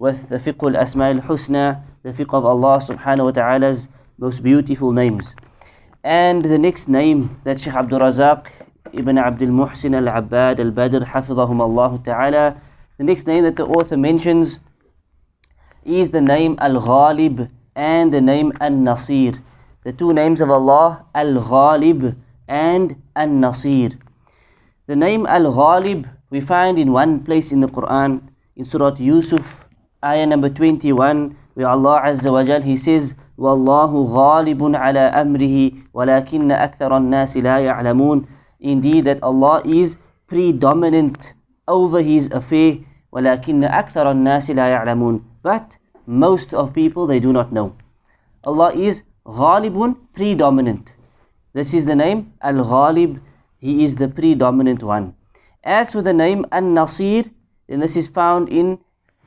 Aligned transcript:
With 0.00 0.30
the 0.30 0.36
fiqh 0.36 0.62
al-asma 0.72 1.10
al-husna 1.14 1.82
the 2.02 2.12
fiqh 2.18 2.32
of 2.32 2.46
Allah 2.46 2.78
subhanahu 2.80 3.26
wa 3.26 3.30
ta'ala's 3.32 3.88
most 4.16 4.42
beautiful 4.42 4.92
names. 4.92 5.34
And 6.02 6.42
the 6.42 6.58
next 6.58 6.88
name 6.88 7.38
that 7.44 7.60
Sheikh 7.60 7.74
Abdul 7.74 8.00
Razak 8.00 8.46
ibn 8.94 9.18
Abdul 9.18 9.48
Muhsin 9.48 9.94
al-Abbad 9.94 10.58
al-Badr 10.58 11.04
hafidhahum 11.12 11.60
Allah 11.60 12.00
ta'ala 12.02 12.60
the 12.96 13.04
next 13.04 13.26
name 13.26 13.44
that 13.44 13.56
the 13.56 13.66
author 13.66 13.98
mentions 13.98 14.58
is 15.84 16.10
the 16.10 16.20
name 16.22 16.56
al-Ghalib 16.58 17.50
and 17.76 18.12
the 18.12 18.22
name 18.22 18.52
al-Nasir. 18.58 19.34
The 19.84 19.92
two 19.92 20.14
names 20.14 20.40
of 20.40 20.50
Allah 20.50 21.04
al-Ghalib 21.14 22.16
and 22.48 23.02
al-Nasir. 23.14 23.98
The 24.86 24.96
name 24.96 25.26
al-Ghalib 25.26 26.10
we 26.30 26.40
find 26.40 26.78
in 26.78 26.92
one 26.92 27.24
place 27.24 27.52
in 27.52 27.60
the 27.60 27.68
Quran 27.68 28.22
in 28.56 28.64
Surah 28.64 28.96
Yusuf 28.96 29.64
ayah 30.03 30.25
number 30.25 30.49
21 30.49 31.35
where 31.55 31.67
Allah 31.67 32.01
Azza 32.05 32.31
wa 32.31 32.43
Jal 32.43 32.61
he 32.61 32.77
says 32.77 33.15
والله 33.37 33.91
غالب 34.15 34.75
على 34.75 34.99
أمره 34.99 35.71
ولكن 35.93 36.51
أكثر 36.51 36.97
الناس 36.97 37.37
لا 37.37 37.59
يعلمون 37.59 38.25
indeed 38.61 39.05
that 39.05 39.19
Allah 39.21 39.61
is 39.65 39.97
predominant 40.27 41.33
over 41.67 42.01
his 42.01 42.29
affair 42.31 42.77
ولكن 43.11 43.63
أكثر 43.63 44.11
الناس 44.11 44.51
لا 44.51 44.67
يعلمون 44.69 45.21
but 45.43 45.77
most 46.07 46.53
of 46.53 46.73
people 46.73 47.07
they 47.07 47.19
do 47.19 47.33
not 47.33 47.51
know 47.51 47.73
Allah 48.43 48.71
is 48.73 49.03
غالب 49.27 49.95
predominant 50.13 50.93
this 51.53 51.73
is 51.73 51.85
the 51.85 51.95
name 51.95 52.33
Al-Ghalib 52.41 53.19
he 53.59 53.83
is 53.83 53.95
the 53.95 54.07
predominant 54.07 54.83
one 54.83 55.13
as 55.63 55.91
for 55.91 56.01
the 56.01 56.13
name 56.13 56.45
An-Nasir 56.51 57.23
then 57.67 57.79
this 57.79 57.95
is 57.97 58.07
found 58.07 58.47
in 58.49 58.79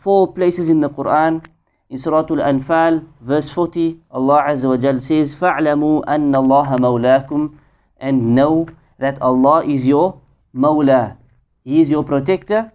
four 0.03 0.33
places 0.33 0.69
in 0.71 0.81
the 0.81 0.91
Quran 0.91 1.45
in 1.91 1.99
Surah 1.99 2.27
Al-Anfal 2.31 3.05
verse 3.21 3.51
40 3.51 4.01
Allah 4.11 4.45
Azza 4.49 4.69
wa 4.69 4.77
Jal 4.77 5.01
says 5.01 5.35
فَاعْلَمُوا 5.35 6.05
أَنَّ 6.07 6.33
اللَّهَ 6.35 6.69
مَوْلَاكُمْ 6.79 7.57
and 7.99 8.35
know 8.35 8.69
that 8.99 9.21
Allah 9.21 9.65
is 9.65 9.87
your 9.87 10.21
Mawla 10.55 11.17
He 11.65 11.81
is 11.81 11.91
your 11.91 12.05
protector 12.05 12.73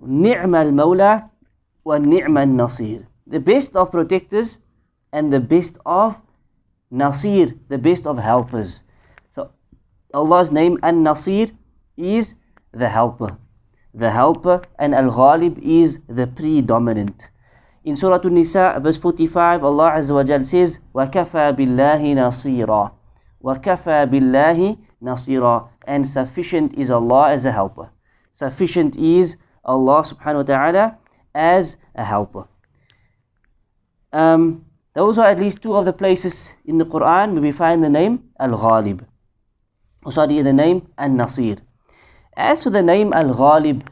نِعْمَ 0.00 0.54
الْمَوْلَى 0.54 1.28
وَنِعْمَ 1.86 2.36
النَّصِيرُ 2.38 3.06
the 3.26 3.40
best 3.40 3.76
of 3.76 3.90
protectors 3.90 4.58
and 5.12 5.32
the 5.32 5.40
best 5.40 5.78
of 5.86 6.20
Nasir 6.90 7.54
the 7.68 7.78
best 7.78 8.06
of 8.06 8.18
helpers 8.18 8.82
so 9.34 9.50
Allah's 10.12 10.50
name 10.50 10.78
An-Nasir 10.82 11.50
is 11.96 12.34
the 12.72 12.88
helper 12.88 13.38
the 13.94 14.10
helper 14.10 14.62
and 14.78 14.94
Al-Ghalib 14.94 15.58
is 15.58 15.98
the 16.08 16.26
predominant 16.26 17.28
in 17.84 17.96
Surah 17.96 18.20
An-Nisa 18.22 18.78
verse 18.80 18.98
45 18.98 19.64
Allah 19.64 19.92
Azza 19.92 20.14
wa 20.14 20.22
Jal 20.22 20.44
says 20.44 20.78
وَكَفَى 20.94 21.56
بِاللَّهِ 21.56 22.02
نَصِيرًا 22.14 22.92
وَكَفَى 23.42 24.06
بِاللَّهِ 24.10 24.78
نَصِيرًا 25.02 25.68
and 25.86 26.08
sufficient 26.08 26.74
is 26.74 26.90
Allah 26.90 27.30
as 27.30 27.44
a 27.44 27.52
helper 27.52 27.90
sufficient 28.32 28.96
is 28.96 29.36
Allah 29.64 30.02
subhanahu 30.02 30.36
wa 30.36 30.42
ta'ala 30.42 30.98
as 31.34 31.76
a 31.94 32.04
helper 32.04 32.46
um, 34.12 34.66
those 34.94 35.18
are 35.18 35.26
at 35.26 35.38
least 35.40 35.62
two 35.62 35.74
of 35.74 35.84
the 35.84 35.92
places 35.92 36.50
in 36.64 36.78
the 36.78 36.84
Quran 36.84 37.32
where 37.32 37.42
we 37.42 37.52
find 37.52 37.82
the 37.82 37.88
name 37.90 38.24
Al-Ghalib 38.38 39.06
or 40.04 40.12
sorry 40.12 40.42
the 40.42 40.52
name 40.52 40.88
An-Nasir 40.98 41.58
as 42.36 42.64
for 42.64 42.70
the 42.70 42.82
name 42.82 43.12
Al-Ghalib, 43.12 43.86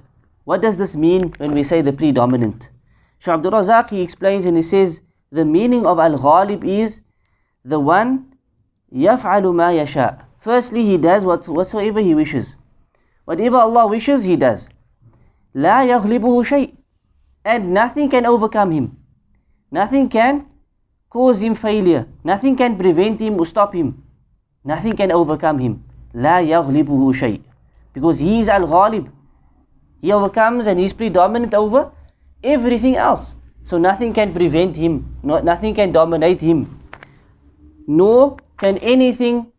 what 0.44 0.62
does 0.62 0.76
this 0.76 0.97
mean 0.97 1.34
when 1.38 1.53
we 1.53 1.62
say 1.62 1.82
the 1.82 1.93
predominant? 1.93 2.71
Shaykh 3.19 3.34
Abdul 3.34 3.53
Razak 3.53 3.91
he 3.91 4.00
explains 4.00 4.47
and 4.47 4.56
he 4.56 4.62
says 4.62 5.00
the 5.31 5.44
meaning 5.44 5.84
of 5.84 5.99
Al-Ghalib 5.99 6.65
is 6.65 7.03
the 7.65 7.78
one 7.78 8.32
يفعل 8.93 9.44
ما 9.54 9.72
يشاء. 9.72 10.21
Firstly, 10.41 10.87
he 10.87 10.97
does 10.97 11.25
what, 11.25 11.47
whatsoever 11.49 12.00
he 12.00 12.15
wishes. 12.15 12.56
Whatever 13.25 13.59
Allah 13.59 13.87
wishes, 13.87 14.25
he 14.25 14.37
does. 14.37 14.71
لا 15.54 15.84
يغلبه 15.84 16.43
شيء. 16.44 16.75
And 17.44 17.75
nothing 17.75 18.09
can 18.09 18.25
overcome 18.25 18.71
him. 18.71 18.97
Nothing 19.71 20.09
can 20.09 20.47
cause 21.10 21.43
him 21.43 21.54
failure. 21.54 22.06
Nothing 22.25 22.56
can 22.56 22.76
prevent 22.78 23.21
him 23.21 23.38
or 23.38 23.47
stop 23.47 23.75
him. 23.75 24.03
Nothing 24.65 24.97
can 24.97 25.12
overcome 25.12 25.59
him. 25.59 25.82
لا 26.15 26.41
يغلبه 26.41 27.12
شيء 27.12 27.41
because 27.94 28.20
he 28.20 28.40
is 28.40 28.50
Al-Ghalib. 28.50 29.09
He 30.02 30.12
overcomes 30.12 30.68
and 30.68 30.80
he's 30.80 30.94
predominant 30.94 31.54
over 31.54 31.92
everything 32.44 32.98
else. 32.98 33.36
So 33.64 33.78
nothing 33.78 34.14
can 34.14 34.34
prevent 34.34 34.76
him, 34.76 35.18
no, 35.24 35.40
nothing 35.40 35.74
can 35.74 35.94
dominate 35.94 36.42
him, 36.42 36.80
nor 37.88 38.38
can 38.58 38.78
anything 38.80 39.54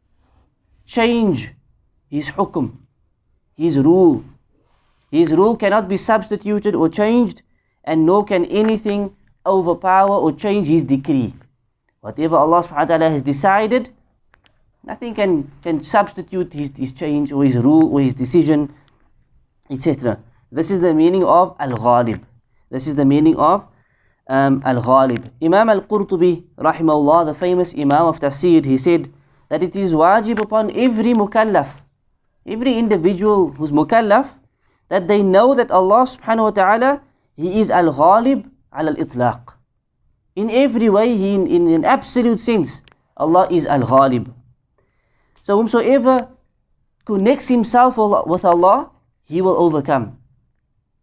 change 0.85 1.55
his 2.11 2.29
hukum, 2.31 2.77
his 3.57 3.79
rule. 3.79 4.23
His 5.11 5.33
rule 5.33 5.57
cannot 5.57 5.89
be 5.89 5.97
substituted 5.97 6.75
or 6.75 6.91
changed, 6.91 7.41
and 7.83 8.05
nor 8.05 8.25
can 8.25 8.45
anything 8.47 9.17
overpower 9.47 10.17
or 10.17 10.33
change 10.33 10.67
his 10.67 10.85
decree. 10.85 11.33
Whatever 12.01 12.37
Allah 12.37 12.61
subhanahu 12.63 12.77
wa 12.77 12.85
ta'ala 12.85 13.11
has 13.11 13.23
decided, 13.23 13.89
Nothing 14.87 15.15
can, 15.15 15.51
can 15.63 15.83
substitute 15.83 16.53
his, 16.53 16.71
his 16.77 16.93
change 16.93 17.33
or 17.33 17.45
his 17.45 17.57
rule 17.57 17.93
or 17.93 18.01
his 18.01 18.15
decision, 18.15 18.75
etc. 19.71 20.19
This 20.53 20.71
is 20.71 20.81
the 20.81 20.93
meaning 20.93 21.25
of 21.25 21.57
Al-Ghalib. 21.59 22.21
This 22.71 22.87
is 22.87 22.95
the 22.95 23.05
meaning 23.05 23.37
of 23.37 23.67
um, 24.29 24.63
Al-Ghalib. 24.65 25.31
Imam 25.43 25.71
Al-Qurtubi, 25.71 26.45
rahimahullah, 26.59 27.27
the 27.27 27.35
famous 27.35 27.75
Imam 27.75 28.07
of 28.07 28.21
Tafsir, 28.21 28.65
he 28.65 28.77
said 28.77 29.11
that 29.49 29.63
it 29.63 29.75
is 29.75 29.95
wajib 29.95 30.41
upon 30.43 30.71
every 30.77 31.15
mukallaf, 31.15 31.81
every 32.47 32.77
individual 32.79 33.53
who's 33.53 33.73
mukallaf, 33.73 34.29
that 34.91 35.09
they 35.09 35.23
know 35.23 35.55
that 35.55 35.71
Allah 35.71 36.05
subhanahu 36.05 36.43
wa 36.43 36.51
ta'ala, 36.51 37.03
He 37.37 37.59
is 37.61 37.71
Al-Ghalib 37.71 38.49
al-Itlaq. 38.73 39.55
In 40.37 40.51
every 40.51 40.89
way, 40.89 41.17
he, 41.17 41.35
in, 41.35 41.47
in 41.47 41.69
an 41.69 41.85
absolute 41.85 42.41
sense, 42.41 42.83
Allah 43.17 43.49
is 43.51 43.67
Al-Ghalib. 43.67 44.33
So 45.44 45.58
whomsoever 45.58 46.28
connects 47.06 47.48
himself 47.48 47.98
with 47.98 48.46
Allah, 48.46 48.92
he 49.24 49.42
will 49.42 49.58
overcome. 49.58 50.18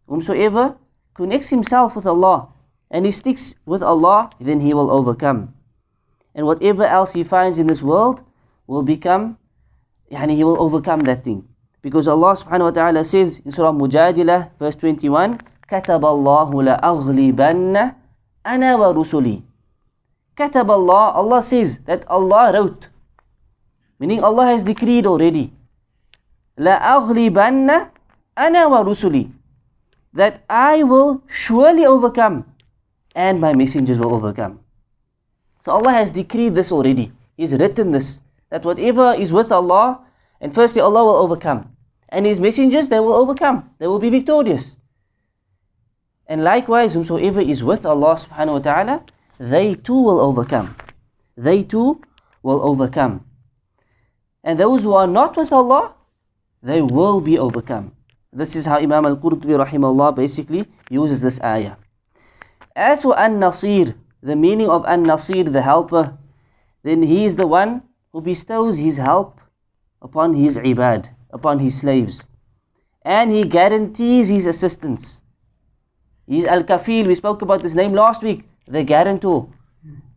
Whomsoever 0.06 0.76
connects 1.14 1.50
himself 1.50 1.96
with 1.96 2.06
Allah 2.06 2.48
and 2.90 3.04
he 3.04 3.10
sticks 3.10 3.56
with 3.66 3.82
Allah, 3.82 4.30
then 4.38 4.60
he 4.60 4.74
will 4.74 4.90
overcome. 4.90 5.54
And 6.34 6.46
whatever 6.46 6.84
else 6.84 7.12
he 7.12 7.24
finds 7.24 7.58
in 7.58 7.66
this 7.66 7.82
world 7.82 8.22
will 8.66 8.82
become, 8.82 9.38
yani 10.12 10.36
he 10.36 10.44
will 10.44 10.60
overcome 10.60 11.02
that 11.04 11.24
thing. 11.24 11.48
Because 11.82 12.06
Allah 12.06 12.34
subhanahu 12.36 12.70
wa 12.70 12.74
ta'ala 12.74 13.04
says 13.04 13.40
in 13.44 13.50
Surah 13.52 13.72
Mujadilah, 13.72 14.50
verse 14.58 14.76
21, 14.76 15.38
كتب 15.66 16.04
الله 16.04 16.50
لأغلبن 16.62 17.92
أنا 18.46 18.70
ورسلي. 18.76 19.42
كتب 20.36 20.70
Allah, 20.70 21.10
Allah 21.18 21.42
says 21.42 21.78
that 21.86 22.06
Allah 22.06 22.52
wrote 22.54 22.88
Meaning 24.01 24.25
Allah 24.25 24.49
has 24.49 24.65
decreed 24.65 25.05
already. 25.05 25.53
La 26.57 26.81
aghlibanna 26.81 27.93
ana 28.35 28.65
wa 28.65 28.81
rusuli. 28.81 29.29
That 30.11 30.41
I 30.49 30.81
will 30.81 31.21
surely 31.29 31.85
overcome 31.85 32.49
and 33.13 33.39
my 33.39 33.53
messengers 33.53 33.99
will 33.99 34.15
overcome. 34.15 34.59
So 35.63 35.71
Allah 35.71 35.91
has 35.91 36.09
decreed 36.09 36.55
this 36.55 36.71
already. 36.71 37.11
He's 37.37 37.53
written 37.53 37.91
this. 37.91 38.21
That 38.49 38.65
whatever 38.65 39.13
is 39.13 39.31
with 39.31 39.51
Allah, 39.51 40.01
and 40.41 40.53
firstly 40.53 40.81
Allah 40.81 41.05
will 41.05 41.21
overcome. 41.21 41.69
And 42.09 42.25
His 42.25 42.39
messengers, 42.39 42.89
they 42.89 42.99
will 42.99 43.13
overcome. 43.13 43.69
They 43.77 43.87
will 43.87 43.99
be 43.99 44.09
victorious. 44.09 44.75
And 46.25 46.43
likewise, 46.43 46.93
whomsoever 46.93 47.39
is 47.39 47.63
with 47.63 47.85
Allah 47.85 48.15
subhanahu 48.15 48.53
wa 48.53 48.59
ta'ala, 48.59 49.05
they 49.39 49.75
too 49.75 50.01
will 50.01 50.19
overcome. 50.19 50.75
They 51.37 51.63
too 51.63 52.01
will 52.41 52.61
overcome. 52.65 53.25
And 54.43 54.59
those 54.59 54.83
who 54.83 54.93
are 54.93 55.07
not 55.07 55.37
with 55.37 55.51
Allah, 55.51 55.93
they 56.63 56.81
will 56.81 57.21
be 57.21 57.37
overcome. 57.37 57.93
This 58.33 58.55
is 58.55 58.65
how 58.65 58.77
Imam 58.77 59.05
Al-Qurtubi 59.05 59.57
rahimahullah 59.65 60.15
basically 60.15 60.65
uses 60.89 61.21
this 61.21 61.39
ayah. 61.41 61.75
As 62.75 63.01
for 63.03 63.17
An-Nasir, 63.19 63.95
the 64.23 64.35
meaning 64.35 64.69
of 64.69 64.85
An-Nasir, 64.87 65.43
the 65.43 65.61
helper, 65.61 66.17
then 66.83 67.03
he 67.03 67.25
is 67.25 67.35
the 67.35 67.47
one 67.47 67.83
who 68.11 68.21
bestows 68.21 68.77
his 68.77 68.97
help 68.97 69.39
upon 70.01 70.33
his 70.33 70.57
ibad, 70.57 71.09
upon 71.31 71.59
his 71.59 71.79
slaves. 71.79 72.25
And 73.03 73.31
he 73.31 73.43
guarantees 73.43 74.29
his 74.29 74.45
assistance. 74.45 75.19
He's 76.27 76.45
Al-Kafil, 76.45 77.07
we 77.07 77.15
spoke 77.15 77.41
about 77.41 77.61
this 77.61 77.73
name 77.75 77.93
last 77.93 78.23
week, 78.23 78.47
the 78.67 78.83
guarantor. 78.83 79.49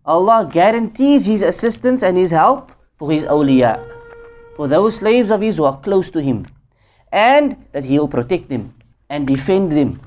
Allah 0.05 0.49
guarantees 0.51 1.27
his 1.27 1.43
assistance 1.43 2.03
and 2.03 2.17
his 2.17 2.31
help 2.31 2.71
for 2.97 3.11
his 3.11 3.25
awliya, 3.25 3.83
for 4.57 4.69
those 4.69 4.97
slaves 4.97 5.31
of 5.31 5.41
his 5.41 5.57
who 5.57 5.65
are 5.65 5.81
close 5.81 6.11
to 6.11 6.21
him, 6.21 6.47
and 7.13 7.57
that 7.73 7.85
he 7.85 7.99
will 7.99 8.09
protect 8.09 8.49
them 8.49 8.75
and 9.09 9.27
defend 9.27 9.73
them. 9.73 10.01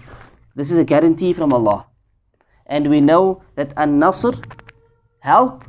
This 0.55 0.71
is 0.71 0.77
a 0.77 0.83
guarantee 0.83 1.33
from 1.33 1.53
Allah. 1.53 1.85
And 2.65 2.89
we 2.89 2.99
know 2.99 3.43
that 3.55 3.73
An-Nasr, 3.77 4.33
help, 5.19 5.63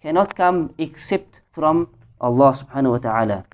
cannot 0.00 0.36
come 0.36 0.74
except 0.76 1.40
from 1.52 1.88
Allah 2.20 2.52
subhanahu 2.52 2.90
wa 2.90 2.98
ta'ala. 2.98 3.44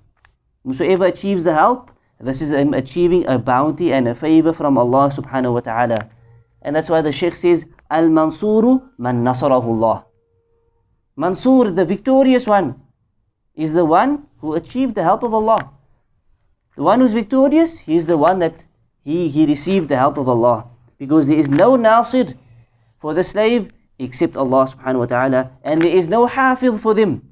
Whosoever 0.65 1.05
achieves 1.05 1.43
the 1.43 1.53
help, 1.53 1.91
this 2.19 2.41
is 2.41 2.51
him 2.51 2.73
achieving 2.73 3.25
a 3.27 3.39
bounty 3.39 3.91
and 3.91 4.07
a 4.07 4.13
favor 4.13 4.53
from 4.53 4.77
Allah 4.77 5.09
subhanahu 5.09 5.53
wa 5.53 5.59
ta'ala. 5.61 6.09
And 6.61 6.75
that's 6.75 6.89
why 6.89 7.01
the 7.01 7.11
Shaykh 7.11 7.33
says, 7.33 7.65
Al-Mansuru 7.89 8.89
man 8.97 9.23
nasarahullah. 9.23 10.05
Mansur, 11.15 11.71
the 11.71 11.85
victorious 11.85 12.45
one, 12.45 12.81
is 13.55 13.73
the 13.73 13.85
one 13.85 14.27
who 14.40 14.54
achieved 14.54 14.94
the 14.94 15.02
help 15.02 15.22
of 15.22 15.34
Allah. 15.34 15.70
The 16.76 16.82
one 16.82 17.00
who's 17.00 17.14
victorious, 17.14 17.78
he 17.80 17.96
is 17.96 18.06
the 18.06 18.16
one 18.16 18.38
that 18.40 18.64
he, 19.02 19.28
he 19.28 19.46
received 19.46 19.88
the 19.88 19.96
help 19.96 20.18
of 20.18 20.28
Allah. 20.28 20.66
Because 20.98 21.28
there 21.28 21.38
is 21.38 21.48
no 21.48 21.76
nasir 21.76 22.34
for 22.98 23.14
the 23.14 23.24
slave 23.24 23.72
except 23.98 24.36
Allah 24.36 24.66
subhanahu 24.66 24.98
wa 24.98 25.06
ta'ala. 25.06 25.50
And 25.62 25.82
there 25.82 25.96
is 25.96 26.08
no 26.08 26.26
hafiz 26.26 26.80
for 26.80 26.92
them. 26.94 27.22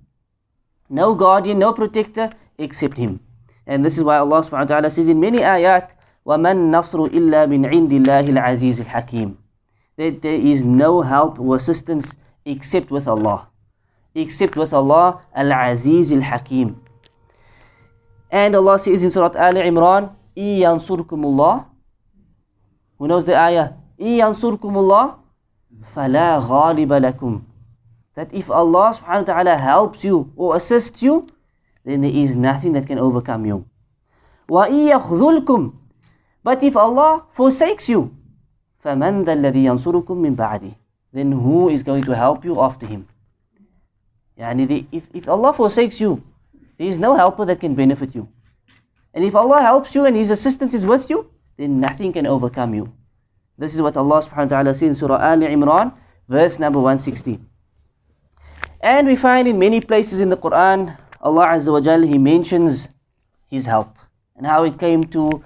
No 0.89 1.15
guardian, 1.15 1.59
no 1.59 1.73
protector 1.73 2.31
except 2.59 2.97
him. 2.97 3.21
And 3.67 3.85
this 3.85 3.99
is 3.99 4.05
why 4.05 4.19
Allah 4.19 4.41
subhanahu 4.41 4.71
wa 4.71 4.73
ta'ala 4.77 4.91
says 4.91 5.09
in 5.09 5.21
many 5.21 5.39
ayat, 5.39 5.91
وَمَن 6.27 6.73
نَصْرُ 6.73 7.13
إِلَّا 7.13 7.49
مِنْ 7.49 7.69
عِنْدِ 7.69 7.93
اللَّهِ 8.05 8.29
الْعَزِيزِ 8.29 8.85
الْحَكِيمِ 8.85 9.37
That 9.97 10.23
there 10.23 10.41
is 10.41 10.65
no 10.65 11.03
help 11.03 11.39
or 11.39 11.57
assistance 11.57 12.17
except 12.45 12.91
with 12.91 13.09
Allah. 13.09 13.49
Except 14.15 14.57
with 14.57 14.73
Allah, 14.73 15.21
Al-Aziz 15.35 16.13
Al-Hakim. 16.13 16.81
And 18.30 18.56
Allah 18.56 18.78
says 18.78 19.02
in 19.04 19.10
Surah 19.10 19.34
Al 19.36 19.56
Imran, 19.56 20.14
إِيَنْصُرْكُمُ 20.38 21.20
اللَّهِ 21.26 21.66
Who 22.98 23.08
knows 23.08 23.26
the 23.26 23.36
ayah? 23.38 23.74
إِيَنْصُرْكُمُ 24.00 24.74
اللَّهِ 24.74 25.16
فَلَا 25.96 26.40
غَالِبَ 26.48 26.92
لَكُمْ 26.94 27.42
That 28.16 28.34
if 28.34 28.52
Allah 28.52 28.94
subhanahu 28.94 29.26
wa 29.26 29.34
ta'ala 29.34 29.58
helps 29.58 30.04
you 30.04 30.32
or 30.36 30.56
assists 30.56 31.02
you, 31.02 31.28
then 31.84 32.02
there 32.02 32.12
is 32.12 32.36
nothing 32.36 32.74
that 32.74 32.86
can 32.86 33.00
overcome 33.00 33.46
you. 33.46 33.66
وَإِيَخْذُلْكُمْ 34.50 35.74
But 36.44 36.64
if 36.64 36.78
Allah 36.78 37.26
forsakes 37.32 37.90
you, 37.90 38.14
فَمَنْ 38.86 39.26
ذَا 39.26 39.34
الَّذِي 39.34 39.66
يَنْصُرُكُمْ 39.66 40.16
مِنْ 40.16 40.36
بَعْدِهِ 40.36 40.76
Then 41.14 41.32
who 41.32 41.70
is 41.70 41.82
going 41.84 42.04
to 42.04 42.16
help 42.16 42.46
you 42.46 42.62
after 42.62 42.86
him? 42.86 43.08
Yani 44.38 44.68
the, 44.68 44.86
if, 44.92 45.04
if 45.14 45.28
Allah 45.28 45.52
forsakes 45.52 46.00
you, 46.00 46.24
there 46.79 46.89
is 46.89 46.99
no 46.99 47.17
helper 47.17 47.45
that 47.45 47.61
can 47.61 47.75
benefit 47.75 48.15
you. 48.15 48.29
And 49.13 49.25
if 49.25 49.35
Allah 49.35 49.63
helps 49.63 49.95
you 49.95 50.05
and 50.05 50.17
His 50.17 50.31
assistance 50.31 50.75
is 50.75 50.85
with 50.85 51.09
you, 51.09 51.31
then 51.57 51.79
nothing 51.81 52.13
can 52.13 52.27
overcome 52.27 52.75
you. 52.75 52.93
This 53.57 53.75
is 53.75 53.81
what 53.81 53.97
Allah 53.97 54.19
subhanahu 54.23 54.51
wa 54.51 54.55
ta'ala 54.59 54.75
says 54.75 54.83
in 54.83 54.95
Surah 54.95 55.23
Al 55.23 55.39
Imran, 55.39 55.95
verse 56.29 56.59
number 56.59 56.81
160. 56.81 57.39
And 58.81 59.07
we 59.07 59.15
find 59.15 59.47
in 59.47 59.59
many 59.59 59.81
places 59.81 60.21
in 60.21 60.29
the 60.29 60.37
Quran, 60.37 60.99
Allah 61.21 61.47
Azza 61.55 61.73
wa 61.73 61.81
Jal, 61.81 62.03
He 62.03 62.19
mentions 62.19 62.89
His 63.47 63.67
help 63.67 63.97
and 64.37 64.47
how 64.47 64.65
it 64.65 64.79
came 64.79 65.05
to, 65.15 65.45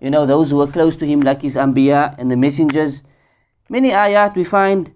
you 0.00 0.10
know, 0.10 0.24
those 0.24 0.50
who 0.50 0.58
were 0.58 0.70
close 0.70 0.94
to 0.96 1.06
Him, 1.06 1.20
like 1.20 1.42
His 1.42 1.56
Anbiya 1.56 2.14
and 2.18 2.30
the 2.30 2.36
messengers. 2.36 3.02
Many 3.68 3.90
ayat 3.90 4.36
we 4.36 4.44
find 4.44 4.94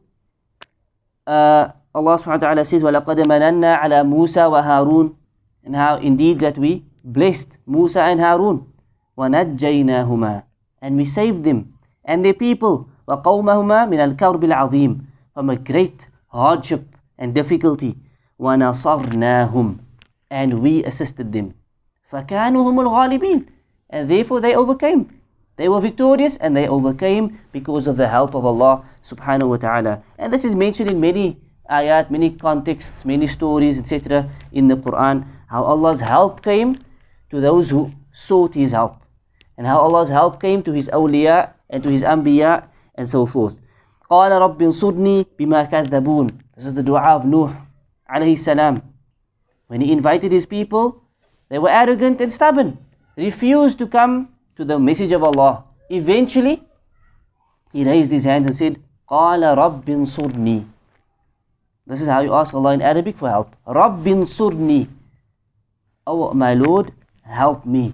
uh, 1.27 1.75
Allah 1.93 2.15
subhanahu 2.17 2.41
wa 2.41 2.47
ta'ala 2.47 2.65
says, 2.65 2.83
وَلَقَدْ 2.83 3.27
مَنَنَّا 3.27 3.83
عَلَى 3.83 4.07
مُوسَى 4.07 4.47
وَهَارُونَ 4.47 5.17
And 5.67 5.77
how 5.77 5.97
indeed 5.97 6.41
that 6.41 6.59
we 6.59 6.85
blessed 7.05 7.57
Musa 7.67 8.03
and 8.03 8.21
Harun. 8.21 8.67
وَنَجَّيْنَاهُمَا 9.19 10.45
And 10.81 10.97
we 10.97 11.05
saved 11.05 11.45
them 11.45 11.75
and 12.05 12.25
their 12.25 12.35
people. 12.35 12.89
وَقَوْمَهُمَا 13.09 13.89
مِنَ 13.89 14.17
الْكَرْبِ 14.17 14.43
الْعَظِيمِ 14.45 15.05
From 15.35 15.51
a 15.51 15.57
great 15.57 16.07
hardship 16.29 16.85
and 17.19 17.35
difficulty. 17.35 17.97
وَنَصَرْنَاهُمْ 18.41 19.79
And 20.31 20.63
we 20.63 20.85
assisted 20.85 21.33
them. 21.33 21.55
فَكَانُوا 22.11 22.63
هُمُ 22.65 22.77
الْغَالِبِينَ 22.87 23.47
And 23.91 24.11
therefore 24.11 24.41
they 24.41 24.55
overcame. 24.55 25.21
They 25.57 25.69
were 25.69 25.81
victorious 25.81 26.37
and 26.37 26.57
they 26.57 26.67
overcame 26.67 27.39
because 27.53 27.87
of 27.87 27.97
the 27.97 28.09
help 28.09 28.35
of 28.35 28.45
Allah 28.45 28.85
subhanahu 29.05 29.49
wa 29.49 29.57
ta'ala. 29.57 30.03
And 30.19 30.33
this 30.33 30.45
is 30.45 30.55
mentioned 30.55 30.91
in 30.91 30.99
many 30.99 31.37
ayat, 31.71 32.11
many 32.11 32.31
contexts, 32.31 33.05
many 33.05 33.27
stories, 33.27 33.79
etc. 33.79 34.29
in 34.53 34.69
the 34.69 34.77
Quran. 34.77 35.25
How 35.49 35.65
Allah's 35.65 36.01
help 36.01 36.43
came 36.43 36.79
to 37.31 37.41
those 37.41 37.71
who 37.71 37.93
sought 38.13 38.55
His 38.55 38.73
help. 38.73 39.03
And 39.57 39.67
how 39.67 39.79
Allah's 39.79 40.09
help 40.09 40.41
came 40.41 40.63
to 40.63 40.73
His 40.73 40.89
awliya 40.89 41.53
and 41.71 41.83
to 41.83 41.91
His 41.91 42.03
anbiya 42.03 42.65
and 42.95 43.09
so 43.09 43.27
forth. 43.27 43.59
قال 44.11 44.33
رب 44.33 44.63
انصرني 44.63 45.27
بما 45.39 45.65
كذبون 45.65 46.27
This 46.57 46.67
is 46.67 46.75
the 46.75 46.83
dua 46.83 47.01
of 47.17 47.25
Nuh 47.25 47.51
alayhi 48.09 48.39
salam. 48.39 48.83
When 49.69 49.81
he 49.81 49.91
invited 49.91 50.33
his 50.33 50.45
people, 50.45 51.03
they 51.49 51.59
were 51.59 51.71
arrogant 51.71 52.21
and 52.21 52.31
stubborn, 52.31 52.77
refused 53.17 53.79
to 53.79 53.87
come 53.87 54.29
to 54.57 54.65
the 54.65 54.79
message 54.79 55.13
of 55.13 55.23
Allah. 55.25 55.65
Eventually, 55.89 56.63
he 57.73 57.85
raised 57.85 58.13
his 58.13 58.25
hands 58.25 58.47
and 58.47 58.55
said, 58.55 58.77
قال 59.09 59.43
رب 59.57 59.85
انصرني 59.89 60.65
This 61.87 62.03
is 62.03 62.09
how 62.09 62.21
you 62.21 62.33
ask 62.35 62.55
Allah 62.55 62.75
in 62.75 62.83
Arabic 62.83 63.17
for 63.17 63.29
help. 63.29 63.57
رب 63.67 64.07
انصرني 64.07 64.89
Oh 66.07 66.33
my 66.35 66.55
Lord, 66.55 66.93
help 67.23 67.67
me. 67.67 67.93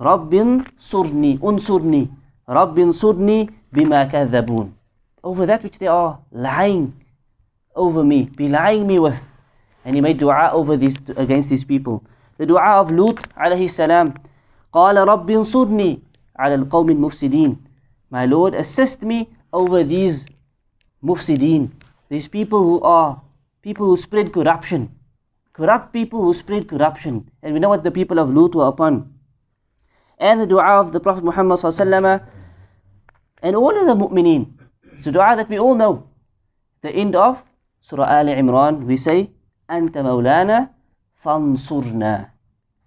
رب 0.00 0.34
انصرني 0.34 1.38
انصرني 1.44 2.08
رب 2.48 2.78
انصرني 2.78 3.50
بما 3.72 4.04
كذبون 4.04 4.72
Over 5.24 5.46
that 5.46 5.62
which 5.62 5.78
they 5.78 5.86
are 5.86 6.18
lying 6.32 6.92
over 7.76 8.02
me, 8.02 8.24
belying 8.36 8.86
me 8.86 8.98
with. 8.98 9.22
And 9.84 9.94
he 9.94 10.00
made 10.00 10.18
dua 10.18 10.50
over 10.52 10.76
this 10.76 10.98
against 11.16 11.48
these 11.50 11.64
people. 11.64 12.02
The 12.38 12.46
dua 12.46 12.80
of 12.80 12.90
Lut 12.90 13.18
alayhi 13.36 13.70
salam. 13.70 14.14
قال 14.72 14.96
رب 15.08 15.30
انصرني 15.30 16.00
على 16.36 16.54
القوم 16.54 16.90
المفسدين. 16.90 17.56
My 18.10 18.26
Lord, 18.26 18.54
assist 18.54 19.02
me 19.02 19.28
over 19.52 19.84
these 19.84 20.26
mufsideen, 21.02 21.70
these 22.08 22.28
people 22.28 22.62
who 22.62 22.80
are 22.82 23.20
people 23.62 23.86
who 23.86 23.96
spread 23.96 24.32
corruption, 24.32 24.90
corrupt 25.56 25.92
people 25.92 26.22
who 26.22 26.34
spread 26.34 26.68
corruption. 26.68 27.30
And 27.42 27.54
we 27.54 27.60
know 27.60 27.68
what 27.68 27.84
the 27.84 27.90
people 27.90 28.18
of 28.18 28.30
Lut 28.30 28.54
were 28.54 28.66
upon. 28.66 29.14
And 30.18 30.40
the 30.40 30.46
dua 30.46 30.80
of 30.80 30.92
the 30.92 31.00
Prophet 31.00 31.24
Muhammad 31.24 31.58
sallallahu 31.58 32.24
and 33.42 33.56
all 33.56 33.76
of 33.76 33.86
the 33.86 33.94
mu'mineen. 33.94 34.54
It's 34.96 35.06
a 35.06 35.12
dua 35.12 35.34
that 35.36 35.48
we 35.48 35.58
all 35.58 35.74
know. 35.74 36.08
The 36.82 36.90
end 36.90 37.16
of 37.16 37.42
Surah 37.80 38.06
Al 38.06 38.26
Imran, 38.26 38.86
we 38.86 38.96
say, 38.96 39.30
أنت 39.70 39.98
مولانا 39.98 40.68
فانصرنا 41.14 42.30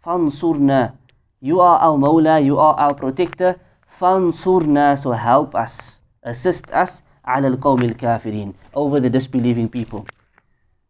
فانصرنا 0.03 0.93
You 1.41 1.59
are 1.59 1.79
our 1.79 1.97
Mawla, 1.97 2.43
you 2.43 2.57
are 2.57 2.73
our 2.75 2.93
protector. 2.93 3.59
فانصرنا 3.99 4.95
So 4.95 5.11
help 5.11 5.55
us, 5.55 6.01
assist 6.23 6.71
us 6.71 7.03
على 7.25 7.47
القوم 7.47 7.81
الكافرين 7.83 8.53
over 8.73 8.99
the 8.99 9.09
disbelieving 9.09 9.67
people. 9.69 10.05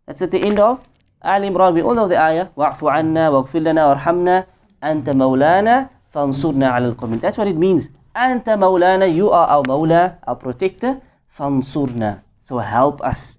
That's 0.05 0.21
at 0.21 0.31
the 0.31 0.39
end 0.39 0.59
of 0.59 0.81
Al 1.22 1.42
Imran. 1.42 1.74
We 1.74 1.82
all 1.82 1.94
know 1.94 2.08
the 2.08 2.20
ayah. 2.20 2.48
واعف 2.56 2.84
عنا 2.84 3.28
واغفر 3.28 3.58
لنا 3.58 3.86
وارحمنا 3.86 4.46
أنت 4.84 5.10
مولانا 5.10 5.90
فانصرنا 6.10 6.68
على 6.68 6.88
القوم. 6.88 7.20
That's 7.20 7.36
what 7.36 7.46
it 7.46 7.56
means. 7.56 7.90
أنت 8.16 8.50
مولانا, 8.50 9.06
you 9.06 9.30
are 9.30 9.46
our 9.46 9.62
Mawla, 9.62 10.16
our 10.26 10.36
protector. 10.36 11.00
فانصرنا. 11.36 12.22
So 12.42 12.58
help 12.58 13.00
us, 13.02 13.38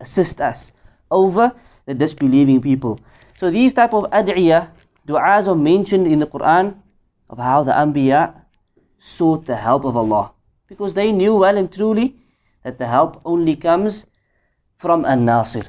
assist 0.00 0.40
us 0.40 0.72
over 1.10 1.52
the 1.86 1.94
disbelieving 1.94 2.60
people. 2.60 3.00
So 3.40 3.50
these 3.50 3.72
type 3.72 3.94
of 3.94 4.04
ad'iyah, 4.10 4.68
du'as 5.06 5.48
are 5.48 5.56
mentioned 5.56 6.06
in 6.06 6.18
the 6.18 6.26
Quran 6.26 6.74
of 7.30 7.38
how 7.38 7.62
the 7.62 7.72
Anbiya 7.72 8.34
sought 8.98 9.46
the 9.46 9.56
help 9.56 9.84
of 9.84 9.96
Allah. 9.96 10.32
Because 10.68 10.94
they 10.94 11.12
knew 11.12 11.34
well 11.34 11.56
and 11.56 11.72
truly 11.72 12.16
that 12.62 12.78
the 12.78 12.86
help 12.86 13.20
only 13.24 13.56
comes 13.56 14.06
from 14.76 15.04
An-Nasir. 15.04 15.64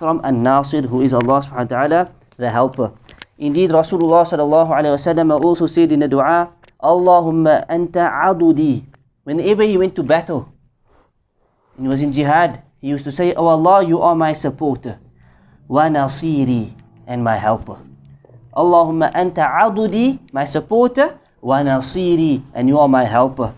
From 0.00 0.24
An-Nasir 0.24 0.88
who 0.88 1.04
is 1.04 1.12
Allah 1.12 1.44
subhanahu 1.44 1.68
wa 1.68 1.76
ta'ala, 1.76 2.00
the 2.40 2.48
helper. 2.48 2.88
Indeed, 3.36 3.68
Rasulullah 3.68 4.24
sallallahu 4.24 4.72
alayhi 4.72 4.96
wasallam 4.96 5.28
also 5.44 5.68
said 5.68 5.92
in 5.92 6.00
the 6.00 6.08
dua, 6.08 6.48
Allahumma 6.80 7.68
anta 7.68 8.08
adudi. 8.08 8.80
Whenever 9.28 9.60
he 9.60 9.76
went 9.76 9.92
to 9.96 10.02
battle, 10.02 10.48
he 11.76 11.84
was 11.84 12.00
in 12.00 12.16
jihad, 12.16 12.64
he 12.80 12.88
used 12.88 13.04
to 13.04 13.12
say, 13.12 13.36
Oh 13.36 13.52
Allah, 13.52 13.84
you 13.84 14.00
are 14.00 14.16
my 14.16 14.32
supporter. 14.32 14.96
Wa 15.68 15.92
nasiri, 15.92 16.72
and 17.04 17.20
my 17.20 17.36
helper. 17.36 17.76
Allahumma 18.56 19.12
anta 19.12 19.44
adudi, 19.44 20.16
my 20.32 20.48
supporter. 20.48 21.20
Wa 21.44 21.60
nasiri, 21.60 22.40
and 22.56 22.72
you 22.72 22.80
are 22.80 22.88
my 22.88 23.04
helper. 23.04 23.52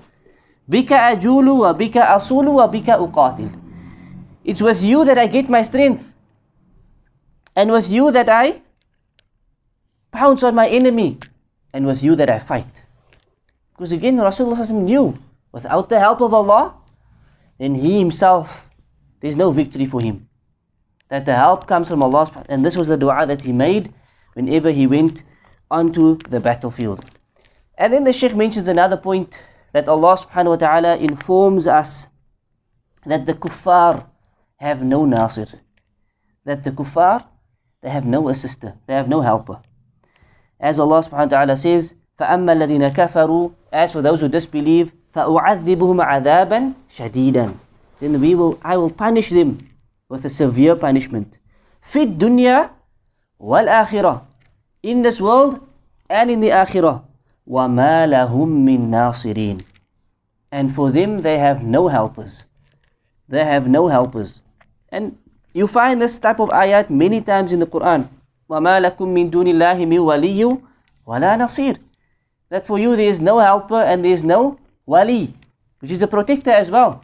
Bika 0.67 1.07
ajulu 1.15 1.63
wa 1.63 1.71
bika 1.71 2.11
asulu 2.11 2.59
wa 2.59 2.67
bika 2.67 2.99
uqatil. 2.99 3.55
It's 4.43 4.59
with 4.61 4.83
you 4.83 5.05
that 5.07 5.19
I 5.23 5.31
get 5.31 5.47
my 5.47 5.63
strength. 5.63 6.12
And 7.55 7.71
with 7.71 7.91
you 7.91 8.11
that 8.13 8.29
I 8.29 8.63
pounce 10.11 10.43
on 10.43 10.55
my 10.55 10.69
enemy. 10.69 11.19
And 11.73 11.87
with 11.87 12.03
you 12.03 12.15
that 12.17 12.29
I 12.29 12.39
fight. 12.39 12.83
Because 13.75 13.93
again, 13.93 14.17
Rasulullah 14.17 14.71
knew, 14.71 15.19
without 15.53 15.89
the 15.89 15.99
help 15.99 16.21
of 16.21 16.35
Allah, 16.35 16.75
then 17.59 17.75
he 17.77 17.99
himself, 17.99 18.69
there's 19.21 19.37
no 19.37 19.51
victory 19.51 19.87
for 19.87 20.01
him. 20.01 20.29
That 21.09 21.27
the 21.27 21.35
help 21.35 21.67
comes 21.67 21.89
from 21.89 22.03
Allah. 22.03 22.45
And 22.49 22.65
this 22.65 22.77
was 22.77 22.89
the 22.89 22.97
dua 22.97 23.27
that 23.27 23.43
he 23.43 23.53
made 23.53 23.93
whenever 24.35 24.71
he 24.71 24.87
went 24.87 25.23
onto 25.71 26.19
the 26.29 26.41
battlefield. 26.41 27.05
And 27.77 27.93
then 27.93 28.05
the 28.05 28.13
Sheikh 28.13 28.35
mentions 28.37 28.69
another 28.69 28.97
point 28.97 29.39
that 29.73 29.89
Allah 29.89 30.17
subhanahu 30.17 30.51
wa 30.51 30.57
ta'ala 30.57 30.97
informs 30.97 31.67
us 31.67 32.09
that 33.07 33.27
the 33.27 33.35
kuffar 33.35 34.07
have 34.57 34.83
no 34.83 35.05
nasir. 35.05 35.49
That 36.45 36.65
the 36.65 36.71
kuffar, 36.71 37.25
they 37.82 37.90
have 37.90 38.06
no 38.06 38.30
assister, 38.30 38.76
they 38.88 38.94
have 38.94 39.08
no 39.08 39.22
helper. 39.22 39.62
As 40.60 40.80
Allah 40.80 41.00
subhanahu 41.00 41.32
wa 41.32 41.36
ta'ala 41.46 41.58
says, 41.58 41.96
فَأَمَّا 42.20 42.58
الَّذِينَ 42.58 42.90
كَفَرُوا 42.98 43.54
As 43.72 43.94
for 43.94 44.02
those 44.02 44.22
who 44.22 44.28
disbelieve, 44.28 44.94
فَأُعَذِّبُهُمْ 45.14 45.98
عَذَابًا 46.02 46.74
شَدِيدًا 46.90 47.54
Then 48.00 48.20
we 48.20 48.34
will, 48.34 48.60
I 48.64 48.78
will 48.78 48.90
punish 48.90 49.30
them 49.30 49.70
with 50.10 50.26
a 50.26 50.30
severe 50.30 50.76
punishment. 50.76 51.38
فِي 51.86 52.18
الدُّنْيَا 52.18 52.70
وَالْآخِرَةِ 53.40 54.22
In 54.84 55.02
this 55.04 55.22
world 55.22 55.62
and 56.10 56.32
in 56.32 56.40
the 56.40 56.50
akhirah. 56.50 57.04
وَمَا 57.48 58.10
لَهُم 58.12 58.66
مِّن 58.66 58.90
نَاصِرِينَ 58.92 59.64
And 60.52 60.76
for 60.76 60.92
them 60.92 61.22
they 61.22 61.38
have 61.38 61.64
no 61.64 61.88
helpers. 61.88 62.44
They 63.30 63.46
have 63.46 63.68
no 63.68 63.88
helpers. 63.88 64.42
And 64.90 65.18
you 65.54 65.68
find 65.68 66.02
this 66.02 66.20
type 66.20 66.40
of 66.40 66.50
ayat 66.50 66.90
many 66.90 67.22
times 67.22 67.52
in 67.52 67.60
the 67.60 67.66
Quran. 67.66 68.08
وَمَا 68.50 68.80
لَكُم 68.80 69.08
مِّن 69.08 69.30
دُونِ 69.32 69.48
اللَّهِ 69.52 69.78
مِن 69.84 70.00
وَلِيٍّ 70.00 70.62
وَلَا 71.08 71.36
نَصِيرٍ 71.36 71.78
That 72.50 72.66
for 72.66 72.80
you 72.80 72.96
there 72.96 73.10
is 73.10 73.20
no 73.20 73.40
helper 73.40 73.82
and 73.82 74.06
there 74.06 74.14
is 74.14 74.24
no 74.24 74.60
wali, 74.86 75.34
which 75.80 75.92
is 75.92 76.02
a 76.02 76.08
protector 76.08 76.52
as 76.52 76.72
well. 76.72 77.04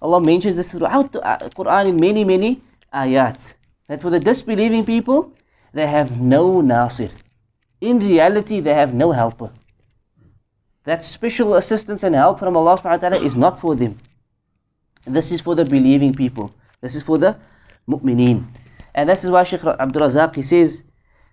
Allah 0.00 0.20
mentions 0.20 0.56
this 0.56 0.70
throughout 0.72 1.12
the 1.12 1.20
Quran 1.56 1.88
in 1.88 1.96
many, 1.96 2.24
many 2.24 2.60
ayat. 2.94 3.36
That 3.88 4.02
for 4.02 4.10
the 4.10 4.20
disbelieving 4.20 4.84
people, 4.84 5.32
they 5.72 5.86
have 5.86 6.20
no 6.20 6.60
nasir. 6.60 7.10
In 7.80 7.98
reality, 7.98 8.60
they 8.60 8.74
have 8.74 8.94
no 8.94 9.12
helper. 9.12 9.50
That 10.84 11.04
special 11.04 11.54
assistance 11.54 12.02
and 12.02 12.14
help 12.14 12.38
from 12.38 12.56
Allah 12.56 12.78
subhanahu 12.78 13.02
wa 13.02 13.08
ta'ala 13.08 13.20
is 13.24 13.36
not 13.36 13.60
for 13.60 13.74
them. 13.74 13.98
This 15.04 15.32
is 15.32 15.40
for 15.40 15.54
the 15.54 15.64
believing 15.64 16.14
people. 16.14 16.52
This 16.80 16.94
is 16.94 17.02
for 17.02 17.18
the 17.18 17.36
mu'mineen. 17.87 18.45
And 18.93 19.09
this 19.09 19.23
is 19.23 19.31
why 19.31 19.43
Shaykh 19.43 19.63
Abdul 19.63 20.03
Razak, 20.03 20.35
he 20.35 20.43
says 20.43 20.83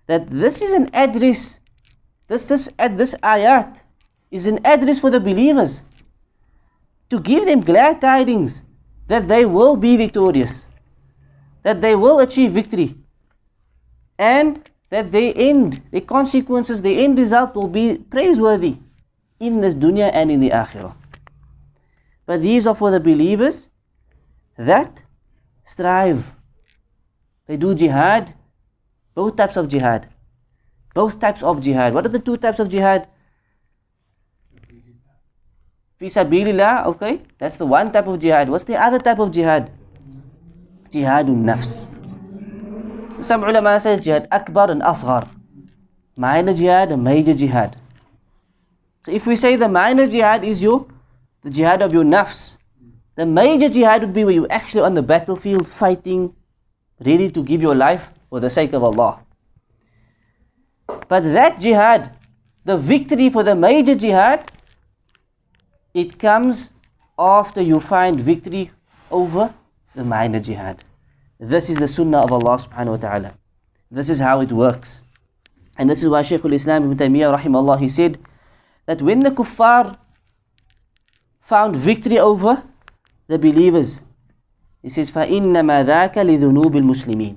that 0.07 0.29
this 0.29 0.61
is 0.61 0.71
an 0.73 0.89
address. 0.93 1.59
This, 2.27 2.45
this, 2.45 2.69
this 2.77 3.15
ayat 3.21 3.81
is 4.31 4.47
an 4.47 4.65
address 4.65 4.99
for 4.99 5.09
the 5.09 5.19
believers. 5.19 5.81
To 7.09 7.19
give 7.19 7.45
them 7.45 7.61
glad 7.61 8.01
tidings 8.01 8.63
that 9.07 9.27
they 9.27 9.45
will 9.45 9.75
be 9.75 9.97
victorious. 9.97 10.65
That 11.63 11.81
they 11.81 11.95
will 11.95 12.19
achieve 12.19 12.51
victory. 12.51 12.95
And 14.17 14.69
that 14.89 15.11
their 15.11 15.33
end, 15.35 15.81
the 15.91 16.01
consequences, 16.01 16.81
the 16.81 17.03
end 17.03 17.17
result 17.17 17.55
will 17.55 17.67
be 17.67 17.97
praiseworthy 17.97 18.77
in 19.39 19.61
this 19.61 19.73
dunya 19.73 20.09
and 20.13 20.31
in 20.31 20.39
the 20.39 20.49
akhirah. 20.49 20.95
But 22.25 22.41
these 22.41 22.67
are 22.67 22.75
for 22.75 22.91
the 22.91 22.99
believers 22.99 23.67
that 24.57 25.03
strive. 25.63 26.35
They 27.51 27.57
do 27.57 27.75
jihad, 27.75 28.33
both 29.13 29.35
types 29.35 29.57
of 29.57 29.67
jihad. 29.67 30.07
Both 30.95 31.19
types 31.19 31.43
of 31.43 31.59
jihad. 31.59 31.93
What 31.93 32.05
are 32.05 32.13
the 32.13 32.19
two 32.27 32.37
types 32.37 32.59
of 32.59 32.69
jihad? 32.69 33.09
Fi 35.99 36.05
sabilillah, 36.05 36.85
okay, 36.85 37.23
that's 37.37 37.57
the 37.57 37.65
one 37.65 37.91
type 37.91 38.07
of 38.07 38.21
jihad. 38.21 38.47
What's 38.47 38.63
the 38.63 38.81
other 38.81 38.99
type 38.99 39.19
of 39.19 39.33
jihad? 39.33 39.69
Jihadun 40.95 41.43
nafs. 41.43 41.91
Some 43.21 43.43
ulama 43.43 43.77
says 43.81 43.99
jihad 43.99 44.29
akbar 44.31 44.71
and 44.71 44.81
asghar. 44.81 45.27
Minor 46.15 46.53
jihad 46.53 46.93
and 46.93 47.03
major 47.03 47.33
jihad. 47.33 47.75
So 49.05 49.11
if 49.11 49.27
we 49.27 49.35
say 49.35 49.57
the 49.57 49.67
minor 49.67 50.07
jihad 50.07 50.45
is 50.45 50.63
your, 50.63 50.87
the 51.43 51.49
jihad 51.49 51.81
of 51.81 51.93
your 51.93 52.05
nafs, 52.05 52.55
the 53.15 53.25
major 53.25 53.67
jihad 53.67 54.03
would 54.03 54.13
be 54.13 54.23
where 54.23 54.33
you're 54.33 54.53
actually 54.61 54.83
on 54.83 54.93
the 54.93 55.01
battlefield 55.01 55.67
fighting, 55.67 56.33
ready 57.05 57.29
to 57.31 57.43
give 57.43 57.61
your 57.61 57.75
life 57.75 58.09
for 58.29 58.39
the 58.39 58.49
sake 58.49 58.73
of 58.73 58.83
Allah. 58.83 59.19
But 61.07 61.23
that 61.23 61.59
jihad, 61.59 62.15
the 62.63 62.77
victory 62.77 63.29
for 63.29 63.43
the 63.43 63.55
major 63.55 63.95
jihad, 63.95 64.51
it 65.93 66.17
comes 66.19 66.71
after 67.17 67.61
you 67.61 67.79
find 67.79 68.19
victory 68.19 68.71
over 69.09 69.53
the 69.95 70.03
minor 70.03 70.39
jihad. 70.39 70.83
This 71.39 71.69
is 71.69 71.77
the 71.77 71.87
sunnah 71.87 72.19
of 72.19 72.31
Allah 72.31 72.57
subhanahu 72.57 72.91
wa 72.91 72.97
ta'ala. 72.97 73.33
This 73.89 74.09
is 74.09 74.19
how 74.19 74.41
it 74.41 74.51
works. 74.51 75.01
And 75.77 75.89
this 75.89 76.03
is 76.03 76.09
why 76.09 76.21
Shaykh 76.21 76.45
al-Islam 76.45 76.91
ibn 76.91 76.97
Taymiyyah 76.97 77.37
rahimahullah, 77.37 77.79
he 77.79 77.89
said 77.89 78.19
that 78.85 79.01
when 79.01 79.21
the 79.21 79.31
kuffar 79.31 79.97
found 81.39 81.75
victory 81.75 82.19
over 82.19 82.63
the 83.27 83.37
believers, 83.37 84.01
he 84.81 84.89
says, 84.89 85.11
فَإِنَّمَا 85.11 85.85
ذَاكَ 85.85 86.15
لِذُنُوبِ 86.15 86.75
الْمُسْلِمِينَ 86.75 87.35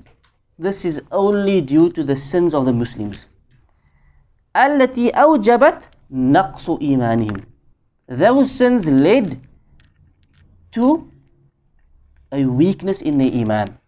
This 0.59 0.85
is 0.85 1.01
only 1.13 1.61
due 1.61 1.91
to 1.91 2.03
the 2.03 2.17
sins 2.17 2.55
of 2.55 2.65
the 2.65 2.73
Muslims. 2.73 3.27
التي 4.57 5.11
أوجبت 5.11 5.89
نقص 6.11 6.71
إيمانهم 6.71 7.43
Those 8.09 8.51
sins 8.51 8.87
led 8.87 9.41
to 10.73 11.11
a 12.33 12.45
weakness 12.45 13.03
in 13.03 13.19
their 13.19 13.33
iman. 13.33 13.79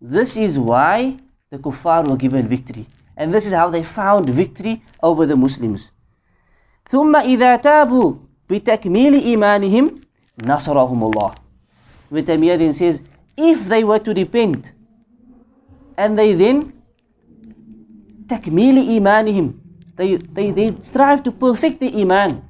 This 0.00 0.36
is 0.36 0.58
why 0.58 1.18
the 1.50 1.58
kuffar 1.58 2.08
were 2.08 2.16
given 2.16 2.48
victory. 2.48 2.86
And 3.16 3.32
this 3.32 3.46
is 3.46 3.52
how 3.52 3.70
they 3.70 3.82
found 3.82 4.28
victory 4.30 4.82
over 5.02 5.26
the 5.26 5.36
Muslims. 5.36 5.90
ثم 6.88 7.16
إذا 7.16 7.56
تابوا 7.56 8.14
بتكميل 8.50 9.14
إيمانهم 9.14 10.00
نصرهم 10.42 11.04
الله. 11.04 11.41
Ibn 12.11 12.25
Taymiyyah 12.25 12.57
then 12.59 12.73
says, 12.73 13.01
if 13.35 13.67
they 13.67 13.83
were 13.83 13.99
to 13.99 14.13
repent 14.13 14.71
and 15.97 16.17
they 16.17 16.33
then 16.33 16.73
تكميل 18.29 18.77
إيمانهم 18.77 19.53
they, 19.95 20.15
they, 20.17 20.51
they 20.51 20.75
strive 20.81 21.23
to 21.23 21.31
perfect 21.31 21.79
the 21.79 22.01
iman 22.01 22.43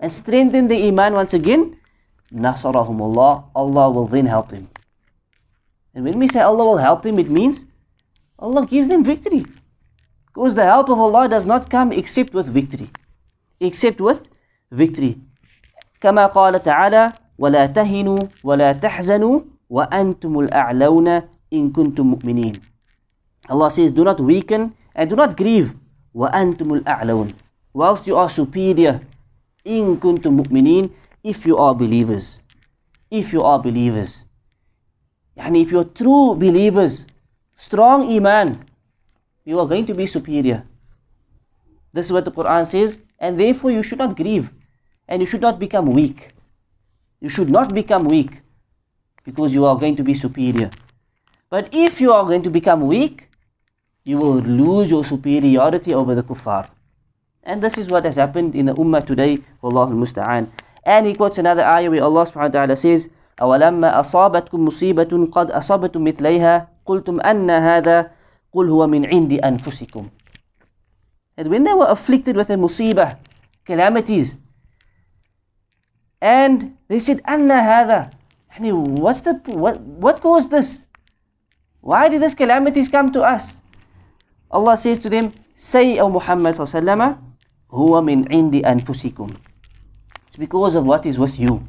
and 0.00 0.12
strengthen 0.12 0.68
the 0.68 0.88
iman 0.88 1.14
once 1.14 1.34
again 1.34 1.76
نصرهم 2.32 2.98
الله 3.02 3.44
Allah 3.54 3.90
will 3.90 4.06
then 4.06 4.26
help 4.26 4.48
them 4.48 4.68
and 5.94 6.04
when 6.04 6.18
we 6.18 6.28
say 6.28 6.40
Allah 6.40 6.64
will 6.64 6.78
help 6.78 7.02
them 7.02 7.18
it 7.18 7.30
means 7.30 7.64
Allah 8.38 8.66
gives 8.66 8.88
them 8.88 9.04
victory 9.04 9.44
because 10.26 10.54
the 10.54 10.64
help 10.64 10.88
of 10.88 10.98
Allah 10.98 11.28
does 11.28 11.46
not 11.46 11.70
come 11.70 11.92
except 11.92 12.34
with 12.34 12.48
victory 12.48 12.90
except 13.60 14.00
with 14.00 14.26
victory 14.70 15.18
كما 16.00 16.26
قال 16.26 16.62
تعالى 16.62 17.12
ولا 17.37 17.65
تهنوا 17.65 18.19
ولا 18.43 18.73
تحزنوا 18.73 19.41
وأنتم 19.69 20.39
الأعلون 20.39 21.07
إن 21.53 21.71
كنتم 21.71 22.05
مؤمنين 22.07 22.61
Allah 23.49 23.71
says 23.71 23.91
do 23.91 24.03
not 24.03 24.19
weaken 24.19 24.73
and 24.95 25.09
do 25.09 25.15
not 25.15 25.37
grieve 25.37 25.75
وأنتم 26.13 26.73
الأعلون 26.73 27.33
whilst 27.73 28.07
you 28.07 28.15
are 28.17 28.29
superior 28.29 28.99
إن 29.67 29.95
كنتم 29.97 30.33
مؤمنين 30.33 30.89
if 31.23 31.45
you 31.45 31.57
are 31.57 31.75
believers 31.75 32.37
if 33.11 33.31
you 33.33 33.43
are 33.43 33.59
believers 33.59 34.25
يعني 35.37 35.61
if 35.63 35.71
you're 35.71 35.83
true 35.85 36.35
believers 36.35 37.05
strong 37.55 38.11
iman 38.11 38.65
you 39.45 39.59
are 39.59 39.67
going 39.67 39.85
to 39.85 39.93
be 39.93 40.07
superior 40.07 40.63
this 41.93 42.07
is 42.07 42.11
what 42.11 42.25
the 42.25 42.31
Quran 42.31 42.65
says 42.65 42.97
and 43.19 43.39
therefore 43.39 43.71
you 43.71 43.83
should 43.83 43.99
not 43.99 44.15
grieve 44.17 44.51
and 45.07 45.21
you 45.21 45.27
should 45.27 45.41
not 45.41 45.59
become 45.59 45.93
weak 45.93 46.33
you 47.20 47.28
should 47.28 47.50
not 47.50 47.74
become 47.74 48.04
weak 48.04 48.42
because 49.24 49.54
you 49.54 49.64
are 49.64 49.76
going 49.78 49.96
to 49.96 50.02
be 50.02 50.14
superior 50.14 50.70
but 51.50 51.68
if 51.72 52.00
you 52.00 52.12
are 52.12 52.24
going 52.24 52.42
to 52.42 52.50
become 52.50 52.86
weak 52.86 53.28
you 54.04 54.18
will 54.18 54.40
lose 54.40 54.90
your 54.90 55.04
superiority 55.04 55.94
over 55.94 56.14
the 56.14 56.22
kuffar 56.22 56.68
and 57.44 57.62
this 57.62 57.78
is 57.78 57.88
what 57.88 58.04
has 58.04 58.16
happened 58.16 58.54
in 58.54 58.66
the 58.66 58.74
ummah 58.74 59.04
today 59.06 59.38
wallahu 59.62 59.98
musta'an 60.04 60.50
and 60.84 61.06
he 61.06 61.14
quotes 61.14 61.38
another 61.38 61.64
ayah 61.64 61.90
where 61.90 62.02
Allah 62.02 62.26
subhanahu 62.26 62.50
wa 62.50 62.56
ta'ala 62.60 62.76
says 62.76 63.08
أولما 63.42 64.00
أصابتكم 64.00 64.64
مصيبة 64.64 65.28
قد 65.32 65.50
أصابتم 65.50 66.04
مثليها 66.04 66.68
قلتم 66.86 67.20
أن 67.20 67.50
هذا 67.50 68.10
قل 68.52 68.68
هو 68.68 68.86
من 68.86 69.06
عند 69.06 69.32
أنفسكم 69.32 70.08
And 71.36 71.48
when 71.48 71.64
they 71.64 71.72
were 71.72 71.88
afflicted 71.88 72.36
with 72.36 72.50
a 72.50 72.56
musibah, 72.60 73.16
calamities, 73.64 74.36
and 76.21 76.77
they 76.87 76.99
said, 76.99 77.21
Anna 77.25 77.55
hada. 77.55 78.11
What's 78.59 79.21
the 79.21 79.33
what 79.45 79.79
what 79.81 80.21
caused 80.21 80.49
this? 80.49 80.85
Why 81.81 82.09
did 82.09 82.23
these 82.23 82.33
calamities 82.33 82.89
come 82.89 83.11
to 83.11 83.21
us? 83.21 83.53
Allah 84.49 84.75
says 84.75 84.97
to 84.99 85.09
them, 85.09 85.33
Say, 85.55 85.99
O 85.99 86.09
Muhammad 86.09 86.55
sallallahu 86.55 87.19
huwa 87.71 88.03
min 88.03 88.25
indi 88.31 88.61
anfusikum. 88.63 89.37
It's 90.27 90.37
because 90.37 90.75
of 90.75 90.85
what 90.85 91.05
is 91.05 91.19
with 91.19 91.39
you, 91.39 91.67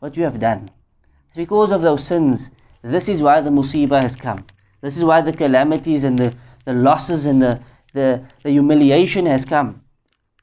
what 0.00 0.16
you 0.16 0.24
have 0.24 0.38
done. 0.38 0.70
It's 1.28 1.36
because 1.36 1.72
of 1.72 1.80
those 1.80 2.04
sins. 2.04 2.50
This 2.82 3.08
is 3.08 3.22
why 3.22 3.40
the 3.40 3.50
musibah 3.50 4.02
has 4.02 4.14
come. 4.14 4.44
This 4.82 4.98
is 4.98 5.04
why 5.04 5.22
the 5.22 5.32
calamities 5.32 6.04
and 6.04 6.18
the, 6.18 6.34
the 6.66 6.74
losses 6.74 7.24
and 7.24 7.40
the, 7.40 7.60
the, 7.94 8.22
the 8.42 8.50
humiliation 8.50 9.24
has 9.24 9.46
come. 9.46 9.80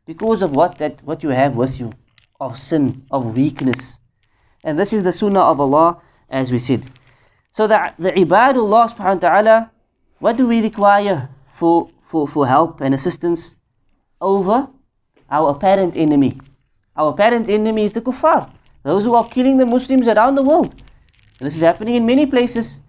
Because 0.07 0.41
of 0.41 0.55
what 0.55 0.79
that 0.79 1.03
what 1.03 1.21
you 1.21 1.29
have 1.29 1.55
with 1.55 1.79
you 1.79 1.93
of 2.41 2.57
sin, 2.57 3.05
of 3.11 3.37
weakness. 3.37 3.99
And 4.63 4.77
this 4.77 4.91
is 4.91 5.03
the 5.03 5.13
sunnah 5.13 5.45
of 5.45 5.61
Allah, 5.61 6.01
as 6.27 6.51
we 6.51 6.57
said. 6.57 6.89
So 7.53 7.67
the, 7.67 7.93
the 7.97 8.11
ibadullah 8.11 8.89
subhanahu 8.89 9.21
wa 9.21 9.27
ta'ala, 9.29 9.71
what 10.17 10.37
do 10.37 10.47
we 10.47 10.59
require 10.61 11.29
for, 11.53 11.89
for, 12.01 12.27
for 12.27 12.47
help 12.47 12.81
and 12.81 12.93
assistance 12.93 13.55
over 14.19 14.67
our 15.29 15.51
apparent 15.51 15.95
enemy? 15.95 16.41
Our 16.97 17.11
apparent 17.11 17.47
enemy 17.47 17.85
is 17.85 17.93
the 17.93 18.01
kuffar, 18.01 18.49
those 18.83 19.05
who 19.05 19.13
are 19.13 19.27
killing 19.29 19.57
the 19.57 19.65
Muslims 19.65 20.07
around 20.07 20.35
the 20.35 20.43
world. 20.43 20.73
And 21.39 21.47
this 21.47 21.55
is 21.55 21.61
happening 21.61 21.95
in 21.95 22.05
many 22.05 22.25
places. 22.25 22.81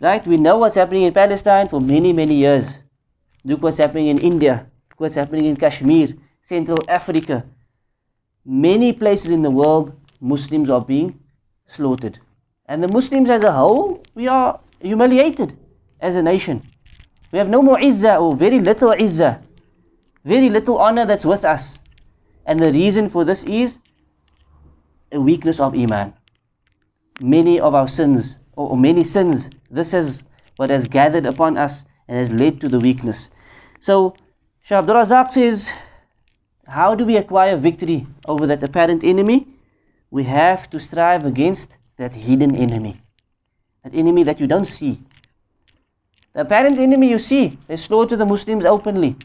Right? 0.00 0.26
We 0.26 0.36
know 0.36 0.58
what's 0.58 0.76
happening 0.76 1.02
in 1.02 1.12
Palestine 1.12 1.68
for 1.68 1.80
many, 1.80 2.12
many 2.12 2.34
years. 2.34 2.80
Look 3.44 3.62
what's 3.62 3.78
happening 3.78 4.08
in 4.08 4.18
India. 4.18 4.66
Look 4.90 5.00
what's 5.00 5.14
happening 5.14 5.44
in 5.44 5.56
Kashmir, 5.56 6.16
Central 6.42 6.78
Africa 6.88 7.44
many 8.44 8.92
places 8.92 9.30
in 9.30 9.42
the 9.42 9.50
world, 9.50 9.92
Muslims 10.20 10.70
are 10.70 10.80
being 10.80 11.18
slaughtered. 11.66 12.18
And 12.66 12.82
the 12.82 12.88
Muslims 12.88 13.30
as 13.30 13.42
a 13.42 13.52
whole, 13.52 14.02
we 14.14 14.26
are 14.28 14.60
humiliated 14.80 15.56
as 16.00 16.16
a 16.16 16.22
nation. 16.22 16.68
We 17.32 17.38
have 17.38 17.48
no 17.48 17.62
more 17.62 17.78
izzah 17.78 18.20
or 18.20 18.36
very 18.36 18.60
little 18.60 18.90
izzah, 18.90 19.42
very 20.24 20.48
little 20.48 20.78
honor 20.78 21.04
that's 21.04 21.24
with 21.24 21.44
us. 21.44 21.78
And 22.46 22.60
the 22.62 22.72
reason 22.72 23.08
for 23.08 23.24
this 23.24 23.42
is 23.44 23.78
a 25.10 25.20
weakness 25.20 25.60
of 25.60 25.74
Iman. 25.74 26.14
Many 27.20 27.60
of 27.60 27.74
our 27.74 27.88
sins, 27.88 28.36
or 28.56 28.76
many 28.76 29.04
sins, 29.04 29.50
this 29.70 29.94
is 29.94 30.24
what 30.56 30.70
has 30.70 30.86
gathered 30.86 31.26
upon 31.26 31.56
us 31.56 31.84
and 32.08 32.18
has 32.18 32.30
led 32.30 32.60
to 32.60 32.68
the 32.68 32.80
weakness. 32.80 33.30
So, 33.80 34.14
Shah 34.62 34.78
Abdul 34.78 34.96
Razak 34.96 35.32
says, 35.32 35.72
how 36.66 36.94
do 36.94 37.04
we 37.04 37.16
acquire 37.16 37.56
victory 37.56 38.06
over 38.26 38.46
that 38.46 38.62
apparent 38.62 39.04
enemy? 39.04 39.46
We 40.10 40.24
have 40.24 40.70
to 40.70 40.80
strive 40.80 41.24
against 41.26 41.76
that 41.96 42.14
hidden 42.14 42.54
enemy, 42.54 43.00
that 43.82 43.94
enemy 43.94 44.22
that 44.24 44.40
you 44.40 44.46
don't 44.46 44.66
see. 44.66 45.00
The 46.32 46.40
apparent 46.40 46.78
enemy 46.78 47.10
you 47.10 47.18
see, 47.18 47.58
they 47.68 47.76
slaughter 47.76 48.16
the 48.16 48.26
Muslims 48.26 48.64
openly. 48.64 49.16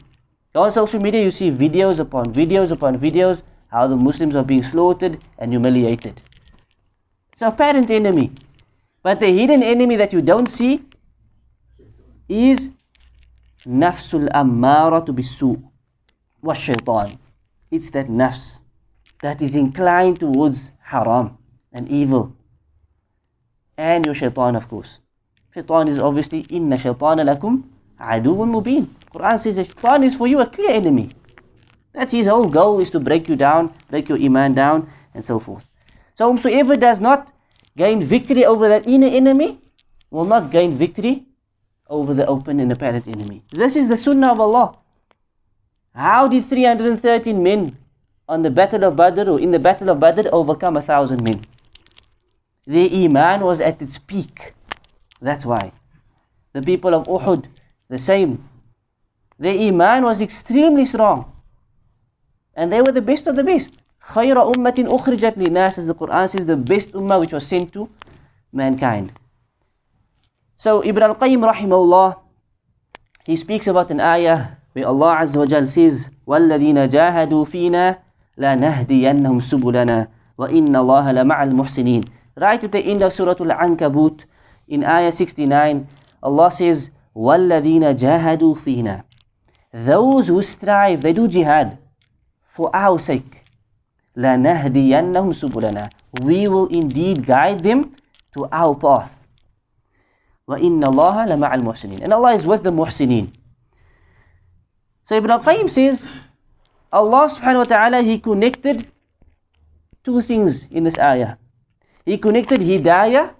On 0.54 0.70
social 0.72 1.00
media, 1.00 1.22
you 1.22 1.30
see 1.30 1.50
videos 1.50 2.00
upon 2.00 2.32
videos 2.34 2.72
upon 2.72 2.98
videos 2.98 3.42
how 3.68 3.86
the 3.86 3.96
Muslims 3.96 4.34
are 4.34 4.42
being 4.42 4.64
slaughtered 4.64 5.20
and 5.38 5.52
humiliated. 5.52 6.20
It's 7.32 7.42
an 7.42 7.48
apparent 7.48 7.90
enemy. 7.90 8.32
But 9.02 9.20
the 9.20 9.28
hidden 9.28 9.62
enemy 9.62 9.96
that 9.96 10.12
you 10.12 10.20
don't 10.20 10.48
see 10.48 10.82
is 12.28 12.70
nafsul 13.64 14.28
ammara 14.30 15.04
to 15.06 15.12
bisu 15.12 15.62
wa 16.42 16.52
shaitan. 16.52 17.18
It's 17.70 17.90
that 17.90 18.08
nafs 18.08 18.58
that 19.22 19.40
is 19.40 19.54
inclined 19.54 20.20
towards 20.20 20.72
haram 20.82 21.38
and 21.72 21.88
evil. 21.88 22.34
And 23.76 24.04
your 24.04 24.14
shaitan, 24.14 24.56
of 24.56 24.68
course. 24.68 24.98
Shaitan 25.54 25.88
is 25.88 25.98
obviously, 25.98 26.40
inna 26.50 26.76
shaitana 26.76 27.24
lakum 27.24 27.64
aduun 28.00 28.50
mubin. 28.50 28.88
Quran 29.14 29.38
says 29.38 29.56
that 29.56 29.68
shaitan 29.68 30.04
is 30.04 30.16
for 30.16 30.26
you 30.26 30.40
a 30.40 30.46
clear 30.46 30.70
enemy. 30.70 31.10
That's 31.92 32.12
his 32.12 32.26
whole 32.26 32.46
goal 32.46 32.80
is 32.80 32.90
to 32.90 33.00
break 33.00 33.28
you 33.28 33.36
down, 33.36 33.74
break 33.88 34.08
your 34.08 34.18
iman 34.18 34.54
down, 34.54 34.92
and 35.14 35.24
so 35.24 35.38
forth. 35.38 35.64
So 36.14 36.32
whosoever 36.32 36.76
does 36.76 37.00
not 37.00 37.32
gain 37.76 38.02
victory 38.02 38.44
over 38.44 38.68
that 38.68 38.86
inner 38.86 39.08
enemy 39.08 39.58
will 40.10 40.24
not 40.24 40.50
gain 40.50 40.74
victory 40.74 41.26
over 41.88 42.14
the 42.14 42.26
open 42.26 42.60
and 42.60 42.70
apparent 42.70 43.08
enemy. 43.08 43.42
This 43.50 43.74
is 43.76 43.88
the 43.88 43.96
sunnah 43.96 44.32
of 44.32 44.40
Allah. 44.40 44.78
How 45.99 46.27
did 46.27 46.45
313 46.45 47.41
men 47.41 47.77
on 48.27 48.41
the 48.41 48.49
battle 48.49 48.83
of 48.83 48.95
Badr 48.95 49.29
or 49.29 49.39
in 49.39 49.51
the 49.51 49.59
battle 49.59 49.89
of 49.89 49.99
Badr 49.99 50.27
overcome 50.31 50.75
a 50.77 50.81
thousand 50.81 51.23
men? 51.23 51.45
Their 52.65 52.89
iman 52.91 53.41
was 53.41 53.61
at 53.61 53.81
its 53.81 53.97
peak. 53.97 54.53
That's 55.21 55.45
why. 55.45 55.71
The 56.53 56.61
people 56.61 56.93
of 56.93 57.07
Uhud, 57.07 57.45
the 57.89 57.99
same. 57.99 58.47
Their 59.39 59.57
iman 59.57 60.03
was 60.03 60.21
extremely 60.21 60.85
strong. 60.85 61.31
And 62.55 62.71
they 62.71 62.81
were 62.81 62.91
the 62.91 63.01
best 63.01 63.27
of 63.27 63.35
the 63.35 63.43
best. 63.43 63.73
خير 64.05 64.37
أمة 64.37 64.85
أخرجت 64.87 65.37
للناس 65.37 65.79
as 65.79 65.87
the 65.87 65.95
Quran 65.95 66.29
says 66.29 66.45
the 66.45 66.55
best 66.55 66.91
ummah 66.91 67.19
which 67.19 67.33
was 67.33 67.47
sent 67.47 67.73
to 67.73 67.89
mankind. 68.53 69.11
So 70.57 70.83
Ibn 70.83 71.03
al-Qayyim 71.03 71.41
rahimahullah 71.41 72.19
he 73.25 73.35
speaks 73.35 73.65
about 73.67 73.89
an 73.89 73.99
ayah 73.99 74.58
where 74.72 74.86
Allah 74.86 75.18
Azza 75.22 75.38
wa 75.38 75.46
Jal 75.46 75.66
says, 75.66 76.10
وَالَّذِينَ 76.26 76.88
جَاهَدُوا 76.88 77.44
فِينَا 77.44 77.98
لَنَهْدِيَنَّهُمْ 78.38 79.40
سُبُلَنَا 79.40 80.06
وَإِنَّ 80.38 80.72
اللَّهَ 80.76 81.06
لَمَعَ 81.12 81.38
الْمُحْسِنِينَ 81.42 82.04
Right 82.36 82.62
at 82.62 82.72
the 82.72 82.78
end 82.78 83.02
of 83.02 83.12
Surah 83.12 83.34
Al-Ankabut, 83.40 84.24
in 84.68 84.84
Ayah 84.84 85.10
69, 85.12 85.88
Allah 86.22 86.50
says, 86.50 86.90
وَالَّذِينَ 87.16 87.82
جَاهَدُوا 87.98 88.54
فِينَا 88.54 89.02
Those 89.74 90.28
who 90.28 90.42
strive, 90.42 91.02
they 91.02 91.12
do 91.12 91.26
jihad 91.26 91.78
for 92.48 92.70
our 92.74 92.98
sake. 92.98 93.42
لَنَهْدِيَنَّهُمْ 94.16 95.34
سُبُلَنَا 95.34 95.90
We 96.22 96.46
will 96.46 96.66
indeed 96.66 97.26
guide 97.26 97.62
them 97.62 97.96
to 98.34 98.46
our 98.52 98.74
path. 98.74 99.18
وَإِنَّ 100.48 100.78
اللَّهَ 100.78 101.26
لَمَعَ 101.34 101.50
الْمُحْسِنِينَ 101.54 102.02
And 102.02 102.12
Allah 102.14 102.34
is 102.34 102.46
with 102.46 102.62
the 102.62 102.70
muhsineen. 102.70 103.39
So 105.10 105.16
Ibn 105.16 105.28
al-Qayyim 105.28 105.68
says, 105.68 106.06
Allah 106.92 107.26
subhanahu 107.26 107.66
wa 107.66 107.70
ta'ala, 107.70 108.00
He 108.00 108.20
connected 108.22 108.86
two 110.04 110.22
things 110.22 110.70
in 110.70 110.84
this 110.84 111.00
ayah. 111.00 111.34
He 112.06 112.16
connected 112.16 112.60
hidayah, 112.60 113.34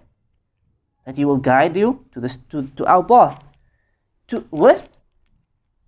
that 1.07 1.17
He 1.17 1.25
will 1.25 1.37
guide 1.37 1.77
you 1.77 2.05
to, 2.11 2.19
this, 2.19 2.39
to, 2.51 2.67
to 2.75 2.85
our 2.87 3.05
path, 3.05 3.39
to, 4.35 4.43
with, 4.51 4.89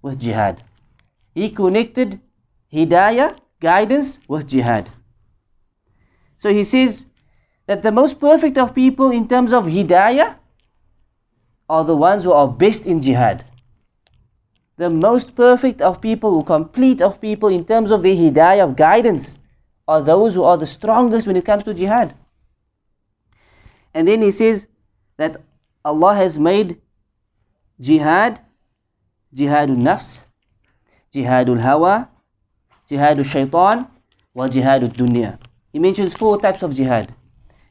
with 0.02 0.20
jihad. 0.20 0.62
He 1.34 1.50
connected 1.50 2.20
hidayah, 2.72 3.34
guidance, 3.58 4.20
with 4.28 4.46
jihad. 4.46 4.88
So 6.38 6.54
he 6.54 6.62
says 6.62 7.06
that 7.66 7.82
the 7.82 7.90
most 7.90 8.20
perfect 8.20 8.56
of 8.56 8.72
people 8.72 9.10
in 9.10 9.26
terms 9.26 9.52
of 9.52 9.64
hidayah 9.64 10.36
are 11.68 11.82
the 11.82 11.96
ones 11.96 12.22
who 12.22 12.30
are 12.30 12.46
best 12.46 12.86
in 12.86 13.02
jihad 13.02 13.44
the 14.76 14.90
most 14.90 15.34
perfect 15.34 15.80
of 15.80 16.00
people, 16.00 16.30
who 16.30 16.42
complete 16.42 17.02
of 17.02 17.20
people 17.20 17.48
in 17.48 17.64
terms 17.64 17.90
of 17.90 18.02
their 18.02 18.16
hidayah 18.16 18.64
of 18.64 18.76
guidance, 18.76 19.38
are 19.86 20.00
those 20.00 20.34
who 20.34 20.44
are 20.44 20.56
the 20.56 20.66
strongest 20.66 21.26
when 21.26 21.36
it 21.36 21.44
comes 21.44 21.64
to 21.64 21.74
jihad. 21.74 22.14
And 23.94 24.08
then 24.08 24.22
he 24.22 24.30
says 24.30 24.66
that 25.18 25.42
Allah 25.84 26.14
has 26.14 26.38
made 26.38 26.80
jihad, 27.80 28.40
jihadul 29.34 29.76
nafs, 29.76 30.24
jihadul 31.14 31.60
hawa, 31.60 32.08
jihadul 32.90 33.24
shaitan, 33.24 33.88
wa 34.34 34.48
jihadul 34.48 34.94
dunya. 34.94 35.38
He 35.72 35.78
mentions 35.78 36.14
four 36.14 36.40
types 36.40 36.62
of 36.62 36.74
jihad. 36.74 37.14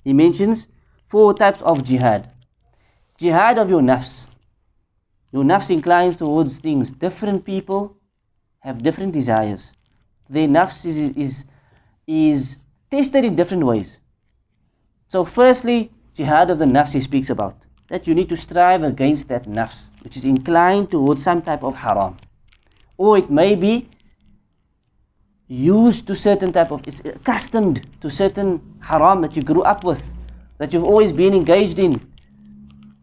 He 0.04 0.14
mentions 0.14 0.68
four 1.06 1.34
types 1.34 1.62
of 1.62 1.84
jihad. 1.84 2.30
Jihad 3.18 3.58
of 3.58 3.70
your 3.70 3.82
nafs. 3.82 4.28
Your 5.32 5.44
nafs 5.44 5.70
inclines 5.70 6.18
towards 6.18 6.60
things. 6.60 6.92
Different 6.92 7.46
people 7.46 7.98
have 8.60 8.84
different 8.84 9.14
desires. 9.14 9.74
Their 10.30 10.48
nafs 10.48 10.86
is, 10.86 10.98
is, 11.16 11.46
is 12.08 12.58
tested 12.90 13.26
in 13.26 13.36
different 13.36 13.64
ways. 13.66 14.00
So, 15.08 15.26
firstly, 15.26 15.92
jihad 16.16 16.50
of 16.50 16.60
the 16.60 16.66
nafs 16.66 16.94
he 16.94 17.02
speaks 17.02 17.30
about. 17.30 17.58
That 17.90 18.08
you 18.08 18.16
need 18.16 18.30
to 18.30 18.38
strive 18.38 18.84
against 18.84 19.28
that 19.28 19.46
nafs, 19.46 19.88
which 20.02 20.16
is 20.16 20.24
inclined 20.24 20.92
towards 20.92 21.24
some 21.24 21.42
type 21.42 21.64
of 21.64 21.76
haram. 21.76 22.18
Or 22.98 23.18
it 23.18 23.30
may 23.30 23.56
be 23.56 23.90
used 25.48 26.08
to 26.08 26.16
certain 26.16 26.54
type 26.54 26.72
of, 26.72 26.88
it's 26.88 27.02
accustomed 27.02 27.86
to 28.00 28.10
certain 28.10 28.62
haram 28.80 29.22
that 29.22 29.36
you 29.36 29.44
grew 29.44 29.64
up 29.64 29.84
with. 29.84 30.02
that 30.62 30.72
you've 30.74 30.84
always 30.84 31.12
been 31.12 31.34
engaged 31.34 31.80
in. 31.80 32.00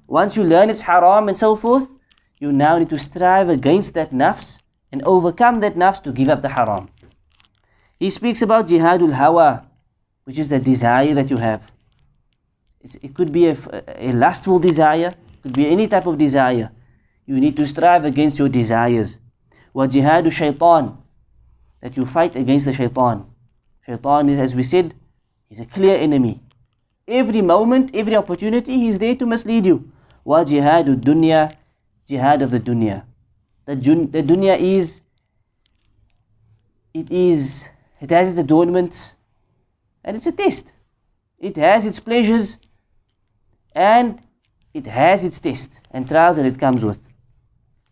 Once 0.06 0.36
you 0.36 0.44
learn 0.44 0.70
it's 0.70 0.82
haram 0.82 1.26
and 1.26 1.36
so 1.36 1.56
forth, 1.56 1.90
you 2.38 2.52
now 2.52 2.78
need 2.78 2.90
to 2.90 2.98
strive 2.98 3.48
against 3.48 3.94
that 3.94 4.12
nafs 4.12 4.60
and 4.92 5.02
overcome 5.02 5.60
that 5.60 5.76
nafs 5.76 6.02
to 6.02 6.12
give 6.12 6.28
up 6.28 6.42
the 6.42 6.50
haram. 6.50 6.88
He 7.98 8.10
speaks 8.10 8.42
about 8.42 8.68
jihadul 8.68 9.14
hawa, 9.14 9.66
which 10.24 10.38
is 10.38 10.48
the 10.48 10.58
desire 10.58 11.14
that 11.14 11.30
you 11.30 11.38
have. 11.38 11.72
It's, 12.80 12.94
it 13.02 13.14
could 13.14 13.32
be 13.32 13.48
a, 13.48 13.56
a 13.96 14.12
lustful 14.12 14.58
desire, 14.58 15.08
it 15.08 15.42
could 15.42 15.52
be 15.52 15.66
any 15.66 15.88
type 15.88 16.06
of 16.06 16.16
desire. 16.16 16.70
You 17.26 17.40
need 17.40 17.56
to 17.56 17.66
strive 17.66 18.04
against 18.04 18.38
your 18.38 18.48
desires. 18.48 19.18
Wa 19.74 19.86
jihadu 19.86 20.30
shaitan, 20.30 20.96
that 21.80 21.96
you 21.96 22.06
fight 22.06 22.36
against 22.36 22.66
the 22.66 22.72
shaitan. 22.72 23.26
Shaitan 23.84 24.28
is, 24.28 24.38
as 24.38 24.54
we 24.54 24.62
said, 24.62 24.94
he's 25.48 25.60
a 25.60 25.66
clear 25.66 25.96
enemy. 25.96 26.40
Every 27.06 27.42
moment, 27.42 27.90
every 27.94 28.16
opportunity, 28.16 28.74
he's 28.78 28.98
there 28.98 29.16
to 29.16 29.26
mislead 29.26 29.66
you. 29.66 29.90
Wa 30.24 30.44
jihadu 30.44 30.96
dunya, 30.96 31.56
jihad 32.08 32.42
of 32.42 32.50
the 32.50 32.58
dunya. 32.58 33.04
The, 33.66 33.76
the 33.76 34.22
dunya 34.22 34.58
is, 34.58 35.02
it 36.94 37.10
is, 37.10 37.64
it 38.00 38.10
has 38.10 38.30
its 38.30 38.38
adornments, 38.38 39.14
and 40.02 40.16
it's 40.16 40.26
a 40.26 40.32
test. 40.32 40.72
It 41.38 41.56
has 41.56 41.84
its 41.84 42.00
pleasures, 42.00 42.56
and 43.74 44.22
it 44.72 44.86
has 44.86 45.24
its 45.24 45.38
tests 45.38 45.82
and 45.90 46.08
trials 46.08 46.36
that 46.36 46.46
it 46.46 46.58
comes 46.58 46.84
with. 46.84 47.02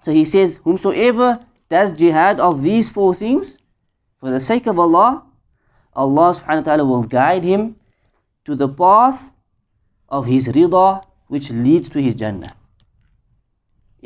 So 0.03 0.13
he 0.13 0.25
says, 0.25 0.61
Whomsoever 0.65 1.41
does 1.69 1.93
jihad 1.93 2.41
of 2.41 2.63
these 2.63 2.89
four 2.89 3.15
things, 3.15 3.59
for 4.19 4.31
the 4.31 4.41
sake 4.41 4.67
of 4.67 4.79
Allah, 4.79 5.25
Allah 5.95 6.33
subhanahu 6.33 6.57
wa 6.57 6.63
ta'ala 6.63 6.85
will 6.85 7.03
guide 7.03 7.45
him 7.45 7.77
to 8.45 8.55
the 8.55 8.69
path 8.69 9.33
of 10.09 10.27
his 10.27 10.49
rida, 10.49 11.05
which 11.27 11.51
leads 11.51 11.89
to 11.91 12.01
his 12.01 12.15
Jannah. 12.15 12.55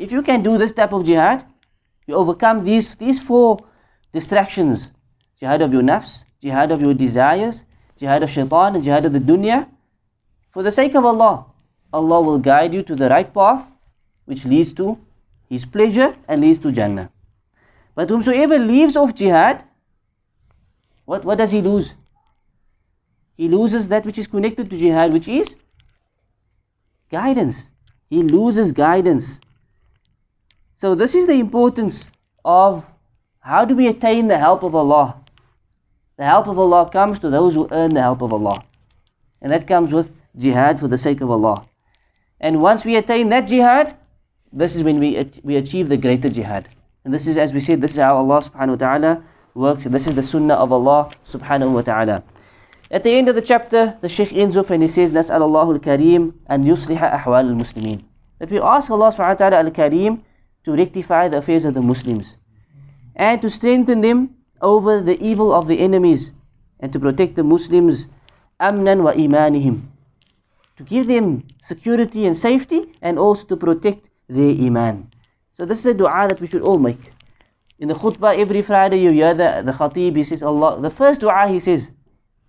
If 0.01 0.11
you 0.11 0.23
can 0.23 0.41
do 0.41 0.57
this 0.57 0.71
type 0.71 0.93
of 0.93 1.05
jihad, 1.05 1.45
you 2.07 2.15
overcome 2.15 2.61
these, 2.61 2.95
these 2.95 3.21
four 3.21 3.59
distractions 4.11 4.89
jihad 5.39 5.61
of 5.61 5.73
your 5.73 5.83
nafs, 5.83 6.23
jihad 6.41 6.71
of 6.71 6.81
your 6.81 6.95
desires, 6.95 7.63
jihad 7.99 8.23
of 8.23 8.31
shaitan, 8.31 8.75
and 8.75 8.83
jihad 8.83 9.05
of 9.05 9.13
the 9.13 9.19
dunya. 9.19 9.67
For 10.51 10.63
the 10.63 10.71
sake 10.71 10.95
of 10.95 11.05
Allah, 11.05 11.45
Allah 11.93 12.21
will 12.21 12.39
guide 12.39 12.73
you 12.73 12.81
to 12.83 12.95
the 12.95 13.09
right 13.09 13.31
path, 13.31 13.67
which 14.25 14.43
leads 14.43 14.73
to 14.73 14.97
His 15.47 15.65
pleasure 15.65 16.15
and 16.27 16.41
leads 16.41 16.57
to 16.59 16.71
Jannah. 16.71 17.11
But 17.93 18.09
whomsoever 18.09 18.57
leaves 18.57 18.97
off 18.97 19.13
jihad, 19.13 19.63
what, 21.05 21.23
what 21.25 21.37
does 21.37 21.51
he 21.51 21.61
lose? 21.61 21.93
He 23.37 23.47
loses 23.47 23.87
that 23.89 24.05
which 24.05 24.17
is 24.17 24.25
connected 24.25 24.69
to 24.71 24.77
jihad, 24.77 25.13
which 25.13 25.27
is 25.27 25.55
guidance. 27.11 27.69
He 28.09 28.23
loses 28.23 28.71
guidance. 28.71 29.41
So, 30.80 30.94
this 30.94 31.14
is 31.14 31.26
the 31.26 31.40
importance 31.40 32.10
of 32.44 32.84
how 33.40 33.64
do 33.64 33.74
we 33.74 33.86
attain 33.86 34.28
the 34.28 34.38
help 34.38 34.62
of 34.62 34.74
Allah? 34.74 35.20
The 36.18 36.24
help 36.24 36.46
of 36.46 36.58
Allah 36.58 36.90
comes 36.90 37.18
to 37.20 37.30
those 37.30 37.54
who 37.54 37.68
earn 37.70 37.94
the 37.94 38.02
help 38.02 38.22
of 38.22 38.32
Allah. 38.32 38.64
And 39.40 39.52
that 39.52 39.66
comes 39.66 39.92
with 39.92 40.14
jihad 40.36 40.80
for 40.80 40.88
the 40.88 40.98
sake 40.98 41.20
of 41.20 41.30
Allah. 41.30 41.66
And 42.40 42.60
once 42.60 42.84
we 42.84 42.96
attain 42.96 43.28
that 43.30 43.48
jihad, 43.48 43.96
this 44.52 44.74
is 44.74 44.82
when 44.82 44.98
we, 44.98 45.30
we 45.42 45.56
achieve 45.56 45.88
the 45.88 45.96
greater 45.96 46.28
jihad. 46.28 46.68
And 47.04 47.14
this 47.14 47.26
is, 47.26 47.36
as 47.36 47.52
we 47.52 47.60
said, 47.60 47.80
this 47.80 47.92
is 47.92 47.98
how 47.98 48.16
Allah 48.16 48.40
subhanahu 48.40 48.70
wa 48.70 48.76
ta'ala 48.76 49.22
works. 49.54 49.84
This 49.84 50.06
is 50.06 50.14
the 50.14 50.22
sunnah 50.22 50.54
of 50.54 50.72
Allah 50.72 51.10
subhanahu 51.24 51.72
wa 51.72 51.82
ta'ala. 51.82 52.22
At 52.90 53.02
the 53.02 53.10
end 53.10 53.28
of 53.28 53.34
the 53.34 53.42
chapter, 53.42 53.98
the 54.00 54.08
Shaykh 54.08 54.32
ends 54.32 54.56
off 54.56 54.70
and 54.70 54.82
he 54.82 54.88
says, 54.88 55.12
نسأل 55.12 55.42
الله 55.42 55.78
الكريم 55.78 56.32
أن 56.50 56.66
يصلح 56.66 57.02
أحوال 57.02 57.46
المسلمين. 57.50 58.02
That 58.38 58.50
we 58.50 58.60
ask 58.60 58.90
Allah 58.90 59.10
subhanahu 59.10 59.40
wa 59.40 59.48
ta'ala 59.48 59.56
al-Kareem 59.58 60.22
to 60.64 60.74
rectify 60.74 61.28
the 61.28 61.38
affairs 61.38 61.64
of 61.64 61.74
the 61.74 61.82
Muslims 61.82 62.36
and 63.14 63.40
to 63.42 63.50
strengthen 63.50 64.00
them 64.00 64.34
over 64.60 65.00
the 65.00 65.20
evil 65.22 65.52
of 65.52 65.68
the 65.68 65.78
enemies 65.80 66.32
and 66.80 66.92
to 66.92 67.00
protect 67.00 67.34
the 67.36 67.44
Muslims 67.44 68.08
amnan 68.60 69.02
wa 69.02 69.12
imanihim 69.12 69.82
to 70.76 70.82
give 70.82 71.06
them 71.06 71.44
security 71.62 72.26
and 72.26 72.36
safety 72.36 72.92
and 73.00 73.18
also 73.18 73.44
to 73.46 73.56
protect 73.56 74.10
their 74.28 74.54
iman 74.68 75.10
so 75.52 75.64
this 75.64 75.80
is 75.80 75.86
a 75.86 75.94
dua 75.94 76.28
that 76.28 76.40
we 76.40 76.46
should 76.46 76.62
all 76.62 76.78
make 76.78 77.12
in 77.78 77.88
the 77.88 77.94
khutbah 77.94 78.38
every 78.38 78.62
Friday 78.62 79.00
you 79.02 79.10
hear 79.10 79.34
the, 79.34 79.62
the 79.64 79.72
khatib 79.72 80.16
he 80.16 80.24
says 80.24 80.42
Allah 80.42 80.80
the 80.80 80.90
first 80.90 81.20
dua 81.20 81.46
he 81.48 81.60
says 81.60 81.92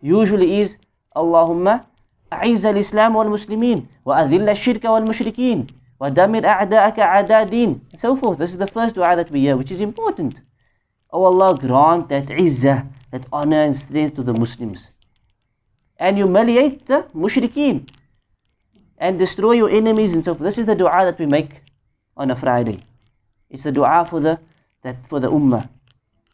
usually 0.02 0.60
is 0.62 0.78
Allahumma 1.16 1.86
أعز 2.34 2.66
الإسلام 2.66 3.16
والمسلمين 3.16 3.86
وأذل 4.06 4.50
الشرك 4.50 4.86
والمشركين 4.86 5.68
وَدَمِرْ 6.02 6.44
أَعْدَاءَكَ 6.44 6.96
أَعْدَاءَ 6.96 7.50
دِينِ 7.50 7.82
and 7.92 8.00
so 8.00 8.16
forth. 8.16 8.38
This 8.38 8.52
is 8.52 8.58
the 8.58 8.68
first 8.68 8.96
dua 8.96 9.16
that 9.16 9.32
we 9.32 9.42
hear, 9.42 9.58
which 9.58 9.72
is 9.72 9.82
important. 9.82 10.42
Oh 11.12 11.24
Allah, 11.24 11.58
grant 11.58 12.10
that 12.10 12.28
izzah, 12.28 12.88
that 13.12 13.26
honor 13.32 13.62
and 13.62 13.76
strength 13.76 14.16
to 14.16 14.24
the 14.24 14.34
Muslims. 14.34 14.92
And 15.98 16.18
humiliate 16.18 16.86
the 16.86 17.08
mushrikeen. 17.16 17.90
And 18.98 19.18
destroy 19.18 19.54
your 19.54 19.70
enemies 19.70 20.13
and 20.13 20.24
so 20.24 20.36
forth. 20.36 20.44
This 20.44 20.58
is 20.58 20.66
the 20.66 20.76
dua 20.76 21.06
that 21.06 21.18
we 21.18 21.26
make 21.26 21.62
on 22.16 22.30
a 22.30 22.36
Friday. 22.36 22.84
It's 23.50 23.63
the 23.63 23.72
dua 23.72 24.06
for 24.08 24.20
the, 24.20 24.40
that, 24.84 25.08
for 25.08 25.20
the 25.20 25.32
ummah. 25.32 25.70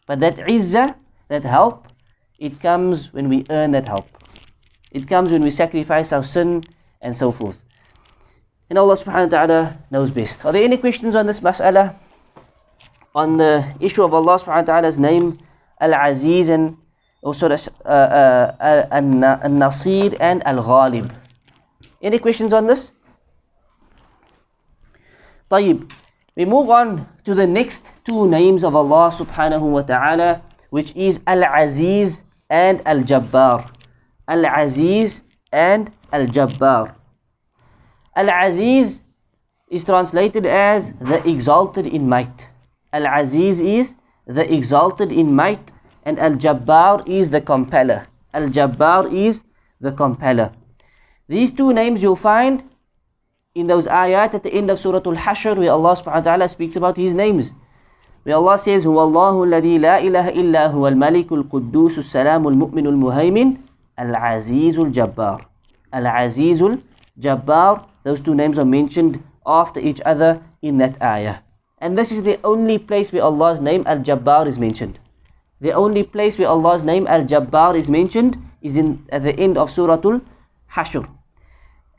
But 0.05 0.19
that 0.19 0.35
izzah, 0.35 0.95
that 1.29 1.43
help, 1.43 1.87
it 2.37 2.59
comes 2.59 3.13
when 3.13 3.29
we 3.29 3.45
earn 3.49 3.71
that 3.71 3.87
help. 3.87 4.09
It 4.91 5.07
comes 5.07 5.31
when 5.31 5.41
we 5.41 5.51
sacrifice 5.51 6.11
our 6.11 6.23
sin 6.23 6.63
and 7.01 7.15
so 7.15 7.31
forth. 7.31 7.61
And 8.69 8.79
Allah 8.79 8.95
subhanahu 8.95 9.29
wa 9.29 9.37
ta'ala 9.37 9.77
knows 9.91 10.11
best. 10.11 10.45
Are 10.45 10.51
there 10.51 10.63
any 10.63 10.77
questions 10.77 11.15
on 11.15 11.25
this 11.25 11.39
mas'ala? 11.39 11.95
On 13.13 13.37
the 13.37 13.65
issue 13.79 14.03
of 14.03 14.13
Allah 14.13 14.39
subhanahu 14.39 14.65
wa 14.65 14.73
ta'ala's 14.73 14.97
name, 14.97 15.39
Al-Aziz 15.79 16.49
and 16.49 16.77
also 17.21 17.47
uh, 17.49 17.57
uh, 17.87 18.87
Al-Nasir 18.91 20.17
and 20.19 20.45
Al-Ghalib. 20.45 21.11
Any 22.01 22.19
questions 22.19 22.53
on 22.53 22.67
this? 22.67 22.91
طيب. 25.51 25.91
We 26.35 26.45
move 26.45 26.71
on 26.71 27.07
to 27.25 27.35
the 27.35 27.45
next 27.45 27.91
two 28.03 28.27
names 28.27 28.63
of 28.63 28.75
Allah 28.75 29.13
subhanahu 29.13 29.69
wa 29.69 29.81
ta'ala, 29.83 30.41
which 30.71 30.95
is 30.95 31.19
Al-Aziz 31.27 32.23
and 32.49 32.81
Al-Jabbar. 32.87 33.69
Al-Aziz 34.27 35.21
and 35.51 35.91
Al-Jabbar. 36.11 36.95
Al-Aziz 38.17 39.01
is 39.69 39.83
translated 39.83 40.45
as 40.45 40.93
the 41.01 41.27
exalted 41.27 41.87
in 41.87 42.07
might. 42.07 42.47
Al-Aziz 42.91 43.59
is 43.59 43.95
the 44.27 44.45
exalted 44.53 45.11
in 45.11 45.33
might 45.35 45.71
and 46.03 46.19
Al-Jabbar 46.19 47.07
is 47.07 47.29
the 47.29 47.41
compeller. 47.41 48.07
Al-Jabbar 48.33 49.11
is 49.11 49.43
the 49.81 49.91
compeller. 49.91 50.51
These 51.27 51.51
two 51.51 51.73
names 51.73 52.03
you'll 52.03 52.15
find 52.15 52.63
in 53.55 53.67
those 53.67 53.87
ayat 53.87 54.33
at 54.33 54.43
the 54.43 54.53
end 54.53 54.69
of 54.69 54.79
Surah 54.79 55.01
Al-Hashr 55.05 55.57
where 55.57 55.71
Allah 55.71 55.95
subhanahu 55.95 56.25
wa 56.25 56.27
ta'ala 56.29 56.49
speaks 56.49 56.75
about 56.75 56.97
His 56.97 57.13
names. 57.13 57.53
Where 58.23 58.35
Allah 58.35 58.57
says, 58.57 58.85
هو 58.85 59.03
الله 59.03 59.43
الذي 59.43 59.77
لا 59.77 59.99
إله 59.99 60.29
إلا 60.29 60.67
هو 60.71 60.87
الملك 60.87 61.31
القدوس 61.31 61.99
السلام 61.99 62.47
المؤمن 62.47 62.87
المهيمن 62.87 63.57
العزيز 63.99 64.79
الجبار 64.79 65.47
العزيز 65.93 66.63
الجبار 67.17 67.85
those 68.07 68.21
two 68.21 68.35
names 68.35 68.59
are 68.59 68.65
mentioned 68.65 69.23
after 69.45 69.79
each 69.79 70.01
other 70.05 70.41
in 70.61 70.77
that 70.77 71.01
ayah. 71.01 71.39
And 71.79 71.97
this 71.97 72.11
is 72.11 72.23
the 72.23 72.39
only 72.43 72.77
place 72.77 73.11
where 73.11 73.23
Allah's 73.23 73.59
name 73.59 73.83
Al-Jabbar 73.85 74.47
is 74.47 74.57
mentioned. 74.57 74.99
The 75.59 75.71
only 75.71 76.03
place 76.03 76.37
where 76.37 76.47
Allah's 76.47 76.83
name 76.83 77.07
Al-Jabbar 77.07 77.77
is 77.77 77.89
mentioned 77.89 78.37
is 78.61 78.77
in 78.77 79.05
at 79.11 79.23
the 79.23 79.35
end 79.37 79.57
of 79.57 79.71
Surah 79.71 79.99
Al-Hashr. 80.03 81.07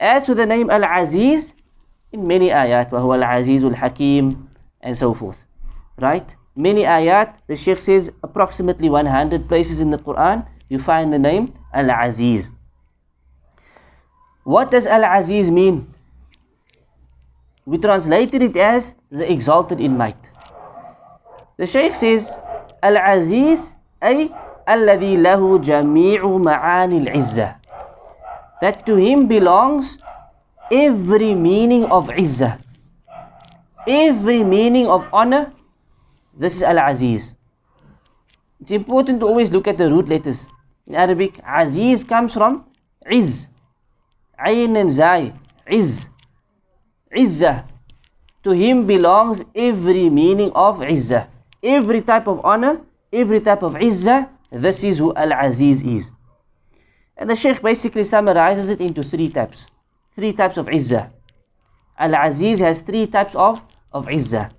As 0.00 0.26
to 0.26 0.34
the 0.34 0.46
name 0.46 0.70
Al-Aziz, 0.70 1.52
in 2.12 2.26
many 2.26 2.48
ayat, 2.48 2.90
وَهُوَ 2.90 3.20
الْعَزِيزُ 3.20 3.74
الْحَكِيمُ 3.74 4.48
and 4.80 4.98
so 4.98 5.14
forth. 5.14 5.44
Right? 5.98 6.34
Many 6.54 6.82
ayat, 6.82 7.34
the 7.46 7.56
Shaykh 7.56 7.78
says 7.78 8.12
approximately 8.22 8.88
100 8.88 9.48
places 9.48 9.80
in 9.80 9.90
the 9.90 9.98
Quran, 9.98 10.46
you 10.68 10.78
find 10.78 11.12
the 11.12 11.18
name 11.18 11.54
Al-Aziz. 11.72 12.50
What 14.44 14.70
does 14.70 14.86
Al-Aziz 14.86 15.50
mean? 15.50 15.87
We 17.65 17.77
translated 17.77 18.41
it 18.41 18.57
as 18.57 18.95
the 19.11 19.29
exalted 19.31 19.79
in 19.79 19.97
might. 19.97 20.29
The 21.57 21.65
Shaykh 21.65 21.95
says, 21.95 22.39
Al-Aziz 22.81 23.75
ay 24.01 24.31
alladhi 24.67 25.17
lahu 25.17 25.59
jami'u 25.59 26.39
ma'ani 26.39 27.07
al-izzah. 27.07 27.59
That 28.61 28.85
to 28.85 28.95
him 28.95 29.27
belongs 29.27 29.99
every 30.71 31.33
meaning 31.35 31.85
of 31.85 32.07
izzah. 32.07 32.59
Every 33.87 34.43
meaning 34.43 34.87
of 34.87 35.07
honor. 35.11 35.51
This 36.37 36.57
is 36.57 36.63
Al-Aziz. 36.63 37.33
It's 38.61 38.71
important 38.71 39.19
to 39.21 39.25
always 39.25 39.51
look 39.51 39.67
at 39.67 39.77
the 39.77 39.89
root 39.89 40.07
letters. 40.07 40.47
In 40.87 40.95
Arabic, 40.95 41.39
Aziz 41.47 42.03
comes 42.03 42.33
from 42.33 42.65
Izz. 43.09 43.47
Ayn 44.39 44.79
and 44.79 44.91
Zai, 44.91 45.33
Izz. 45.67 46.07
Izzah. 47.15 47.65
To 48.43 48.51
him 48.51 48.85
belongs 48.85 49.43
every 49.55 50.09
meaning 50.09 50.51
of 50.53 50.79
Izzah. 50.79 51.27
Every 51.61 52.01
type 52.01 52.27
of 52.27 52.43
honor, 52.45 52.81
every 53.11 53.41
type 53.41 53.63
of 53.63 53.73
Izzah, 53.73 54.29
this 54.51 54.83
is 54.83 54.97
who 54.97 55.13
Al-Aziz 55.13 55.83
is. 55.83 56.11
And 57.17 57.29
the 57.29 57.35
Sheikh 57.35 57.61
basically 57.61 58.05
summarizes 58.05 58.69
it 58.69 58.79
into 58.79 59.03
three 59.03 59.29
types. 59.29 59.67
Three 60.13 60.33
types 60.33 60.57
of 60.57 60.67
Izzah. 60.67 61.11
Al-Aziz 61.97 62.59
has 62.59 62.81
three 62.81 63.07
types 63.07 63.35
of, 63.35 63.61
of 63.91 64.07
Izzah. 64.07 64.51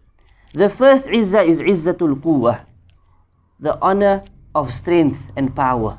The 0.52 0.68
first 0.68 1.06
Izzah 1.06 1.46
is 1.46 1.62
Izzatul 1.62 2.20
Quwwah. 2.20 2.66
The 3.58 3.78
honor 3.80 4.24
of 4.54 4.74
strength 4.74 5.32
and 5.36 5.54
power. 5.56 5.98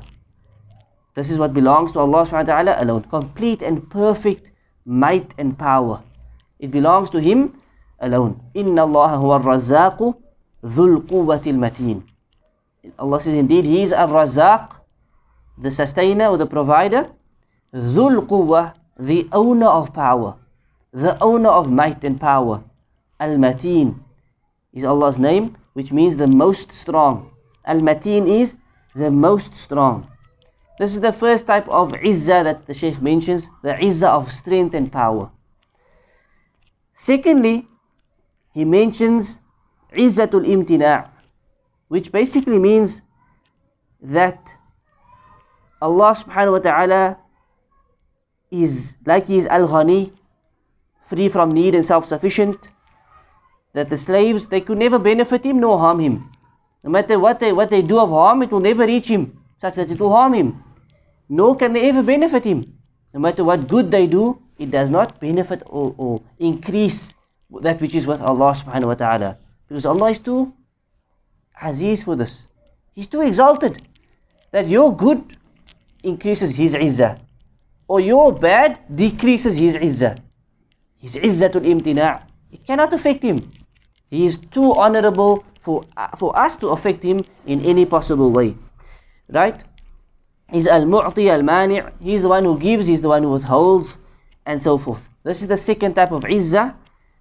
This 1.14 1.30
is 1.30 1.38
what 1.38 1.52
belongs 1.52 1.92
to 1.92 1.98
Allah 2.00 2.24
subhanahu 2.26 2.48
wa 2.48 2.62
ta'ala 2.62 2.82
alone. 2.82 3.02
Complete 3.04 3.60
and 3.60 3.88
perfect 3.90 4.50
might 4.84 5.34
and 5.36 5.58
power. 5.58 6.02
It 6.62 6.70
belongs 6.70 7.10
to 7.10 7.18
Him 7.18 7.58
alone. 7.98 8.40
Inna 8.54 8.82
Allah 8.82 9.18
huwa 9.18 9.34
ar-razzaqu 9.42 10.14
dhul 10.62 11.02
quwwatil 11.02 11.58
mateen. 11.58 12.04
Allah 12.98 13.20
says 13.20 13.34
indeed 13.34 13.64
He 13.64 13.82
is 13.82 13.92
ar-razzaq, 13.92 14.78
the 15.58 15.70
sustainer 15.70 16.28
or 16.28 16.38
the 16.38 16.46
provider. 16.46 17.10
Dhul 17.74 18.26
quwwah, 18.26 18.74
the 18.98 19.28
owner 19.32 19.66
of 19.66 19.92
power. 19.92 20.36
The 20.92 21.20
owner 21.22 21.48
of 21.48 21.70
might 21.70 22.04
and 22.04 22.20
power. 22.20 22.62
Al-mateen 23.18 24.00
is 24.72 24.84
Allah's 24.84 25.18
name, 25.18 25.56
which 25.72 25.90
means 25.90 26.16
the 26.16 26.26
most 26.26 26.70
strong. 26.70 27.30
Al-mateen 27.64 28.28
is 28.28 28.56
the 28.94 29.10
most 29.10 29.56
strong. 29.56 30.06
This 30.78 30.94
is 30.94 31.00
the 31.00 31.12
first 31.12 31.46
type 31.46 31.68
of 31.68 31.92
izzah 31.92 32.44
that 32.44 32.66
the 32.66 32.74
Shaykh 32.74 33.00
mentions, 33.00 33.48
the 33.62 33.72
izzah 33.74 34.10
of 34.10 34.32
strength 34.32 34.74
and 34.74 34.92
power. 34.92 35.30
Secondly, 36.94 37.68
he 38.52 38.64
mentions 38.64 39.40
izzatul 39.92 40.46
imtina' 40.46 41.08
which 41.88 42.10
basically 42.10 42.58
means 42.58 43.02
that 44.00 44.56
Allah 45.80 46.12
subhanahu 46.16 46.52
wa 46.52 46.58
ta'ala 46.58 47.18
is 48.50 48.96
like 49.04 49.26
he 49.26 49.36
is 49.36 49.46
al-ghani, 49.46 50.12
free 51.00 51.28
from 51.28 51.50
need 51.50 51.74
and 51.74 51.84
self-sufficient, 51.84 52.68
that 53.74 53.90
the 53.90 53.96
slaves, 53.96 54.46
they 54.46 54.60
could 54.60 54.78
never 54.78 54.98
benefit 54.98 55.44
him 55.44 55.60
nor 55.60 55.78
harm 55.78 56.00
him. 56.00 56.30
No 56.82 56.90
matter 56.90 57.18
what 57.18 57.40
they, 57.40 57.52
what 57.52 57.70
they 57.70 57.82
do 57.82 57.98
of 57.98 58.10
harm, 58.10 58.42
it 58.42 58.50
will 58.50 58.60
never 58.60 58.86
reach 58.86 59.08
him 59.08 59.38
such 59.56 59.76
that 59.76 59.90
it 59.90 60.00
will 60.00 60.10
harm 60.10 60.34
him. 60.34 60.64
Nor 61.28 61.56
can 61.56 61.72
they 61.72 61.88
ever 61.88 62.02
benefit 62.02 62.44
him. 62.44 62.72
No 63.14 63.20
matter 63.20 63.44
what 63.44 63.68
good 63.68 63.90
they 63.90 64.06
do, 64.06 64.41
it 64.62 64.70
does 64.70 64.90
not 64.90 65.18
benefit 65.18 65.62
or, 65.66 65.94
or 65.98 66.22
increase 66.38 67.14
that 67.60 67.80
which 67.80 67.94
is 67.94 68.06
with 68.06 68.20
Allah 68.22 68.54
subhanahu 68.54 68.94
wa 68.94 68.94
ta'ala. 68.94 69.36
Because 69.68 69.84
Allah 69.84 70.10
is 70.10 70.18
too 70.18 70.54
aziz 71.60 72.04
for 72.04 72.14
this. 72.16 72.44
He's 72.94 73.06
too 73.06 73.20
exalted. 73.22 73.82
That 74.52 74.68
your 74.68 74.94
good 74.94 75.36
increases 76.02 76.56
his 76.56 76.74
izzah. 76.74 77.18
Or 77.88 78.00
your 78.00 78.32
bad 78.32 78.78
decreases 78.94 79.56
his 79.56 79.76
izzah. 79.76 80.18
His 80.96 81.16
izzatul 81.16 81.66
imtina' 81.66 82.22
It 82.52 82.66
cannot 82.66 82.92
affect 82.92 83.22
him. 83.24 83.50
He 84.10 84.26
is 84.26 84.36
too 84.36 84.74
honorable 84.74 85.44
for, 85.60 85.84
for 86.18 86.36
us 86.36 86.54
to 86.56 86.68
affect 86.68 87.02
him 87.02 87.24
in 87.46 87.64
any 87.64 87.86
possible 87.86 88.30
way. 88.30 88.56
Right? 89.28 89.64
He's 90.52 90.66
al-mu'ti, 90.66 91.30
al-mani' 91.30 91.80
He's 91.98 92.22
the 92.22 92.28
one 92.28 92.44
who 92.44 92.58
gives, 92.58 92.86
he's 92.86 93.00
the 93.00 93.08
one 93.08 93.22
who 93.22 93.30
withholds, 93.30 93.96
and 94.45 94.61
so 94.61 94.77
forth. 94.77 95.09
This 95.23 95.41
is 95.41 95.47
the 95.47 95.57
second 95.57 95.95
type 95.95 96.11
of 96.11 96.23
izzah 96.23 96.75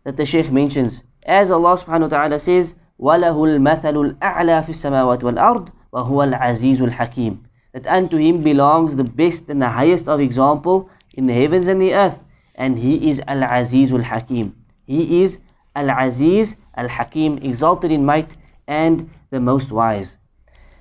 that 0.05 0.17
the 0.17 0.25
Shaykh 0.25 0.53
mentions. 0.53 1.03
As 1.25 1.51
Allah 1.51 1.75
subhanahu 1.75 2.13
wa 2.13 2.15
ta'ala 2.17 2.39
says, 2.39 2.75
وَلَهُ 3.01 3.35
الْمَثَلُ 3.35 4.19
الْأَعْلَى 4.19 4.65
فِي 4.65 4.71
السَّمَاوَاتِ 4.71 5.21
وَالْأَرْضِ 5.21 5.69
وَهُوَ 5.93 6.33
الْعَزِيزُ 6.33 6.81
الْحَكِيمُ 6.81 7.39
That 7.73 7.87
unto 7.87 8.17
him 8.17 8.43
belongs 8.43 8.95
the 8.95 9.05
best 9.05 9.49
and 9.49 9.61
the 9.61 9.69
highest 9.69 10.09
of 10.09 10.21
example 10.21 10.89
in 11.13 11.27
the 11.27 11.35
heavens 11.35 11.67
and 11.67 11.83
the 11.83 11.93
earth. 11.95 12.23
And 12.55 12.79
he 12.79 13.11
is 13.11 13.21
Al-Aziz 13.27 13.93
Al-Hakim. 13.93 14.55
He 14.87 15.23
is 15.23 15.41
Al-Aziz 15.75 16.57
Al-Hakim, 16.77 17.39
exalted 17.39 17.91
in 17.91 18.05
might 18.05 18.37
and 18.67 19.11
the 19.31 19.41
most 19.41 19.73
wise. 19.73 20.17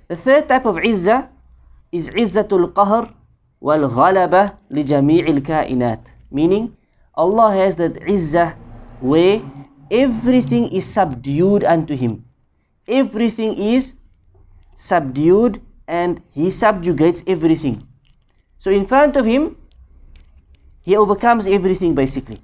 The 0.07 0.15
third 0.15 0.47
type 0.47 0.65
of 0.65 0.75
izzah 0.75 1.27
is 1.91 2.09
izzatul 2.09 2.71
qahr 2.73 3.13
wal 3.59 3.89
ghalaba 3.89 4.57
li 4.69 4.83
jami'il 4.83 5.41
kainat. 5.41 6.11
Meaning, 6.31 6.75
Allah 7.15 7.53
has 7.55 7.75
that 7.77 7.95
izzah 8.01 8.55
where 8.99 9.41
everything 9.89 10.69
is 10.69 10.85
subdued 10.85 11.63
unto 11.63 11.95
Him. 11.95 12.25
Everything 12.87 13.57
is 13.57 13.93
subdued 14.75 15.61
and 15.87 16.21
He 16.31 16.49
subjugates 16.51 17.23
everything. 17.27 17.87
So 18.57 18.71
in 18.71 18.85
front 18.85 19.15
of 19.15 19.25
Him, 19.25 19.57
He 20.81 20.95
overcomes 20.95 21.47
everything 21.47 21.95
basically. 21.95 22.41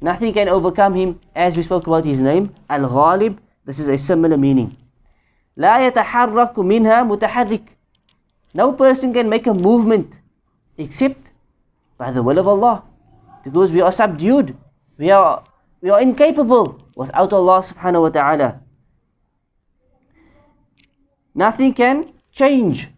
Nothing 0.00 0.32
can 0.32 0.48
overcome 0.48 0.94
Him 0.94 1.20
as 1.34 1.56
we 1.56 1.62
spoke 1.62 1.86
about 1.86 2.04
His 2.04 2.20
name, 2.20 2.54
Al-Ghalib. 2.68 3.38
This 3.64 3.78
is 3.78 3.88
a 3.88 3.98
similar 3.98 4.36
meaning. 4.36 4.76
لا 5.56 5.86
يتحرك 5.86 6.58
منها 6.58 7.02
متحرك 7.02 7.76
no 8.56 8.72
person 8.72 9.12
can 9.12 9.28
make 9.28 9.46
a 9.46 9.52
movement 9.52 10.18
except 10.78 11.28
by 11.98 12.10
the 12.10 12.22
will 12.22 12.38
of 12.38 12.48
Allah. 12.48 12.84
Because 13.44 13.72
we 13.72 13.80
are 13.80 13.92
subdued. 13.92 14.56
We 14.98 15.10
are, 15.10 15.44
we 15.80 15.90
are 15.90 16.00
incapable 16.00 16.82
without 16.96 17.32
Allah 17.32 17.60
subhanahu 17.62 18.02
wa 18.02 18.12
ta'ala. 18.12 18.60
Nothing 21.36 21.74
can 21.76 22.10
change 22.32 22.88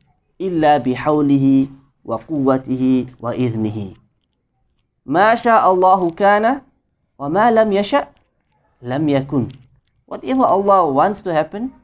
إلا 0.41 0.79
بحوله 0.79 1.67
وقوته 2.05 3.07
وإذنه 3.21 3.79
ما 5.07 5.35
شاء 5.35 5.73
الله 5.73 6.11
كان 6.11 6.61
وما 7.19 7.51
لم 7.51 7.73
يشأ 7.73 8.09
لم 8.83 9.09
يكن 9.09 9.49
Whatever 10.09 10.45
Allah 10.49 10.89
wants 10.89 11.21
to 11.21 11.35
happen 11.35 11.75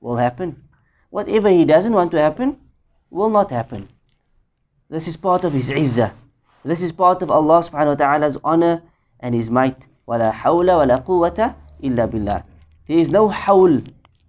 will 0.00 0.14
happen. 0.16 0.62
Whatever 1.10 1.50
He 1.50 1.64
doesn't 1.64 1.92
want 1.92 2.12
to 2.12 2.20
happen 2.20 2.54
will 3.10 3.28
not 3.28 3.50
happen. 3.50 3.88
This 4.88 5.08
is 5.08 5.16
part 5.16 5.42
of 5.42 5.52
His 5.52 5.70
izzah. 5.70 6.12
This 6.66 6.82
is 6.82 6.92
part 6.92 7.22
of 7.22 7.30
Allah 7.30 7.58
subhanahu 7.58 7.98
wa 7.98 8.00
ta'ala's 8.06 8.38
honor 8.44 8.82
and 9.20 9.34
His 9.34 9.50
might. 9.50 9.86
وَلَا 10.06 10.32
حَوْلَ 10.32 10.66
وَلَا 10.66 11.04
قُوَّةَ 11.04 11.54
إِلَّا 11.82 12.06
بِاللَّهِ 12.10 12.44
There 12.86 12.98
is 12.98 13.10
no 13.10 13.28
hawl. 13.28 13.80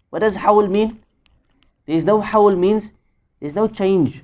What 0.09 0.19
does 0.19 0.37
hawl 0.37 0.67
mean? 0.67 0.99
There 1.85 1.95
is 1.95 2.05
no 2.05 2.21
hawl 2.21 2.55
means 2.55 2.93
there 3.39 3.47
is 3.47 3.55
no 3.55 3.67
change. 3.67 4.23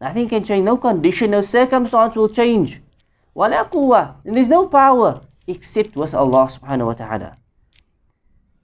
Nothing 0.00 0.28
can 0.28 0.44
change. 0.44 0.64
No 0.64 0.76
condition, 0.76 1.30
no 1.30 1.40
circumstance 1.40 2.16
will 2.16 2.28
change. 2.28 2.82
وَلَا 3.36 3.70
قُوَّة 3.70 4.16
And 4.24 4.34
there 4.34 4.42
is 4.42 4.48
no 4.48 4.66
power 4.66 5.22
except 5.46 5.96
with 5.96 6.14
Allah 6.14 6.46
subhanahu 6.46 6.86
wa 6.86 6.94
ta'ala. 6.94 7.36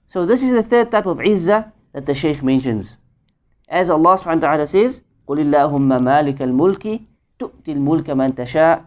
So 0.07 0.25
this 0.25 0.43
is 0.43 0.51
the 0.51 0.63
third 0.63 0.91
type 0.91 1.05
of 1.05 1.17
izzah 1.19 1.71
that 1.93 2.05
the 2.05 2.13
Shaykh 2.13 2.43
mentions. 2.43 2.97
As 3.67 3.89
Allah 3.89 4.17
subhanahu 4.17 4.41
wa 4.41 4.47
ta'ala 4.49 4.67
says, 4.67 5.01
قل 5.27 5.39
اللهم 5.39 6.03
مالك 6.03 6.41
الملك 6.41 7.01
تؤتي 7.44 7.72
الملك 7.72 8.10
من 8.10 8.34
تشاء 8.34 8.84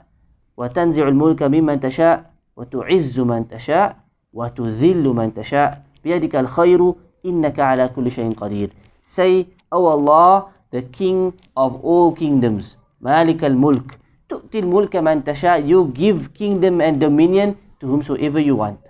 وتنزع 0.58 1.08
الملك 1.08 1.44
ممن 1.44 1.80
تشاء 1.80 2.34
وتعز 2.58 3.20
من 3.20 3.48
تشاء 3.48 3.96
وتذل 4.34 5.06
من 5.08 5.34
تشاء. 5.34 5.84
بيدك 6.04 6.36
الخير 6.36 6.94
إنك 7.26 7.60
على 7.60 7.86
كل 7.94 8.12
شيء 8.12 8.34
قدير. 8.34 8.70
Say 9.06 9.46
أو 9.74 9.82
oh 9.86 9.94
الله 9.94 10.46
the 10.74 10.82
king 10.82 11.38
of 11.54 11.72
all 11.86 12.10
kingdoms. 12.18 12.66
مالك 13.02 13.46
الملك. 13.46 14.00
تؤتي 14.30 14.60
الملك 14.60 14.96
من 14.96 15.24
تشاء. 15.24 15.62
You 15.62 15.94
give 15.94 16.34
kingdom 16.34 16.82
and 16.82 16.98
dominion 16.98 17.54
to 17.80 17.86
whomsoever 17.86 18.40
you 18.40 18.56
want. 18.58 18.82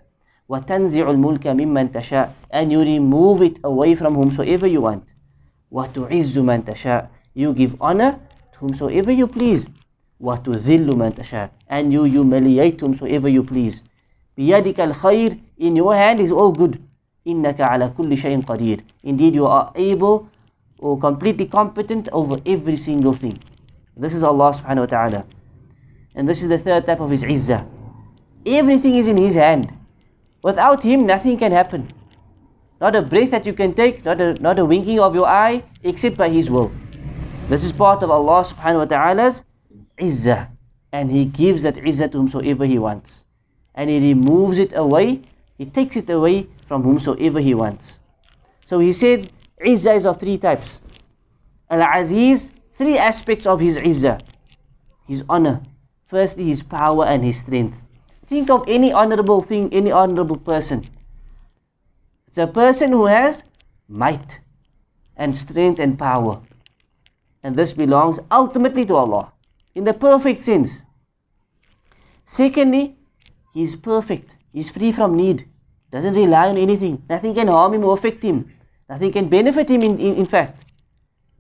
وتنزع 0.50 1.10
الملك 1.10 1.48
ممن 1.48 1.92
تشاء. 1.92 2.32
And 2.54 2.72
you 2.72 2.80
remove 2.80 3.42
it 3.42 3.60
away 3.68 3.96
from 4.00 4.16
whomsoever 4.16 4.68
you 4.68 4.82
want. 4.82 5.04
وتعز 5.72 6.38
من 6.38 6.66
تشاء. 6.66 7.10
You 7.36 7.54
give 7.54 7.76
honor 7.82 8.27
whomsoever 8.59 9.11
you 9.11 9.27
please. 9.27 9.67
وَتُذِلُّ 10.23 10.87
مَنْ 10.95 11.13
تَشَاءُ 11.19 11.51
And 11.67 11.93
you 11.93 12.05
humiliate 12.05 12.81
whomsoever 12.81 13.29
you 13.29 13.43
please. 13.43 13.83
بِيَدِكَ 14.39 14.79
الْخَيْرِ 14.79 15.41
In 15.59 15.77
your 15.77 15.95
hand 15.95 16.21
is 16.21 16.31
all 16.31 16.53
good. 16.53 16.81
إِنَّكَ 17.27 17.59
عَلَى 17.59 17.95
كُلِّ 17.95 18.17
شَيْءٍ 18.17 18.45
قَدِيرٌ 18.47 18.81
Indeed, 19.03 19.35
you 19.35 19.47
are 19.47 19.73
able 19.75 20.29
or 20.79 20.99
completely 20.99 21.47
competent 21.47 22.09
over 22.13 22.39
every 22.47 22.77
single 22.77 23.13
thing. 23.13 23.39
This 23.97 24.15
is 24.15 24.23
Allah 24.23 24.51
subhanahu 24.51 24.87
wa 24.87 24.91
ta'ala. 24.91 25.25
And 26.15 26.29
this 26.29 26.43
is 26.43 26.49
the 26.49 26.59
third 26.59 26.87
type 26.87 27.01
of 27.01 27.11
His 27.11 27.25
izzah. 27.25 27.67
Everything 28.47 28.97
is 28.97 29.07
in 29.07 29.17
His 29.17 29.35
hand. 29.35 29.73
Without 30.43 30.83
Him, 30.83 31.07
nothing 31.07 31.39
can 31.39 31.53
happen. 31.53 31.91
Not 32.81 32.97
a 32.97 33.03
breath 33.03 33.31
that 33.31 33.47
you 33.47 33.53
can 33.53 33.75
take, 33.75 34.05
not 34.05 34.21
a, 34.21 34.35
not 34.43 34.59
a 34.59 34.65
winking 34.65 34.99
of 34.99 35.15
your 35.15 35.27
eye, 35.27 35.63
except 35.83 36.17
by 36.17 36.29
His 36.29 36.51
will. 36.51 36.73
This 37.48 37.64
is 37.64 37.72
part 37.72 38.04
of 38.04 38.12
Allah 38.12 38.44
subhanahu 38.44 38.84
wa 38.84 38.90
ta'ala's 38.92 39.48
izzah. 39.96 40.52
and 40.92 41.12
He 41.12 41.24
gives 41.24 41.64
that 41.64 41.76
izzah 41.76 42.12
to 42.12 42.18
whomsoever 42.20 42.66
He 42.66 42.78
wants. 42.78 43.24
And 43.74 43.90
He 43.90 44.00
removes 44.00 44.60
it 44.60 44.76
away, 44.76 45.24
He 45.58 45.66
takes 45.66 45.96
it 45.96 46.10
away 46.10 46.48
from 46.68 46.84
whomsoever 46.84 47.40
He 47.40 47.54
wants. 47.54 48.00
So 48.66 48.80
He 48.80 48.92
said, 48.92 49.32
izzah 49.64 49.96
is 49.96 50.06
of 50.06 50.20
three 50.20 50.38
types. 50.38 50.82
Al-Aziz, 51.70 52.52
three 52.74 52.98
aspects 52.98 53.46
of 53.46 53.62
His 53.62 53.78
izzah. 53.78 54.20
His 55.08 55.24
honor. 55.30 55.64
Firstly, 56.04 56.52
His 56.52 56.64
power 56.64 57.06
and 57.06 57.24
His 57.24 57.40
strength. 57.40 57.82
Think 58.28 58.50
of 58.50 58.68
any 58.68 58.92
honorable 58.92 59.42
thing, 59.42 59.72
any 59.72 59.92
honorable 59.92 60.36
person. 60.36 60.84
It's 62.28 62.38
a 62.38 62.48
person 62.48 62.92
who 62.92 63.06
has 63.06 63.44
might 63.88 64.40
and 65.16 65.32
strength 65.36 65.80
and 65.80 65.98
power. 65.98 66.42
And 67.48 67.56
this 67.56 67.72
belongs 67.72 68.20
ultimately 68.30 68.84
to 68.88 68.96
Allah 68.98 69.32
in 69.74 69.86
the 69.86 69.94
perfect 69.94 70.44
sense. 70.44 70.84
Secondly, 72.26 72.98
He 73.54 73.64
is 73.64 73.78
perfect. 73.78 74.36
He's 74.52 74.70
free 74.70 74.92
from 74.92 75.16
need. 75.16 75.48
Doesn't 75.90 76.14
rely 76.14 76.50
on 76.50 76.58
anything. 76.58 77.04
Nothing 77.10 77.34
can 77.34 77.48
harm 77.48 77.74
him 77.74 77.86
or 77.86 77.94
affect 77.94 78.22
him. 78.22 78.52
Nothing 78.90 79.14
can 79.14 79.30
benefit 79.30 79.70
him 79.70 79.82
in, 79.82 79.98
in, 79.98 80.16
in 80.16 80.26
fact. 80.26 80.66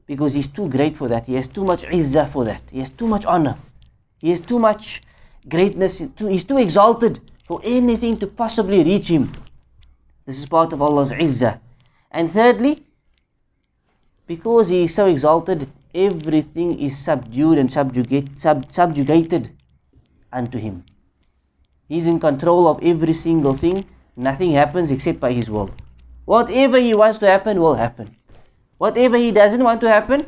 Because 0.05 0.33
he's 0.33 0.47
too 0.47 0.69
great 0.69 0.95
for 0.95 1.09
that. 1.09 1.25
He 1.25 1.35
has 1.35 1.49
too 1.49 1.65
much 1.65 1.83
izzah 1.83 2.31
for 2.31 2.45
that. 2.45 2.61
He 2.71 2.79
has 2.79 2.89
too 2.89 3.07
much 3.07 3.25
honor. 3.25 3.57
He 4.17 4.29
has 4.29 4.39
too 4.39 4.59
much 4.59 5.01
greatness. 5.49 6.01
He's 6.17 6.45
too 6.45 6.57
exalted 6.57 7.19
for 7.45 7.59
anything 7.65 8.17
to 8.19 8.27
possibly 8.27 8.81
reach 8.81 9.09
him. 9.09 9.33
This 10.25 10.39
is 10.39 10.45
part 10.45 10.71
of 10.71 10.81
Allah's 10.81 11.11
izzah. 11.11 11.59
And 12.09 12.31
thirdly, 12.31 12.85
because 14.25 14.69
he 14.69 14.85
is 14.85 14.95
so 14.95 15.07
exalted, 15.07 15.67
everything 15.97 16.79
is 16.79 16.97
subdued 16.97 17.57
and 17.57 17.71
subjugate, 17.71 18.39
sub, 18.39 18.71
subjugated 18.71 19.51
unto 20.31 20.57
him. 20.59 20.85
He's 21.89 22.05
in 22.05 22.19
control 22.19 22.67
of 22.67 22.83
every 22.83 23.13
single 23.13 23.53
thing. 23.53 23.85
Nothing 24.15 24.51
happens 24.51 24.91
except 24.91 25.19
by 25.19 25.33
his 25.33 25.49
will. 25.49 25.71
Whatever 26.25 26.79
he 26.79 26.93
wants 26.93 27.17
to 27.19 27.27
happen 27.27 27.59
will 27.61 27.75
happen. 27.75 28.15
Whatever 28.77 29.17
he 29.17 29.31
doesn't 29.31 29.63
want 29.63 29.81
to 29.81 29.89
happen 29.89 30.25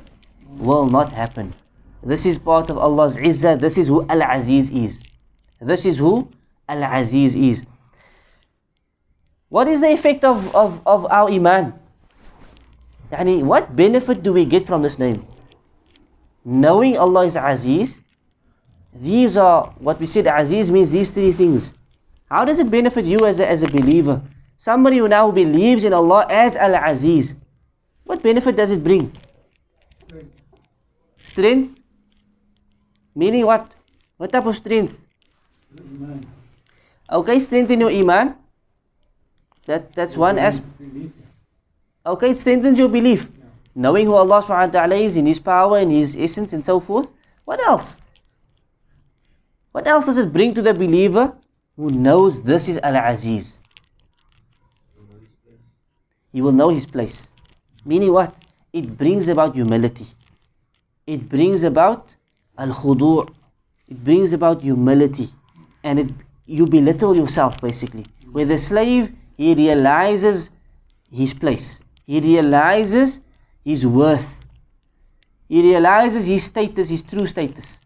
will 0.58 0.86
not 0.90 1.12
happen. 1.12 1.54
This 2.02 2.26
is 2.26 2.38
part 2.38 2.70
of 2.70 2.78
Allah's 2.78 3.18
izzah. 3.18 3.60
This 3.60 3.78
is 3.78 3.88
who 3.88 4.06
Al-Aziz 4.08 4.70
is. 4.70 5.02
This 5.62 5.86
is 5.86 5.98
who 5.98 6.32
Al-Aziz 6.68 7.36
is. 7.36 7.66
What 9.50 9.68
is 9.68 9.82
the 9.82 9.92
effect 9.92 10.24
of, 10.24 10.56
of, 10.56 10.82
of 10.86 11.06
our 11.12 11.30
iman? 11.30 11.74
Yani, 13.12 13.44
what 13.44 13.76
benefit 13.76 14.24
do 14.24 14.32
we 14.32 14.46
get 14.46 14.66
from 14.66 14.82
this 14.82 14.98
name? 14.98 15.26
Knowing 16.46 16.98
Allah 16.98 17.26
is 17.26 17.36
Aziz, 17.36 18.00
these 18.94 19.38
are 19.38 19.74
what 19.78 20.00
we 20.00 20.08
said 20.08 20.28
Aziz 20.28 20.72
means 20.72 20.92
these 20.92 21.12
three 21.12 21.32
things. 21.32 21.74
How 22.30 22.46
does 22.46 22.60
it 22.60 22.70
benefit 22.70 23.06
you 23.06 23.26
as 23.26 23.40
a, 23.40 23.48
as 23.48 23.64
a 23.64 23.68
believer? 23.68 24.22
Somebody 24.58 24.98
who 24.98 25.08
now 25.08 25.32
believes 25.32 25.84
in 25.84 25.94
Allah 25.94 26.26
as 26.30 26.56
Al 26.56 26.76
Aziz. 26.76 27.34
What 28.04 28.22
benefit 28.22 28.56
does 28.56 28.72
it 28.72 28.84
bring? 28.84 29.12
Strength? 31.24 31.80
Meaning 33.16 33.46
what? 33.46 33.72
What 34.18 34.32
type 34.32 34.46
of 34.46 34.56
strength? 34.56 34.98
Okay, 37.10 37.40
strength 37.40 37.72
in 37.72 37.80
your 37.80 37.92
iman. 37.92 38.36
That 39.66 39.94
that's 39.94 40.18
one 40.18 40.40
aspect. 40.40 40.68
Okay, 42.06 42.32
it 42.32 42.40
strengthens 42.40 42.80
your 42.80 42.90
belief. 42.90 43.30
Knowing 43.80 44.08
who 44.08 44.16
Allah 44.20 44.44
subhanahu 44.44 44.76
wa 44.76 44.76
ta'ala 44.76 44.96
is 45.00 45.16
in 45.16 45.26
His 45.26 45.40
power 45.40 45.78
and 45.80 45.90
His 45.90 46.16
essence 46.20 46.52
and 46.52 46.66
so 46.66 46.82
forth. 46.82 47.08
What 47.46 47.64
else? 47.64 47.96
What 49.72 49.88
else 49.88 50.04
does 50.06 50.18
it 50.18 50.34
bring 50.34 50.54
to 50.56 50.62
the 50.62 50.74
believer 50.74 51.32
who 51.78 51.90
knows 51.90 52.42
this 52.44 52.68
is 52.68 52.78
Al 52.84 52.98
Aziz? 53.00 53.56
He 56.34 56.42
will 56.42 56.52
know 56.52 56.70
his 56.70 56.86
place. 56.86 57.30
Meaning 57.86 58.12
what? 58.12 58.36
It 58.74 58.98
brings 58.98 59.30
about 59.30 59.56
humility. 59.56 60.08
It 61.08 61.30
brings 61.30 61.64
about 61.64 62.14
al 62.58 62.74
khudu'. 62.74 63.34
It 63.88 64.04
brings 64.04 64.34
about 64.34 64.62
humility. 64.62 65.34
And 65.84 66.00
it 66.00 66.12
you 66.46 66.68
belittle 66.68 67.16
yourself 67.16 67.62
basically. 67.62 68.06
Where 68.32 68.46
the 68.46 68.58
slave 68.58 69.14
he 69.38 69.56
realizes 69.56 70.52
his 71.10 71.34
place. 71.34 71.82
He 72.06 72.20
realizes 72.20 73.22
his 73.70 73.86
worth. 73.86 74.30
He 75.48 75.62
realizes 75.62 76.26
his 76.26 76.44
status, 76.44 76.90
his 76.90 77.04
true 77.04 77.28
status. 77.28 77.82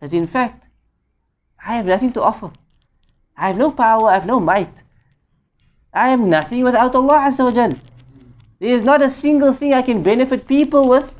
That 0.00 0.14
in 0.14 0.26
fact, 0.26 0.64
I 1.66 1.74
have 1.76 1.86
nothing 1.86 2.12
to 2.12 2.22
offer. 2.22 2.50
I 3.36 3.48
have 3.48 3.58
no 3.58 3.70
power, 3.70 4.08
I 4.08 4.14
have 4.14 4.26
no 4.26 4.40
might. 4.40 4.74
I 5.92 6.08
am 6.08 6.30
nothing 6.30 6.62
without 6.64 6.94
Allah 6.94 7.30
wa. 7.38 7.74
There 8.60 8.74
is 8.78 8.82
not 8.82 9.02
a 9.02 9.10
single 9.10 9.52
thing 9.52 9.74
I 9.74 9.82
can 9.82 10.02
benefit 10.02 10.46
people 10.46 10.88
with 10.88 11.14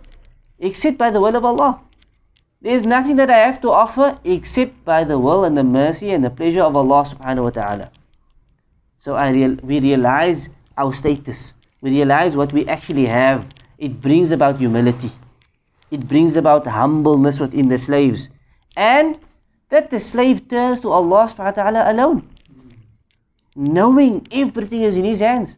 except 0.58 0.96
by 0.96 1.10
the 1.10 1.20
will 1.20 1.36
of 1.36 1.44
Allah. 1.44 1.80
There 2.62 2.74
is 2.74 2.84
nothing 2.84 3.16
that 3.16 3.28
I 3.28 3.38
have 3.38 3.60
to 3.60 3.70
offer 3.70 4.18
except 4.24 4.84
by 4.84 5.04
the 5.04 5.18
will 5.18 5.44
and 5.44 5.58
the 5.58 5.64
mercy 5.64 6.10
and 6.10 6.24
the 6.24 6.30
pleasure 6.30 6.62
of 6.62 6.74
Allah 6.74 7.04
subhanahu 7.04 7.44
wa 7.44 7.50
ta'ala. 7.50 7.90
So 8.96 9.14
I 9.14 9.28
real, 9.30 9.56
we 9.62 9.80
realize 9.80 10.48
our 10.78 10.94
status. 10.94 11.54
We 11.82 11.90
realize 11.90 12.34
what 12.34 12.54
we 12.54 12.66
actually 12.66 13.04
have. 13.06 13.44
It 13.78 14.00
brings 14.00 14.30
about 14.30 14.58
humility. 14.58 15.10
It 15.90 16.06
brings 16.08 16.36
about 16.36 16.66
humbleness 16.66 17.40
within 17.40 17.68
the 17.68 17.78
slaves. 17.78 18.30
And 18.76 19.18
that 19.68 19.90
the 19.90 20.00
slave 20.00 20.48
turns 20.48 20.80
to 20.80 20.90
Allah 20.90 21.26
subhanahu 21.26 21.56
wa 21.56 21.62
ta'ala 21.62 21.82
alone. 21.90 22.28
Knowing 23.56 24.26
everything 24.30 24.82
is 24.82 24.96
in 24.96 25.04
his 25.04 25.20
hands. 25.20 25.56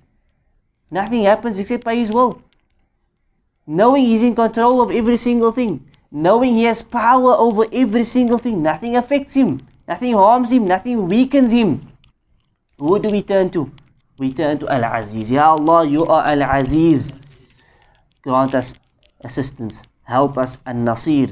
Nothing 0.91 1.25
happens 1.25 1.59
except 1.59 1.85
by 1.85 1.97
his 1.97 2.11
will. 2.11 2.43
Knowing 3.67 4.07
he's 4.07 4.23
in 4.23 4.35
control 4.35 4.81
of 4.81 4.91
every 4.91 5.17
single 5.17 5.53
thing. 5.53 5.85
Knowing 6.11 6.55
he 6.55 6.65
has 6.65 6.83
power 6.83 7.35
over 7.35 7.67
every 7.73 8.05
single 8.05 8.39
thing. 8.39 8.63
Nothing 8.63 8.97
affects 8.97 9.35
him. 9.35 9.67
Nothing 9.89 10.15
harms 10.15 10.53
him. 10.53 10.67
Nothing 10.67 11.09
weakens 11.09 11.51
him. 11.53 11.89
Who 12.79 12.99
do 12.99 13.11
we 13.11 13.23
turn 13.23 13.51
to? 13.51 13.71
We 14.19 14.33
turn 14.33 14.59
to 14.61 14.69
Al-Aziz. 14.69 15.31
Ya 15.31 15.51
Allah, 15.51 15.85
you 15.85 16.07
are 16.07 16.25
Al-Aziz. 16.25 17.15
Grant 18.27 18.57
us 18.57 18.75
assistance. 19.21 19.83
Help 20.03 20.37
us 20.37 20.59
and 20.67 20.85
Nasir, 20.85 21.29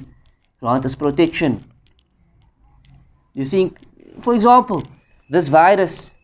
Grant 0.60 0.86
us 0.86 0.94
protection. 0.94 1.64
You 3.32 3.44
think, 3.44 3.78
for 4.20 4.32
example, 4.34 4.84
this 5.28 5.48
virus, 5.48 6.14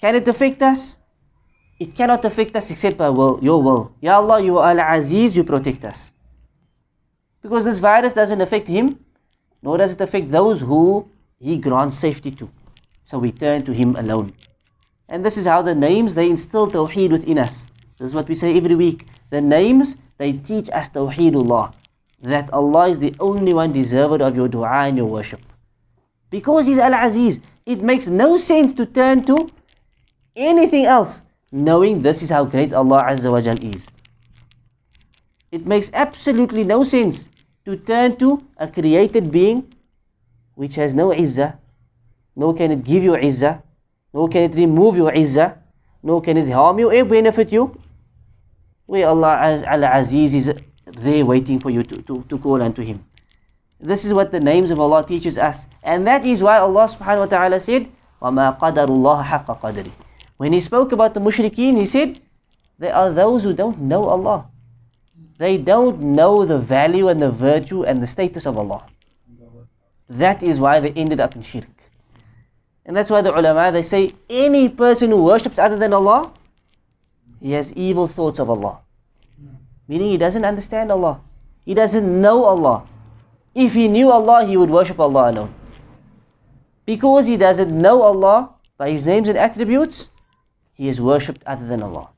can 0.00 0.14
it 0.14 0.26
affect 0.26 0.62
us? 0.62 0.96
It 1.78 1.94
cannot 1.94 2.24
affect 2.24 2.56
us 2.56 2.70
except 2.70 2.96
by 2.96 3.10
will, 3.10 3.38
your 3.42 3.62
will. 3.62 3.92
Ya 4.00 4.16
Allah, 4.16 4.40
you 4.42 4.56
are 4.56 4.70
Al-Aziz, 4.70 5.36
you 5.36 5.44
protect 5.44 5.84
us. 5.84 6.10
Because 7.42 7.66
this 7.66 7.78
virus 7.78 8.14
doesn't 8.14 8.40
affect 8.40 8.66
him, 8.66 8.98
nor 9.62 9.76
does 9.76 9.92
it 9.92 10.00
affect 10.00 10.30
those 10.30 10.60
who 10.60 11.06
he 11.38 11.58
grants 11.58 11.98
safety 11.98 12.30
to. 12.30 12.50
So 13.04 13.18
we 13.18 13.30
turn 13.30 13.64
to 13.66 13.72
him 13.72 13.94
alone. 13.96 14.32
And 15.06 15.22
this 15.22 15.36
is 15.36 15.44
how 15.44 15.60
the 15.60 15.74
names, 15.74 16.14
they 16.14 16.30
instill 16.30 16.70
Tawheed 16.70 17.10
within 17.10 17.38
us. 17.38 17.66
This 17.98 18.08
is 18.08 18.14
what 18.14 18.28
we 18.28 18.34
say 18.34 18.56
every 18.56 18.74
week. 18.74 19.06
The 19.30 19.42
names, 19.42 19.96
they 20.18 20.32
teach 20.32 20.70
us 20.70 20.90
Tawheedullah. 20.90 21.74
That 22.22 22.52
Allah 22.52 22.88
is 22.88 22.98
the 22.98 23.14
only 23.20 23.52
one 23.52 23.72
deserved 23.72 24.22
of 24.22 24.34
your 24.36 24.48
dua 24.48 24.88
and 24.88 24.96
your 24.96 25.06
worship. 25.06 25.40
Because 26.30 26.66
He's 26.66 26.78
Al-Aziz, 26.78 27.40
it 27.66 27.82
makes 27.82 28.06
no 28.06 28.36
sense 28.36 28.72
to 28.74 28.86
turn 28.86 29.24
to 29.24 29.50
anything 30.34 30.86
else, 30.86 31.22
knowing 31.52 32.02
this 32.02 32.22
is 32.22 32.30
how 32.30 32.44
great 32.44 32.72
Allah 32.72 33.04
Azza 33.08 33.30
wa 33.30 33.40
Jal 33.40 33.62
is. 33.62 33.88
It 35.52 35.66
makes 35.66 35.90
absolutely 35.92 36.64
no 36.64 36.82
sense 36.82 37.28
to 37.64 37.76
turn 37.76 38.16
to 38.16 38.42
a 38.56 38.68
created 38.68 39.30
being 39.30 39.72
which 40.54 40.74
has 40.76 40.94
no 40.94 41.08
izzah, 41.10 41.58
nor 42.36 42.54
can 42.54 42.70
it 42.70 42.84
give 42.84 43.02
you 43.02 43.12
izzah, 43.12 43.62
nor 44.12 44.28
can 44.28 44.50
it 44.50 44.54
remove 44.54 44.96
your 44.96 45.12
izzah, 45.12 45.56
nor 46.02 46.20
can 46.20 46.36
it 46.36 46.50
harm 46.50 46.78
you 46.78 46.90
or 46.90 47.04
benefit 47.04 47.52
you 47.52 47.80
Where 48.85 49.07
Allah 49.07 49.63
Al-Aziz 49.65 50.33
is 50.33 50.53
there 50.85 51.25
waiting 51.25 51.59
for 51.59 51.69
you 51.69 51.83
to, 51.83 52.01
to, 52.01 52.25
to 52.27 52.37
call 52.37 52.61
unto 52.61 52.81
Him. 52.81 53.05
This 53.79 54.03
is 54.03 54.13
what 54.13 54.31
the 54.31 54.39
names 54.39 54.71
of 54.71 54.79
Allah 54.79 55.05
teaches 55.05 55.37
us. 55.37 55.67
And 55.83 56.05
that 56.07 56.25
is 56.25 56.43
why 56.43 56.57
Allah 56.57 56.85
subhanahu 56.87 57.19
wa 57.19 57.25
ta'ala 57.25 57.59
said, 57.59 57.87
وَمَا 58.21 58.59
قَدَرُ 58.59 58.87
اللَّهَ 58.87 59.23
حَقَّ 59.23 59.61
قَدْرِ 59.61 59.91
When 60.37 60.51
He 60.51 60.59
spoke 60.59 60.91
about 60.91 61.13
the 61.13 61.21
mushrikeen, 61.21 61.77
He 61.77 61.85
said, 61.85 62.19
there 62.79 62.95
are 62.95 63.11
those 63.11 63.43
who 63.43 63.53
don't 63.53 63.79
know 63.81 64.05
Allah. 64.05 64.47
They 65.37 65.57
don't 65.57 65.99
know 66.01 66.45
the 66.45 66.57
value 66.57 67.07
and 67.07 67.21
the 67.21 67.29
virtue 67.29 67.83
and 67.83 68.01
the 68.01 68.07
status 68.07 68.45
of 68.45 68.57
Allah. 68.57 68.85
That 70.09 70.41
is 70.41 70.59
why 70.59 70.79
they 70.79 70.91
ended 70.91 71.19
up 71.19 71.35
in 71.35 71.43
shirk. 71.43 71.67
And 72.85 72.97
that's 72.97 73.09
why 73.09 73.21
the 73.21 73.37
ulama, 73.37 73.71
they 73.71 73.83
say, 73.83 74.15
any 74.29 74.67
person 74.67 75.11
who 75.11 75.23
worships 75.23 75.59
other 75.59 75.77
than 75.77 75.93
Allah, 75.93 76.33
he 77.44 77.52
has 77.52 77.72
evil 77.74 78.08
thoughts 78.08 78.40
of 78.40 78.48
Allah. 78.48 78.78
Meaning 79.86 80.08
he 80.08 80.16
doesn't 80.16 80.46
understand 80.46 80.90
Allah. 80.90 81.20
He 81.66 81.74
doesn't 81.74 82.08
know 82.22 82.44
Allah. 82.44 82.86
If 83.54 83.74
he 83.74 83.86
knew 83.86 84.10
Allah, 84.10 84.46
he 84.46 84.56
would 84.56 84.70
worship 84.70 84.98
Allah 84.98 85.30
alone. 85.30 85.52
because 86.86 87.26
he 87.26 87.36
doesn't 87.36 87.70
know 87.70 88.02
Allah 88.02 88.54
by 88.76 88.90
his 88.90 89.04
names 89.04 89.28
and 89.28 89.38
attributes, 89.38 90.08
he 90.72 90.88
is 90.88 91.00
worshipped 91.00 91.42
other 91.44 91.66
than 91.66 91.82
Allah. 91.82 92.08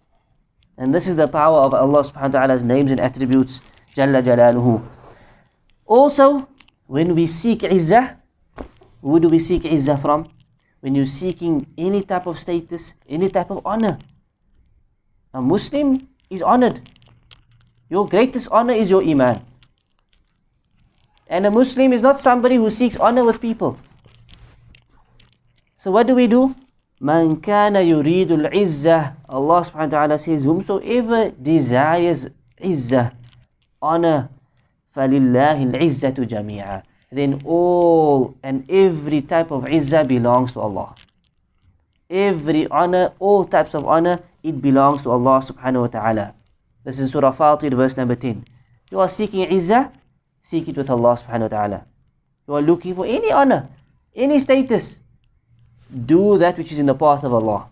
And 0.78 0.94
this 0.94 1.08
is 1.08 1.16
the 1.16 1.28
power 1.28 1.60
of 1.60 1.74
Allah 1.74 2.02
subhanahu 2.02 2.34
wa 2.34 2.38
ta'ala's 2.38 2.62
names 2.62 2.90
and 2.90 3.00
attributes, 3.00 3.60
Jalla 3.96 4.22
Jalaluhu. 4.22 4.82
Also, 5.86 6.48
when 6.86 7.14
we 7.14 7.26
seek 7.26 7.60
izzah, 7.60 8.16
who 9.02 9.20
do 9.20 9.28
we 9.28 9.38
seek 9.38 9.62
izzah 9.62 10.00
from? 10.00 10.28
When 10.80 10.94
you're 10.94 11.06
seeking 11.06 11.66
any 11.78 12.02
type 12.02 12.26
of 12.26 12.38
status, 12.38 12.94
any 13.08 13.30
type 13.30 13.50
of 13.50 13.62
honor. 13.64 13.98
A 15.35 15.41
Muslim 15.41 16.07
is 16.29 16.41
honored. 16.41 16.81
Your 17.89 18.07
greatest 18.07 18.47
honor 18.51 18.73
is 18.73 18.89
your 18.89 19.03
iman. 19.03 19.45
And 21.27 21.45
a 21.45 21.51
Muslim 21.51 21.93
is 21.93 22.01
not 22.01 22.19
somebody 22.19 22.55
who 22.55 22.69
seeks 22.69 22.97
honor 22.97 23.23
with 23.23 23.39
people. 23.39 23.77
So 25.77 25.91
what 25.91 26.07
do 26.07 26.15
we 26.15 26.27
do? 26.27 26.55
Man 26.99 27.41
kana 27.41 27.79
yuridul 27.79 28.51
izzah. 28.53 29.15
Allah 29.27 29.59
subhanahu 29.65 29.91
wa 29.91 29.97
ta'ala 29.97 30.19
says, 30.19 30.43
whomsoever 30.43 31.31
desires 31.31 32.29
izzah, 32.61 33.15
honor, 33.81 34.29
فَلِلَّهِ 34.95 35.71
الْعِزَّةُ 35.71 36.19
جَمِيعًا 36.27 36.83
Then 37.11 37.41
all 37.45 38.35
and 38.43 38.69
every 38.69 39.21
type 39.21 39.51
of 39.51 39.63
izzah 39.63 40.07
belongs 40.07 40.51
to 40.53 40.59
Allah. 40.59 40.93
Every 42.08 42.68
honor, 42.68 43.12
all 43.18 43.44
types 43.44 43.74
of 43.74 43.84
honor, 43.84 44.20
it 44.42 44.62
belongs 44.62 45.02
to 45.02 45.10
Allah 45.10 45.40
subhanahu 45.42 45.80
wa 45.80 45.86
ta'ala. 45.88 46.34
This 46.84 47.00
is 47.00 47.10
Surah 47.10 47.32
Fatir, 47.32 47.74
verse 47.74 47.96
number 47.96 48.14
10. 48.14 48.44
You 48.90 49.00
are 49.00 49.08
seeking 49.08 49.44
izzah, 49.48 49.92
seek 50.42 50.68
it 50.68 50.76
with 50.76 50.88
Allah 50.88 51.18
subhanahu 51.18 51.42
wa 51.42 51.48
ta'ala. 51.48 51.86
You 52.46 52.54
are 52.54 52.62
looking 52.62 52.94
for 52.94 53.04
any 53.04 53.32
honor, 53.32 53.68
any 54.14 54.38
status, 54.38 55.00
do 56.06 56.38
that 56.38 56.56
which 56.56 56.70
is 56.70 56.78
in 56.78 56.86
the 56.86 56.94
path 56.94 57.24
of 57.24 57.34
Allah. 57.34 57.68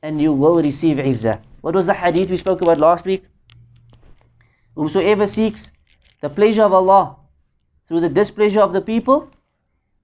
And 0.00 0.22
you 0.22 0.32
will 0.32 0.62
receive 0.62 0.98
izzah. 0.98 1.40
What 1.60 1.74
was 1.74 1.86
the 1.86 1.94
hadith 1.94 2.30
we 2.30 2.36
spoke 2.36 2.62
about 2.62 2.78
last 2.78 3.04
week? 3.04 3.24
Whomsoever 4.76 5.26
seeks 5.26 5.72
the 6.20 6.28
pleasure 6.28 6.62
of 6.62 6.72
Allah 6.72 7.16
through 7.88 8.00
the 8.00 8.08
displeasure 8.08 8.60
of 8.60 8.72
the 8.72 8.80
people, 8.80 9.30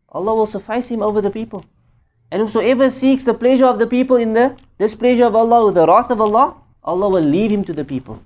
Allah 0.09 0.35
will 0.35 0.47
suffice 0.47 0.89
him 0.89 1.01
over 1.03 1.21
the 1.21 1.31
people. 1.31 1.65
And 2.33 2.41
whosoever 2.41 2.89
seeks 2.89 3.25
the 3.25 3.35
pleasure 3.35 3.67
of 3.67 3.79
the 3.79 3.87
people 3.87 4.17
in 4.17 4.33
the 4.33 4.57
displeasure 4.79 5.27
of 5.27 5.37
Allah 5.37 5.67
with 5.67 5.75
the 5.75 5.87
wrath 5.87 6.11
of 6.11 6.19
Allah, 6.19 6.55
Allah 6.83 7.11
will 7.11 7.29
leave 7.33 7.51
him 7.51 7.63
to 7.65 7.75
the 7.75 7.85
people. 7.85 8.23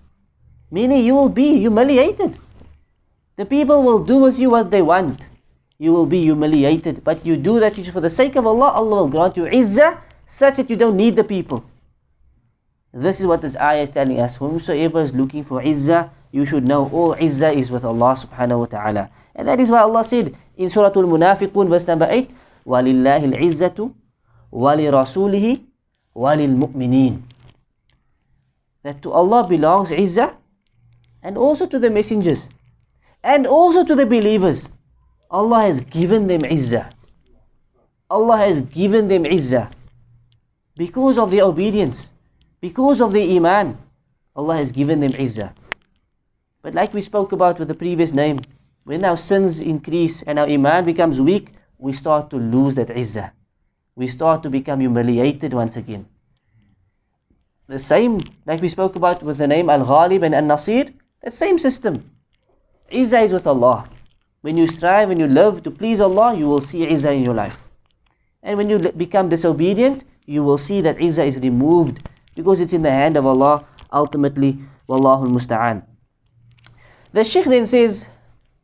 Meaning 0.71 1.05
you 1.05 1.13
will 1.13 1.29
be 1.29 1.59
humiliated. 1.59 2.39
The 3.35 3.45
people 3.45 3.83
will 3.83 4.05
do 4.05 4.19
with 4.19 4.39
you 4.39 4.51
what 4.51 4.71
they 4.71 4.81
want. 4.81 5.27
You 5.77 5.93
will 5.93 6.07
be 6.07 6.23
humiliated. 6.23 7.03
But 7.03 7.27
you 7.27 7.37
do 7.37 7.59
that 7.59 7.75
for 7.87 8.01
the 8.01 8.09
sake 8.09 8.37
of 8.37 8.47
Allah, 8.47 8.71
Allah 8.71 9.03
will 9.03 9.09
grant 9.09 9.37
you 9.37 9.43
izzah 9.43 9.99
such 10.25 10.59
that 10.59 10.71
you 10.71 10.77
don't 10.77 10.97
need 10.97 11.17
the 11.17 11.25
people. 11.25 11.65
This 12.95 13.19
is 13.19 13.27
what 13.27 13.43
this 13.43 13.57
ayah 13.57 13.83
is 13.83 13.91
telling 13.91 14.21
us. 14.21 14.37
Whomsoever 14.37 15.03
is 15.03 15.15
looking 15.15 15.43
for 15.43 15.61
izzah, 15.61 16.11
you 16.31 16.47
should 16.47 16.63
know 16.65 16.89
all 16.93 17.17
izzah 17.17 17.59
is 17.59 17.73
with 17.73 17.85
Allah 17.85 18.15
subhanahu 18.15 18.61
wa 18.61 18.67
ta'ala. 18.67 19.11
And 19.35 19.49
that 19.49 19.59
is 19.59 19.69
why 19.69 19.81
Allah 19.81 20.05
said 20.05 20.37
in 20.57 20.69
Surah 20.69 20.95
Al-Munafiqun 20.95 21.69
verse 21.69 21.89
number 21.89 22.07
8, 22.09 22.31
وَلِلَّهِ 22.66 23.34
الْعِزَّةُ 23.34 23.92
وَلِرَسُولِهِ 24.54 25.62
وَلِلْمُؤْمِنِينَ 26.16 27.22
That 28.84 29.02
to 29.02 29.12
Allah 29.12 29.48
belongs 29.48 29.92
izzah 29.92 30.36
and 31.24 31.38
also 31.38 31.66
to 31.66 31.80
the 31.80 31.90
messengers 31.90 32.48
and 33.24 33.46
also 33.48 33.84
to 33.86 33.96
the 33.96 34.06
believers. 34.06 34.68
Allah 35.30 35.62
has 35.62 35.82
given 35.82 36.28
them 36.28 36.42
izzah. 36.42 36.92
Allah 38.10 38.38
has 38.38 38.62
given 38.62 39.08
them 39.08 39.24
izzah 39.24 39.72
because 40.76 41.18
of 41.18 41.32
their 41.32 41.44
obedience, 41.46 42.12
because 42.60 43.00
of 43.00 43.14
their 43.14 43.30
iman. 43.38 43.78
Allah 44.36 44.58
has 44.58 44.72
given 44.72 45.00
them 45.00 45.12
izzah. 45.14 45.54
But 46.62 46.74
like 46.76 46.94
we 46.94 47.02
spoke 47.02 47.32
about 47.32 47.60
with 47.60 47.68
the 47.70 47.74
previous 47.74 48.12
name, 48.12 48.42
when 48.84 49.06
our 49.06 49.18
sins 49.18 49.60
increase 49.60 50.22
and 50.24 50.38
our 50.40 50.48
iman 50.48 50.86
becomes 50.86 51.22
weak, 51.22 51.54
we 51.79 51.93
start 51.93 52.31
to 52.31 52.37
lose 52.37 52.75
that 52.75 52.89
izzah. 52.89 53.31
We 53.95 54.09
start 54.09 54.43
to 54.43 54.51
become 54.51 54.81
humiliated 54.81 55.55
once 55.55 55.77
again. 55.77 56.07
The 57.67 57.79
same, 57.79 58.21
like 58.47 58.63
we 58.63 58.69
spoke 58.69 58.95
about 58.97 59.23
with 59.23 59.39
the 59.39 59.49
name 59.49 59.69
Al-Ghalib 59.71 60.25
and 60.25 60.35
Al-Nasir, 60.35 60.93
that 61.23 61.35
same 61.35 61.59
system. 61.59 62.11
Izzah 62.93 63.25
is 63.25 63.33
with 63.33 63.47
Allah. 63.47 63.89
When 64.43 64.57
you 64.57 64.67
strive 64.67 65.11
and 65.11 65.19
you 65.19 65.27
love 65.27 65.63
to 65.65 65.71
please 65.71 66.01
Allah, 66.01 66.35
you 66.37 66.47
will 66.47 66.61
see 66.61 66.87
Izzah 66.87 67.17
in 67.17 67.25
your 67.25 67.35
life. 67.35 67.65
And 68.43 68.57
when 68.57 68.71
you 68.71 68.79
become 68.79 69.29
disobedient, 69.29 70.05
you 70.25 70.45
will 70.45 70.59
see 70.59 70.81
that 70.83 70.99
Izzah 70.99 71.27
is 71.27 71.39
removed 71.39 72.09
because 72.37 72.61
it's 72.61 72.73
in 72.73 72.83
the 72.83 72.91
hand 72.91 73.17
of 73.17 73.27
Allah 73.27 73.67
ultimately. 73.93 74.59
Wallahu 74.89 75.27
musta'an. 75.27 75.83
The 77.13 77.25
Sheikh 77.25 77.47
then 77.47 77.67
says, 77.67 78.07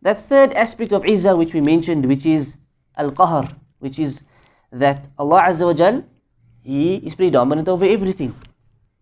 that 0.02 0.28
third 0.28 0.52
aspect 0.52 0.92
of 0.92 1.02
Izzah 1.02 1.36
which 1.36 1.52
we 1.52 1.60
mentioned, 1.60 2.06
which 2.06 2.26
is 2.26 2.56
Al-Qahr, 2.96 3.54
which 3.78 3.98
is 3.98 4.22
that 4.70 5.06
Allah 5.18 5.42
Azza 5.48 5.66
wa 5.66 5.74
Jal, 5.74 6.04
He 6.62 6.96
is 6.96 7.14
predominant 7.14 7.68
over 7.68 7.84
everything. 7.84 8.34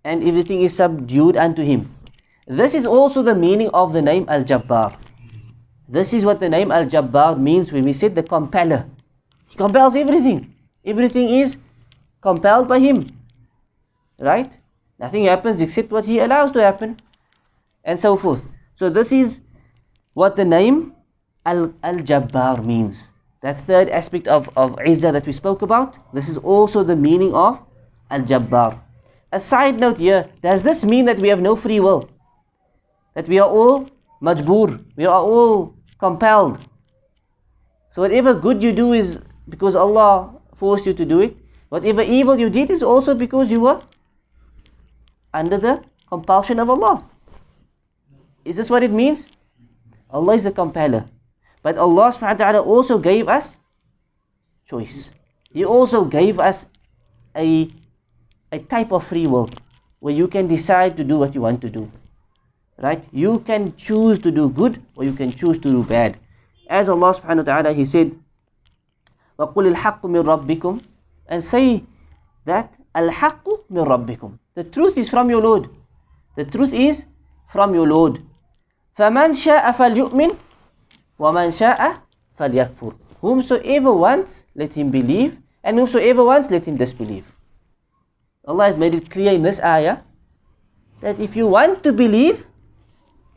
And 0.05 0.27
everything 0.27 0.63
is 0.63 0.75
subdued 0.77 1.37
unto 1.37 1.63
Him. 1.63 1.95
This 2.47 2.75
is 2.75 2.87
also 2.87 3.23
the 3.23 3.35
meaning 3.35 3.69
of 3.75 3.93
the 3.93 4.03
name 4.03 4.25
Al-Jabbar. 4.29 4.97
This 5.89 6.15
is 6.15 6.25
what 6.25 6.41
the 6.41 6.49
name 6.49 6.73
Al-Jabbar 6.73 7.39
means 7.39 7.73
when 7.73 7.85
we 7.85 7.93
said 7.93 8.15
the 8.15 8.23
compeller. 8.23 8.87
He 9.49 9.57
compels 9.57 9.95
everything. 9.97 10.55
Everything 10.85 11.29
is 11.29 11.59
compelled 12.21 12.69
by 12.69 12.79
Him. 12.79 13.11
Right? 14.19 14.57
Nothing 14.99 15.25
happens 15.25 15.61
except 15.61 15.91
what 15.91 16.05
He 16.07 16.19
allows 16.19 16.51
to 16.53 16.63
happen. 16.63 16.97
And 17.85 17.99
so 17.99 18.17
forth. 18.17 18.45
So 18.75 18.89
this 18.89 19.13
is 19.13 19.41
what 20.15 20.37
the 20.37 20.45
name 20.45 20.95
Al-Jabbar 21.45 22.65
means. 22.65 23.11
That 23.43 23.61
third 23.61 23.89
aspect 23.89 24.29
of, 24.29 24.51
of 24.57 24.77
Izzah 24.77 25.13
that 25.13 25.27
we 25.27 25.33
spoke 25.33 25.63
about, 25.63 25.97
this 26.13 26.29
is 26.29 26.37
also 26.37 26.85
the 26.85 26.97
meaning 26.97 27.35
of 27.35 27.61
Al-Jabbar. 28.11 28.79
A 29.33 29.41
side 29.41 29.81
note 29.81 29.99
here, 29.99 30.29
does 30.43 30.63
this 30.63 30.85
mean 30.85 31.07
that 31.07 31.19
we 31.19 31.29
have 31.29 31.41
no 31.41 31.57
free 31.57 31.81
will? 31.81 32.11
That 33.15 33.29
we 33.29 33.39
are 33.39 33.49
all 33.49 33.89
majboor, 34.21 34.85
we 34.97 35.07
are 35.07 35.21
all 35.21 35.75
compelled. 35.99 36.59
So 37.91 38.03
whatever 38.03 38.35
good 38.35 38.63
you 38.63 38.73
do 38.73 38.93
is 38.93 39.21
because 39.49 39.75
Allah 39.75 40.35
forced 40.55 40.87
you 40.87 40.95
to 40.95 41.05
do 41.05 41.21
it. 41.21 41.37
Whatever 41.71 42.03
evil 42.03 42.39
you 42.39 42.51
did 42.51 42.71
is 42.71 42.83
also 42.83 43.15
because 43.15 43.51
you 43.51 43.61
were 43.61 43.81
under 45.33 45.57
the 45.57 45.83
compulsion 46.09 46.59
of 46.59 46.69
Allah. 46.69 47.05
Is 48.45 48.57
this 48.57 48.69
what 48.69 48.83
it 48.83 48.91
means? 48.91 49.29
Allah 50.11 50.35
is 50.35 50.45
the 50.45 50.51
compeller. 50.51 51.07
But 51.66 51.78
Allah 51.78 52.14
subhanahu 52.14 52.38
wa 52.38 52.44
ta'ala 52.46 52.62
also 52.62 52.98
gave 53.00 53.28
us 53.28 53.60
choice. 54.70 55.10
He 55.52 55.66
also 55.66 56.06
gave 56.06 56.40
us 56.40 56.66
a, 57.36 57.70
a 58.52 58.60
type 58.60 58.92
of 58.92 59.04
free 59.04 59.26
will 59.26 59.50
where 60.00 60.14
you 60.14 60.28
can 60.28 60.48
decide 60.48 60.98
to 60.98 61.04
do 61.04 61.18
what 61.18 61.34
you 61.34 61.42
want 61.42 61.62
to 61.62 61.70
do. 61.70 61.92
Right? 62.78 63.04
You 63.12 63.40
can 63.40 63.76
choose 63.78 64.20
to 64.20 64.32
do 64.32 64.50
good 64.50 64.82
or 64.96 65.04
you 65.06 65.14
can 65.14 65.32
choose 65.32 65.58
to 65.60 65.72
do 65.72 65.84
bad. 65.84 66.20
As 66.70 66.90
Allah 66.90 67.14
subhanahu 67.14 67.48
wa 67.48 67.62
ta'ala 67.62 67.74
He 67.74 67.86
said, 67.86 68.12
وَقُلِ 69.40 69.74
الْحَقُّ 69.74 70.02
مِنْ 70.06 70.24
رَبِّكُمْ 70.24 70.82
And 71.28 71.44
say 71.44 71.84
that 72.46 72.78
الْحَقُّ 72.96 73.70
مِنْ 73.72 73.86
رَبِّكُمْ 73.88 74.38
The 74.56 74.64
truth 74.64 74.98
is 74.98 75.10
from 75.10 75.30
your 75.30 75.42
Lord. 75.42 75.70
The 76.36 76.46
truth 76.46 76.74
is 76.74 77.06
from 77.50 77.74
your 77.74 77.88
Lord. 77.88 78.22
فَمَنْ 78.98 79.34
شَاءَ 79.36 79.66
فَلْيُؤْمِنْ 79.76 80.38
وَمَنْ 81.20 81.52
شَاءَ 81.52 82.02
فَلْيَكْفُرْ 82.40 82.94
Whomsoever 83.22 83.94
wants, 83.94 84.46
let 84.56 84.74
him 84.74 84.92
believe, 84.92 85.38
and 85.64 85.78
whomsoever 85.78 86.24
wants, 86.24 86.52
let 86.52 86.66
him 86.66 86.78
disbelieve. 86.78 87.32
Allah 88.46 88.66
has 88.66 88.78
made 88.78 88.94
it 88.94 89.10
clear 89.10 89.34
in 89.34 89.42
this 89.42 89.60
ayah 89.62 90.00
that 91.02 91.20
if 91.20 91.36
you 91.36 91.48
want 91.48 91.82
to 91.84 91.92
believe, 91.92 92.46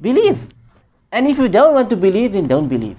believe. 0.01 0.47
And 1.11 1.26
if 1.26 1.39
you 1.39 1.49
don't 1.49 1.74
want 1.74 1.89
to 1.91 1.97
believe, 1.97 2.32
then 2.32 2.47
don't 2.47 2.68
believe. 2.68 2.99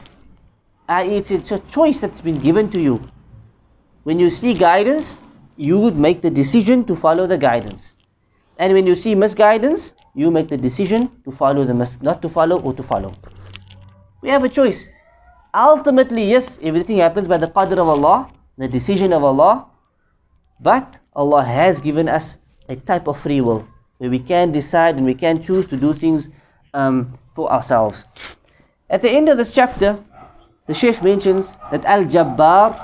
Uh, 0.88 1.04
it's, 1.06 1.30
it's 1.30 1.52
a 1.52 1.60
choice 1.60 2.00
that's 2.00 2.22
been 2.22 2.40
given 2.40 2.72
to 2.72 2.82
you. 2.82 3.08
When 4.04 4.20
you 4.20 4.32
see 4.32 4.56
guidance, 4.56 5.22
you 5.56 5.78
would 5.78 5.98
make 5.98 6.22
the 6.22 6.32
decision 6.32 6.84
to 6.86 6.96
follow 6.96 7.28
the 7.28 7.38
guidance. 7.38 7.98
And 8.58 8.74
when 8.74 8.88
you 8.88 8.96
see 8.96 9.14
misguidance, 9.14 9.94
you 10.16 10.32
make 10.32 10.50
the 10.50 10.58
decision 10.58 11.12
to 11.24 11.32
follow 11.32 11.64
the 11.64 11.74
mis- 11.74 12.02
not 12.02 12.22
to 12.24 12.30
follow 12.30 12.60
or 12.60 12.74
to 12.74 12.82
follow. 12.82 13.14
We 14.25 14.31
have 14.31 14.43
a 14.43 14.49
choice. 14.49 14.89
Ultimately, 15.53 16.31
yes, 16.31 16.59
everything 16.63 16.97
happens 16.97 17.29
by 17.29 17.37
the 17.37 17.47
qadr 17.47 17.77
of 17.77 17.89
Allah, 17.89 18.33
the 18.57 18.67
decision 18.67 19.13
of 19.13 19.23
Allah. 19.23 19.67
But 20.59 20.99
Allah 21.15 21.45
has 21.45 21.79
given 21.79 22.09
us 22.09 22.39
a 22.67 22.75
type 22.75 23.07
of 23.07 23.21
free 23.21 23.43
will 23.43 23.69
where 23.99 24.09
we 24.09 24.19
can 24.19 24.51
decide 24.51 24.97
and 24.97 25.05
we 25.05 25.15
can 25.15 25.43
choose 25.43 25.67
to 25.67 25.77
do 25.77 25.93
things 25.93 26.29
um, 26.73 27.19
for 27.35 27.53
ourselves. 27.53 28.07
At 28.89 29.03
the 29.03 29.11
end 29.11 29.29
of 29.29 29.37
this 29.37 29.51
chapter, 29.51 30.01
the 30.67 30.73
Sheikh 30.73 31.03
mentions 31.03 31.55
that 31.71 31.85
Al 31.85 32.07
Jabbar 32.07 32.81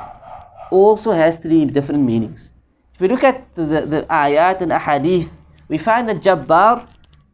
also 0.70 1.12
has 1.12 1.38
three 1.38 1.64
different 1.64 2.04
meanings. 2.04 2.52
If 2.94 3.00
we 3.00 3.08
look 3.08 3.24
at 3.24 3.48
the, 3.54 3.86
the 3.88 4.06
ayat 4.10 4.60
and 4.60 4.72
ahadith, 4.72 5.30
we 5.68 5.78
find 5.78 6.06
that 6.10 6.20
Jabbar, 6.20 6.86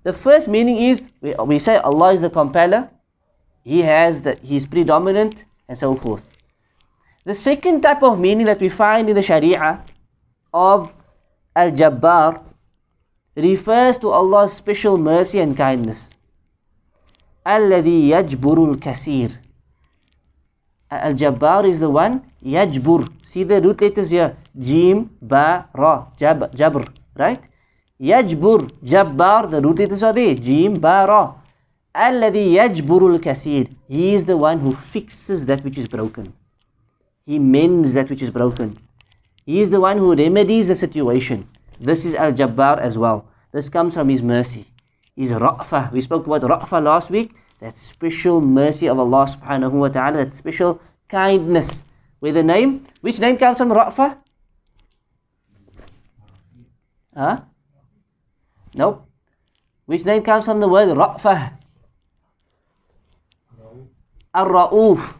the 0.04 0.12
first 0.12 0.46
meaning 0.46 0.76
is 0.76 1.10
we, 1.20 1.34
we 1.34 1.58
say 1.58 1.78
Allah 1.78 2.12
is 2.12 2.20
the 2.20 2.30
compeller, 2.30 2.88
he 3.66 3.82
has 3.82 4.20
that 4.22 4.38
he's 4.48 4.64
predominant 4.64 5.44
and 5.68 5.76
so 5.76 5.94
forth. 5.96 6.24
The 7.24 7.34
second 7.34 7.80
type 7.80 8.02
of 8.04 8.20
meaning 8.20 8.46
that 8.46 8.60
we 8.60 8.68
find 8.68 9.08
in 9.08 9.16
the 9.16 9.22
Sharia 9.22 9.82
of 10.54 10.94
Al 11.56 11.72
Jabbar 11.72 12.44
refers 13.34 13.98
to 13.98 14.10
Allah's 14.10 14.52
special 14.52 14.96
mercy 14.96 15.40
and 15.40 15.56
kindness. 15.56 16.10
Alladhi 17.44 18.10
yajburul 18.10 18.76
kasir. 18.80 19.32
Al 20.88 21.14
Jabbar 21.14 21.68
is 21.68 21.80
the 21.80 21.90
one, 21.90 22.22
yajbur. 22.44 23.08
See 23.24 23.42
the 23.42 23.60
root 23.60 23.80
letters 23.80 24.10
here 24.10 24.36
Jim, 24.56 25.10
Ba, 25.20 25.68
Ra, 25.74 26.06
Jab, 26.16 26.54
Jabr, 26.54 26.86
right? 27.16 27.42
Yajbur, 28.00 28.70
Jabbar, 28.84 29.50
the 29.50 29.60
root 29.60 29.80
letters 29.80 30.04
are 30.04 30.12
there, 30.12 30.36
Jim, 30.36 30.74
Ba, 30.74 31.04
Ra. 31.08 31.34
Alladhi 31.96 32.52
yajburul 32.52 33.18
kasir. 33.22 33.68
He 33.88 34.14
is 34.14 34.26
the 34.26 34.36
one 34.36 34.60
who 34.60 34.74
fixes 34.74 35.46
that 35.46 35.64
which 35.64 35.78
is 35.78 35.88
broken. 35.88 36.34
He 37.24 37.38
mends 37.38 37.94
that 37.94 38.10
which 38.10 38.22
is 38.22 38.30
broken. 38.30 38.78
He 39.46 39.60
is 39.60 39.70
the 39.70 39.80
one 39.80 39.98
who 39.98 40.14
remedies 40.14 40.68
the 40.68 40.74
situation. 40.74 41.48
This 41.80 42.04
is 42.04 42.14
Al-Jabbar 42.14 42.78
as 42.80 42.98
well. 42.98 43.26
This 43.52 43.68
comes 43.68 43.94
from 43.94 44.08
His 44.08 44.22
mercy. 44.22 44.66
His 45.16 45.30
Ra'fa. 45.30 45.90
We 45.92 46.00
spoke 46.02 46.26
about 46.26 46.42
Ra'fa 46.42 46.82
last 46.82 47.10
week. 47.10 47.34
That 47.60 47.78
special 47.78 48.40
mercy 48.40 48.86
of 48.86 48.98
Allah 48.98 49.26
subhanahu 49.26 49.72
wa 49.72 49.88
ta'ala. 49.88 50.24
That 50.24 50.36
special 50.36 50.80
kindness. 51.08 51.84
With 52.20 52.34
the 52.34 52.42
name, 52.42 52.86
which 53.00 53.18
name 53.18 53.38
comes 53.38 53.58
from 53.58 53.70
Ra'fa? 53.70 54.18
Huh? 57.16 57.40
Nope. 58.74 59.06
Which 59.86 60.04
name 60.04 60.22
comes 60.22 60.44
from 60.44 60.60
the 60.60 60.68
word 60.68 60.88
Ra'fa? 60.88 61.52
Ar-Ra'uf. 64.36 65.16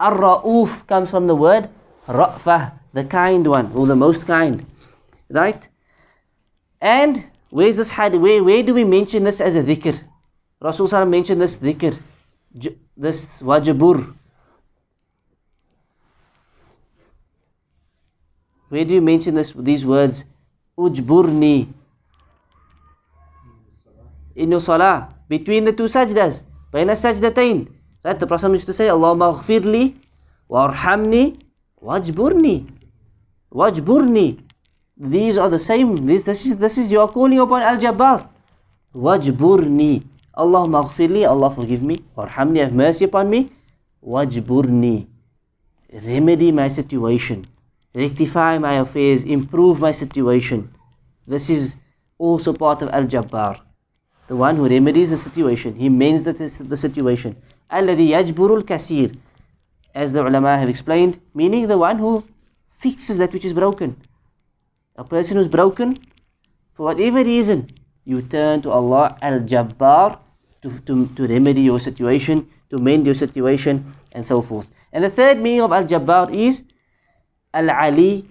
Ar-Ra'uf 0.00 0.86
comes 0.86 1.10
from 1.10 1.26
the 1.26 1.34
word 1.34 1.68
Ra'fa, 2.08 2.72
the 2.94 3.04
kind 3.04 3.46
one, 3.46 3.70
or 3.74 3.86
the 3.86 3.96
most 3.96 4.26
kind. 4.26 4.64
Right? 5.28 5.68
And 6.80 7.26
where's 7.50 7.76
this 7.76 7.92
hadith? 7.92 8.20
Where, 8.20 8.42
where 8.42 8.62
do 8.62 8.72
we 8.72 8.84
mention 8.84 9.24
this 9.24 9.40
as 9.40 9.54
a 9.56 9.62
dhikr? 9.62 10.00
Rasul 10.60 10.88
mentioned 11.04 11.40
this 11.40 11.58
dhikr, 11.58 12.00
this 12.96 13.42
wajibur. 13.42 14.14
Where 18.68 18.84
do 18.84 18.94
you 18.94 19.02
mention 19.02 19.34
this, 19.34 19.52
these 19.56 19.84
words? 19.84 20.24
Ujburni. 20.78 21.72
In 24.34 24.50
your 24.50 24.60
salah, 24.60 25.14
between 25.28 25.64
the 25.64 25.72
two 25.72 25.84
sajdas, 25.84 26.42
baina 26.72 26.92
sajdatain. 26.92 27.75
Right? 28.06 28.18
The 28.18 28.26
Prophet 28.26 28.52
used 28.52 28.66
to 28.66 28.72
say, 28.72 28.86
Allahumma 28.86 29.42
ghfirli, 29.42 29.94
warhamni, 30.48 31.40
wajburni. 31.82 32.54
Wajburni. 33.52 34.38
These 34.96 35.38
are 35.38 35.50
the 35.50 35.58
same. 35.58 36.06
This, 36.06 36.22
this, 36.22 36.46
is, 36.46 36.56
this 36.56 36.78
is 36.78 36.92
you 36.92 37.00
are 37.00 37.08
calling 37.08 37.40
upon 37.40 37.62
Al 37.62 37.78
Jabbar. 37.78 38.28
Wajburni. 38.94 40.04
Allahumma 40.36 40.88
ghfirli, 40.88 41.28
Allah 41.28 41.50
forgive 41.50 41.82
me. 41.82 41.98
Warhamni, 42.16 42.60
have 42.60 42.72
mercy 42.72 43.06
upon 43.06 43.28
me. 43.28 43.50
Wajburni. 44.02 45.08
Remedy 45.92 46.52
my 46.52 46.68
situation 46.68 47.46
rectify 47.96 48.58
my 48.58 48.74
affairs, 48.74 49.24
improve 49.24 49.80
my 49.80 49.90
situation. 49.90 50.70
This 51.26 51.48
is 51.48 51.76
also 52.18 52.52
part 52.52 52.82
of 52.82 52.90
Al 52.90 53.04
Jabbar, 53.04 53.60
the 54.28 54.36
one 54.36 54.56
who 54.56 54.68
remedies 54.68 55.10
the 55.10 55.16
situation, 55.16 55.74
he 55.74 55.88
mends 55.88 56.24
the, 56.24 56.32
the 56.32 56.76
situation. 56.76 57.36
Alladhi 57.70 58.10
yajburul 58.10 58.62
kasir, 58.66 59.16
as 59.94 60.12
the 60.12 60.24
ulama 60.24 60.56
have 60.58 60.68
explained, 60.68 61.20
meaning 61.34 61.66
the 61.68 61.78
one 61.78 61.98
who 61.98 62.24
fixes 62.78 63.18
that 63.18 63.32
which 63.32 63.44
is 63.44 63.52
broken. 63.52 63.96
A 64.96 65.04
person 65.04 65.36
who's 65.36 65.48
broken, 65.48 65.96
for 66.74 66.84
whatever 66.86 67.24
reason, 67.24 67.68
you 68.04 68.22
turn 68.22 68.62
to 68.62 68.70
Allah 68.70 69.18
Al 69.20 69.40
Jabbar 69.40 70.18
to, 70.62 70.78
to, 70.86 71.06
to 71.16 71.26
remedy 71.26 71.62
your 71.62 71.80
situation, 71.80 72.48
to 72.70 72.78
mend 72.78 73.04
your 73.06 73.14
situation, 73.14 73.92
and 74.12 74.24
so 74.24 74.40
forth. 74.40 74.70
And 74.92 75.02
the 75.02 75.10
third 75.10 75.38
meaning 75.38 75.62
of 75.62 75.72
Al 75.72 75.84
Jabbar 75.84 76.34
is 76.34 76.64
Al-Ali, 77.52 78.28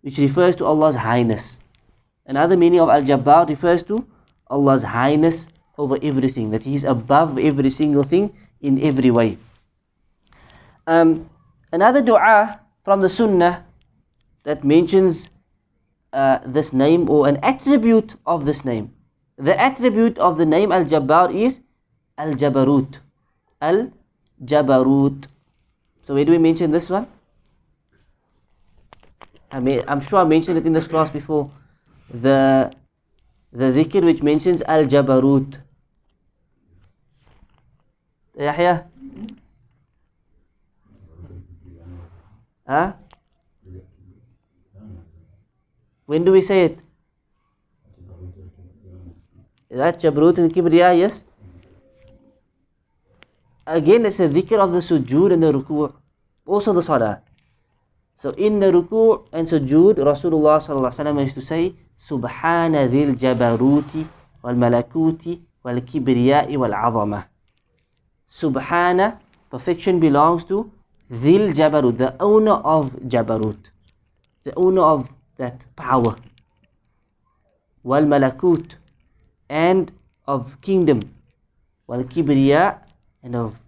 which 0.00 0.18
refers 0.18 0.56
to 0.56 0.64
Allah's 0.64 0.94
highness. 0.94 1.58
Another 2.24 2.56
meaning 2.56 2.80
of 2.80 2.88
Al-Jabbar 2.88 3.48
refers 3.48 3.82
to 3.84 4.06
Allah's 4.48 4.82
highness 4.82 5.48
over 5.78 5.98
everything, 6.02 6.50
that 6.50 6.64
He 6.64 6.74
is 6.74 6.84
above 6.84 7.38
every 7.38 7.70
single 7.70 8.02
thing 8.02 8.34
in 8.60 8.82
every 8.82 9.10
way. 9.10 9.38
Um, 10.86 11.30
another 11.72 12.02
dua 12.02 12.60
from 12.84 13.00
the 13.00 13.08
Sunnah 13.08 13.64
that 14.44 14.64
mentions 14.64 15.30
uh, 16.12 16.38
this 16.44 16.72
name 16.72 17.08
or 17.08 17.28
an 17.28 17.38
attribute 17.42 18.16
of 18.26 18.44
this 18.44 18.64
name. 18.64 18.92
The 19.36 19.58
attribute 19.58 20.18
of 20.18 20.36
the 20.36 20.46
name 20.46 20.72
Al-Jabbar 20.72 21.34
is 21.34 21.60
Al-Jabarut. 22.16 22.98
Al-Jabarut. 23.60 25.26
So 26.04 26.14
where 26.14 26.24
do 26.24 26.32
we 26.32 26.38
mention 26.38 26.70
this 26.70 26.90
one? 26.90 27.06
I 29.50 29.60
mean, 29.60 29.82
I'm 29.86 30.00
sure 30.00 30.18
I 30.20 30.24
mentioned 30.24 30.58
it 30.58 30.66
in 30.66 30.72
this 30.72 30.86
class 30.86 31.08
before. 31.10 31.50
The 32.10 32.72
the 33.52 33.64
dhikr 33.64 34.04
which 34.04 34.22
mentions 34.22 34.62
Al 34.62 34.84
Jabarut. 34.84 35.58
Yahya? 38.38 38.86
Huh? 42.66 42.92
When 46.06 46.24
do 46.24 46.32
we 46.32 46.42
say 46.42 46.64
it? 46.64 46.78
That 49.70 50.00
Jabarut 50.00 50.38
and 50.38 50.52
Kibriya? 50.52 50.96
Yes? 50.96 51.24
Again, 53.66 54.06
it's 54.06 54.20
a 54.20 54.28
dhikr 54.28 54.58
of 54.58 54.72
the 54.72 54.78
sujood 54.78 55.32
and 55.32 55.42
the 55.42 55.52
ruku'. 55.52 55.92
Also 56.46 56.72
the 56.72 56.80
salah. 56.80 57.20
So 58.16 58.30
in 58.30 58.60
the 58.60 58.72
ruku' 58.72 59.28
and 59.32 59.46
sujood, 59.46 59.98
Rasulullah 60.00 60.56
sallallahu 60.58 61.22
used 61.22 61.34
to 61.34 61.42
say, 61.42 61.74
Subhana 61.98 62.88
dhil 62.88 63.12
jabaruti 63.12 64.08
wal 64.42 64.54
malakuti 64.54 65.40
wal 65.62 65.80
kibriyai 65.84 66.56
wal 66.56 66.72
azamah. 66.72 67.27
Subhana, 68.28 69.18
perfection 69.50 70.00
belongs 70.00 70.44
to 70.44 70.70
dhil 71.10 71.52
jabarut, 71.54 71.98
the 71.98 72.14
owner 72.20 72.60
of 72.76 72.92
jabarut, 73.08 73.56
the 74.44 74.54
owner 74.54 74.82
of 74.82 75.08
that 75.36 75.60
power. 75.76 76.16
Wal 77.82 78.02
malakut, 78.02 78.74
and 79.48 79.92
of 80.26 80.60
kingdom. 80.60 81.00
Wal 81.86 82.04
kibriya, 82.04 82.78
and 83.22 83.34
of 83.34 83.58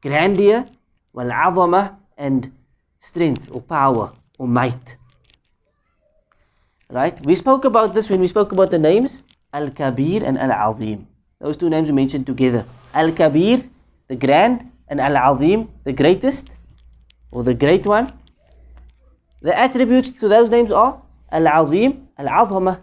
grandeur. 0.00 0.66
Wal 1.12 1.30
azamah, 1.30 1.96
and 2.16 2.52
strength 3.00 3.48
or 3.50 3.60
power 3.60 4.12
or 4.38 4.48
might. 4.48 4.96
Right? 6.90 7.18
We 7.24 7.34
spoke 7.34 7.64
about 7.64 7.94
this 7.94 8.08
when 8.08 8.20
we 8.20 8.28
spoke 8.28 8.52
about 8.52 8.70
the 8.70 8.78
names 8.78 9.22
Al 9.52 9.70
Kabir 9.70 10.24
and 10.24 10.38
Al 10.38 10.52
Azim. 10.52 11.06
Those 11.40 11.56
two 11.56 11.68
names 11.68 11.88
we 11.88 11.94
mentioned 11.94 12.26
together. 12.26 12.64
Al 12.92 13.12
Kabir, 13.12 13.64
the 14.08 14.16
grand, 14.16 14.70
and 14.88 15.00
Al-Azim, 15.00 15.68
the 15.84 15.92
greatest, 15.92 16.50
or 17.30 17.42
the 17.42 17.54
great 17.54 17.86
one. 17.86 18.10
The 19.42 19.56
attributes 19.58 20.10
to 20.20 20.28
those 20.28 20.50
names 20.50 20.70
are 20.72 21.00
Al-Azim, 21.30 22.08
Al-Azama, 22.18 22.80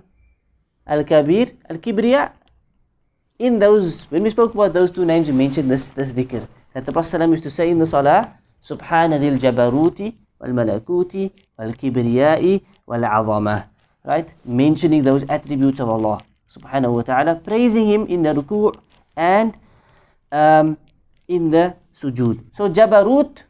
Al-Kabir, 0.87 1.51
Al-Kibriya. 1.69 2.31
In 3.39 3.59
those, 3.59 4.03
when 4.11 4.23
we 4.23 4.29
spoke 4.29 4.53
about 4.53 4.73
those 4.73 4.91
two 4.91 5.05
names, 5.05 5.27
we 5.27 5.33
mentioned 5.33 5.69
this, 5.69 5.89
this 5.89 6.11
dhikr. 6.11 6.47
That 6.73 6.85
the 6.85 6.91
Prophet 6.91 7.21
used 7.29 7.43
to 7.43 7.49
say 7.51 7.69
in 7.69 7.79
the 7.79 7.85
Salah, 7.85 8.33
Subhana 8.63 9.19
dil 9.19 9.37
jabaruti 9.37 10.13
wal 10.39 10.51
malakuti 10.51 11.31
wal 11.57 11.73
kibriyai 11.73 12.61
wal 12.85 13.01
azama. 13.01 13.65
Right? 14.03 14.31
Mentioning 14.45 15.03
those 15.03 15.25
attributes 15.29 15.79
of 15.79 15.89
Allah 15.89 16.21
subhanahu 16.51 16.95
wa 16.95 17.01
ta'ala, 17.01 17.35
praising 17.35 17.87
Him 17.87 18.07
in 18.07 18.21
the 18.21 18.33
ruku' 18.33 18.75
and 19.15 19.55
um, 20.31 20.77
in 21.27 21.49
the 21.51 21.75
sujood 21.95 22.43
so 22.53 22.69
jabarut 22.69 23.43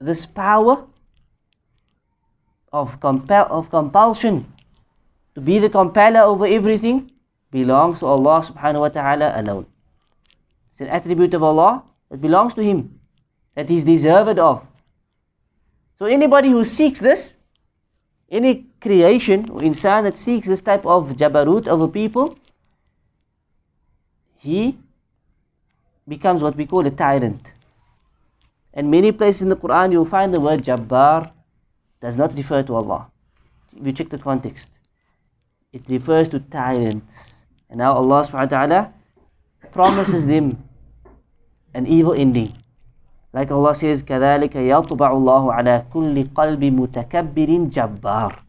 this 0.00 0.26
power 0.26 0.86
of, 2.72 2.98
compel, 3.00 3.46
of 3.50 3.70
compulsion 3.70 4.52
to 5.34 5.40
be 5.40 5.58
the 5.58 5.68
compeller 5.68 6.20
over 6.20 6.46
everything 6.46 7.10
belongs 7.50 8.00
to 8.00 8.06
Allah 8.06 8.42
subhanahu 8.42 8.80
wa 8.80 8.88
ta'ala 8.88 9.32
alone 9.40 9.66
it's 10.72 10.80
an 10.80 10.88
attribute 10.88 11.34
of 11.34 11.42
Allah 11.42 11.84
that 12.10 12.20
belongs 12.20 12.54
to 12.54 12.62
him 12.62 12.98
that 13.54 13.68
He's 13.68 13.84
deserved 13.84 14.38
of. 14.38 14.68
So 15.98 16.06
anybody 16.06 16.50
who 16.50 16.64
seeks 16.64 17.00
this, 17.00 17.34
any 18.30 18.66
creation 18.80 19.48
or 19.50 19.60
insan 19.60 20.02
that 20.02 20.16
seeks 20.16 20.48
this 20.48 20.60
type 20.60 20.84
of 20.84 21.16
jabarut 21.16 21.68
over 21.68 21.86
people, 21.86 22.36
he 24.38 24.76
becomes 26.07 26.41
what 26.41 26.55
we 26.55 26.65
call 26.65 26.85
a 26.85 26.91
tyrant. 26.91 27.51
And 28.73 28.91
many 28.91 29.11
places 29.11 29.41
in 29.41 29.49
the 29.49 29.55
Quran 29.55 29.91
you'll 29.91 30.05
find 30.05 30.33
the 30.33 30.39
word 30.39 30.63
Jabbar 30.63 31.31
does 32.01 32.17
not 32.17 32.33
refer 32.35 32.63
to 32.63 32.75
Allah. 32.75 33.11
If 33.75 33.85
you 33.85 33.93
check 33.93 34.09
the 34.09 34.17
context, 34.17 34.69
it 35.71 35.83
refers 35.87 36.29
to 36.29 36.39
tyrants. 36.39 37.33
And 37.69 37.79
now 37.79 37.93
Allah 37.93 38.21
subhanahu 38.23 38.51
wa 38.51 38.57
ta'ala 38.57 38.93
promises 39.71 40.25
them 40.25 40.63
an 41.73 41.85
evil 41.85 42.13
ending. 42.13 42.57
Like 43.31 43.51
Allah 43.51 43.75
says, 43.75 44.01
كَذَلِكَ 44.01 44.53
يَطْبَعُ 44.53 45.09
اللَّهُ 45.13 45.43
عَلَى 45.53 45.85
كُلِّ 45.93 46.33
قَلْبِ 46.33 46.63
مُتَكَبِّرٍ 46.73 47.69
جَبَّارٍ 47.69 48.39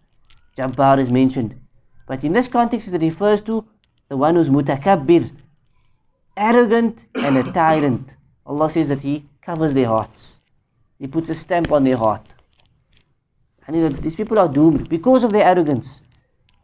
Jabbar 0.57 0.99
is 0.99 1.11
mentioned. 1.11 1.61
But 2.07 2.25
in 2.25 2.33
this 2.33 2.49
context 2.49 2.89
it 2.89 3.03
refers 3.03 3.43
to 3.43 3.67
the 4.09 4.17
one 4.17 4.37
who's 4.37 4.49
mutakabbir, 4.49 5.31
arrogant 6.37 7.05
and 7.15 7.37
a 7.37 7.43
tyrant. 7.53 8.15
Allah 8.47 8.71
says 8.71 8.89
that 8.89 9.03
He 9.03 9.25
covers 9.43 9.75
their 9.75 9.87
hearts. 9.87 10.41
He 10.99 11.07
puts 11.07 11.31
a 11.31 11.35
stamp 11.35 11.73
on 11.73 11.85
their 11.85 11.97
heart. 11.97 12.27
And 13.67 13.93
these 13.99 14.17
people 14.17 14.39
are 14.39 14.49
doomed 14.49 14.89
because 14.89 15.23
of 15.23 15.33
their 15.33 15.45
arrogance, 15.45 16.03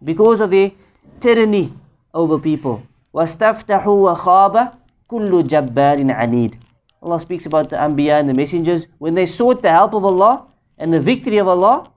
because 0.03 0.41
of 0.41 0.51
their 0.51 0.73
tyranny 1.21 1.73
over 2.13 2.39
people. 2.39 2.83
وَاسْتَفْتَحُوا 3.15 4.17
وَخَابَ 4.17 4.73
كُلُّ 5.09 5.43
جَبَّارٍ 5.49 6.03
عَنِيدٍ 6.03 6.59
Allah 7.03 7.21
speaks 7.21 7.47
about 7.47 7.71
the 7.71 7.77
Anbiya 7.77 8.19
and 8.19 8.29
the 8.29 8.35
messengers. 8.35 8.87
When 8.99 9.15
they 9.15 9.27
sought 9.27 9.63
the 9.63 9.71
help 9.71 9.95
of 9.95 10.05
Allah 10.05 10.47
and 10.77 10.93
the 10.93 11.01
victory 11.01 11.39
of 11.39 11.47
Allah, 11.47 11.91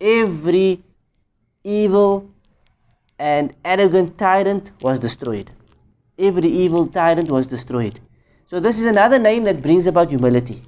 every 0.00 0.82
evil 1.62 2.30
and 3.18 3.54
arrogant 3.64 4.16
tyrant 4.16 4.70
was 4.80 4.98
destroyed. 4.98 5.50
Every 6.17 6.49
evil 6.49 6.87
tyrant 6.87 7.31
was 7.31 7.47
destroyed. 7.47 7.99
So 8.47 8.59
this 8.59 8.79
is 8.79 8.85
another 8.85 9.17
name 9.17 9.45
that 9.45 9.61
brings 9.61 9.87
about 9.87 10.09
humility. 10.09 10.63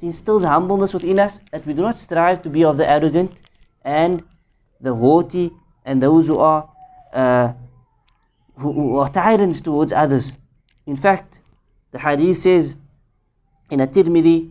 It 0.00 0.06
instills 0.06 0.44
humbleness 0.44 0.92
within 0.92 1.18
us 1.18 1.40
that 1.52 1.66
we 1.66 1.74
do 1.74 1.82
not 1.82 1.98
strive 1.98 2.42
to 2.42 2.50
be 2.50 2.64
of 2.64 2.76
the 2.76 2.90
arrogant 2.90 3.32
and 3.82 4.22
the 4.80 4.94
haughty 4.94 5.52
and 5.84 6.02
those 6.02 6.26
who 6.26 6.38
are 6.38 6.68
uh, 7.12 7.52
who, 8.58 8.72
who 8.72 8.96
are 8.98 9.08
tyrants 9.08 9.60
towards 9.60 9.92
others. 9.92 10.36
In 10.86 10.96
fact, 10.96 11.38
the 11.92 11.98
hadith 11.98 12.38
says 12.38 12.76
in 13.70 13.80
a 13.80 13.86
Tirmidhi 13.86 14.50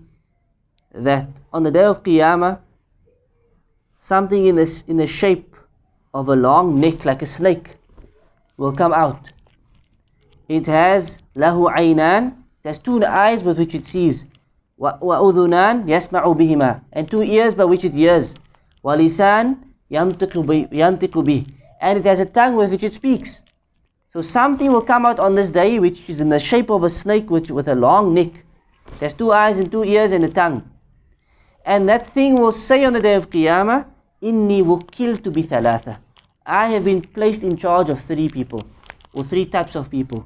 that 0.94 1.28
on 1.52 1.64
the 1.64 1.72
day 1.72 1.84
of 1.84 2.04
Qiyamah, 2.04 2.60
something 4.00 4.46
in, 4.46 4.56
this, 4.56 4.84
in 4.88 4.98
the 4.98 5.08
shape 5.08 5.56
of 6.14 6.30
a 6.30 6.36
long 6.36 6.80
neck 6.80 7.06
like 7.06 7.22
a 7.22 7.26
snake 7.26 7.76
will 8.56 8.72
come 8.72 8.94
out. 8.94 9.32
It 10.49 10.67
has 10.67 11.19
lahu 11.37 11.73
aynan, 11.75 12.35
it 12.65 12.69
has 12.69 12.79
two 12.79 13.05
eyes 13.05 13.43
with 13.43 13.59
which 13.59 13.75
it 13.75 13.87
sees. 13.87 14.25
وأذنان 14.79 15.89
يسمع 15.89 16.25
بهما 16.25 16.81
and 16.93 17.09
two 17.09 17.23
ears 17.23 17.55
by 17.55 17.65
which 17.65 17.85
it 17.85 17.95
hears. 17.95 18.35
ولسان 18.85 19.57
ينطق 19.91 20.39
به 20.39 21.47
and 21.81 21.99
it 21.99 22.05
has 22.05 22.21
a 22.21 22.27
tongue 22.27 22.57
with 22.57 22.71
which 22.73 22.83
it 22.83 22.95
speaks. 22.95 23.41
So 24.13 24.21
something 24.21 24.71
will 24.71 24.83
come 24.83 25.07
out 25.07 25.19
on 25.19 25.35
this 25.35 25.51
day 25.51 25.79
which 25.79 26.09
is 26.09 26.21
in 26.21 26.29
the 26.29 26.39
shape 26.39 26.71
of 26.71 26.85
a 26.85 26.91
snake 26.91 27.31
which, 27.31 27.51
with 27.51 27.67
a 27.67 27.75
long 27.75 28.13
neck. 28.13 28.45
It 28.97 29.01
has 29.01 29.15
two 29.15 29.33
eyes 29.33 29.59
and 29.59 29.71
two 29.73 29.85
ears 29.85 30.13
and 30.13 30.23
a 30.25 30.29
tongue. 30.29 30.69
And 31.65 31.89
that 31.89 32.07
thing 32.07 32.37
will 32.37 32.53
say 32.53 32.85
on 32.85 32.93
the 32.93 33.01
day 33.01 33.15
of 33.15 33.31
Qiyamah, 33.31 33.87
Inni 34.23 34.63
wukiltu 34.63 35.33
bi 35.33 35.43
thalatha. 35.43 35.99
I 36.47 36.69
have 36.69 36.85
been 36.85 37.01
placed 37.01 37.43
in 37.43 37.57
charge 37.57 37.89
of 37.89 38.01
three 38.03 38.29
people, 38.29 38.63
or 39.13 39.25
three 39.25 39.47
types 39.47 39.75
of 39.75 39.91
people. 39.91 40.25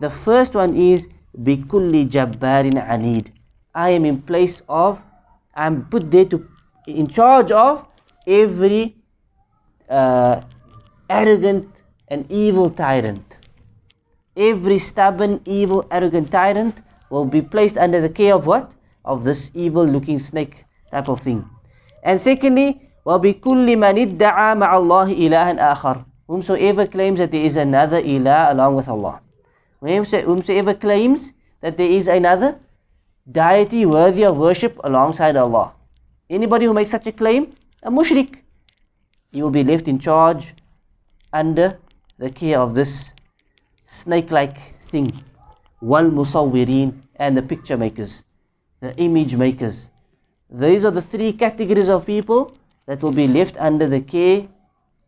The 0.00 0.10
first 0.10 0.54
one 0.54 0.76
is 0.76 1.08
bikulli 1.38 2.08
jabbarin 2.08 2.74
anid. 2.74 3.32
I 3.74 3.90
am 3.90 4.04
in 4.04 4.22
place 4.22 4.62
of, 4.68 5.00
I 5.54 5.66
am 5.66 5.86
put 5.86 6.10
there 6.10 6.24
to, 6.26 6.46
in 6.86 7.08
charge 7.08 7.52
of 7.52 7.86
every 8.26 8.96
uh, 9.88 10.42
arrogant 11.08 11.68
an 12.08 12.26
evil 12.28 12.68
tyrant. 12.68 13.36
Every 14.36 14.78
stubborn, 14.78 15.40
evil, 15.46 15.86
arrogant 15.90 16.30
tyrant 16.30 16.82
will 17.10 17.24
be 17.24 17.42
placed 17.42 17.76
under 17.78 18.00
the 18.00 18.08
care 18.08 18.34
of 18.34 18.46
what? 18.46 18.72
Of 19.04 19.24
this 19.24 19.50
evil 19.54 19.84
looking 19.84 20.18
snake 20.18 20.64
type 20.90 21.08
of 21.08 21.20
thing. 21.20 21.48
And 22.02 22.20
secondly, 22.20 22.88
وَبِكُلِّ 23.06 23.66
مَنِ 23.76 23.96
ادَّعَى 23.98 24.48
مَعَ 24.56 24.70
اللَّهِ 24.78 25.08
إِلَهًا 25.18 25.58
آخَرَ 25.74 26.04
Whomsoever 26.28 26.86
claims 26.86 27.18
that 27.18 27.30
there 27.30 27.44
is 27.44 27.56
another 27.56 28.00
ilah 28.00 28.52
along 28.52 28.76
with 28.76 28.88
Allah. 28.88 29.20
Whomsoever 29.81 30.73
claims 30.73 31.33
that 31.61 31.77
there 31.77 31.89
is 31.89 32.07
another 32.07 32.59
deity 33.29 33.85
worthy 33.85 34.23
of 34.23 34.37
worship 34.37 34.79
alongside 34.83 35.35
Allah. 35.35 35.73
Anybody 36.29 36.65
who 36.65 36.73
makes 36.73 36.91
such 36.91 37.07
a 37.07 37.11
claim, 37.11 37.55
a 37.83 37.91
mushrik, 37.91 38.37
he 39.31 39.41
will 39.41 39.51
be 39.51 39.63
left 39.63 39.87
in 39.87 39.99
charge 39.99 40.53
under 41.31 41.77
the 42.17 42.29
care 42.29 42.59
of 42.59 42.73
this 42.73 43.11
snake-like 43.85 44.57
thing. 44.87 45.11
Wal 45.81 46.05
musawwirin 46.05 46.93
and 47.17 47.37
the 47.37 47.41
picture 47.41 47.77
makers, 47.77 48.23
the 48.79 48.95
image 48.97 49.35
makers. 49.35 49.89
These 50.49 50.85
are 50.85 50.91
the 50.91 51.01
three 51.01 51.33
categories 51.33 51.89
of 51.89 52.05
people 52.05 52.57
that 52.87 53.03
will 53.03 53.11
be 53.11 53.27
left 53.27 53.57
under 53.57 53.87
the 53.87 54.01
care 54.01 54.47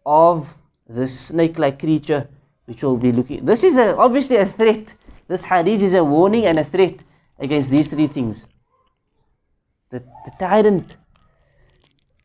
of 0.06 0.58
this 0.88 1.18
snake-like 1.20 1.80
creature 1.80 2.28
which 2.70 2.84
will 2.84 2.98
be 2.98 3.12
looking. 3.12 3.44
This 3.44 3.64
is 3.64 3.78
a, 3.78 3.98
obviously 3.98 4.38
a 4.38 4.46
threat. 4.46 4.94
This 5.28 5.44
hadith 5.46 5.82
is 5.82 5.96
a 5.96 6.04
warning 6.04 6.46
and 6.46 6.60
a 6.60 6.64
threat 6.64 7.00
against 7.40 7.72
these 7.72 7.88
three 7.88 8.06
things. 8.06 8.46
The, 9.90 10.00
the 10.26 10.32
tyrant, 10.40 10.96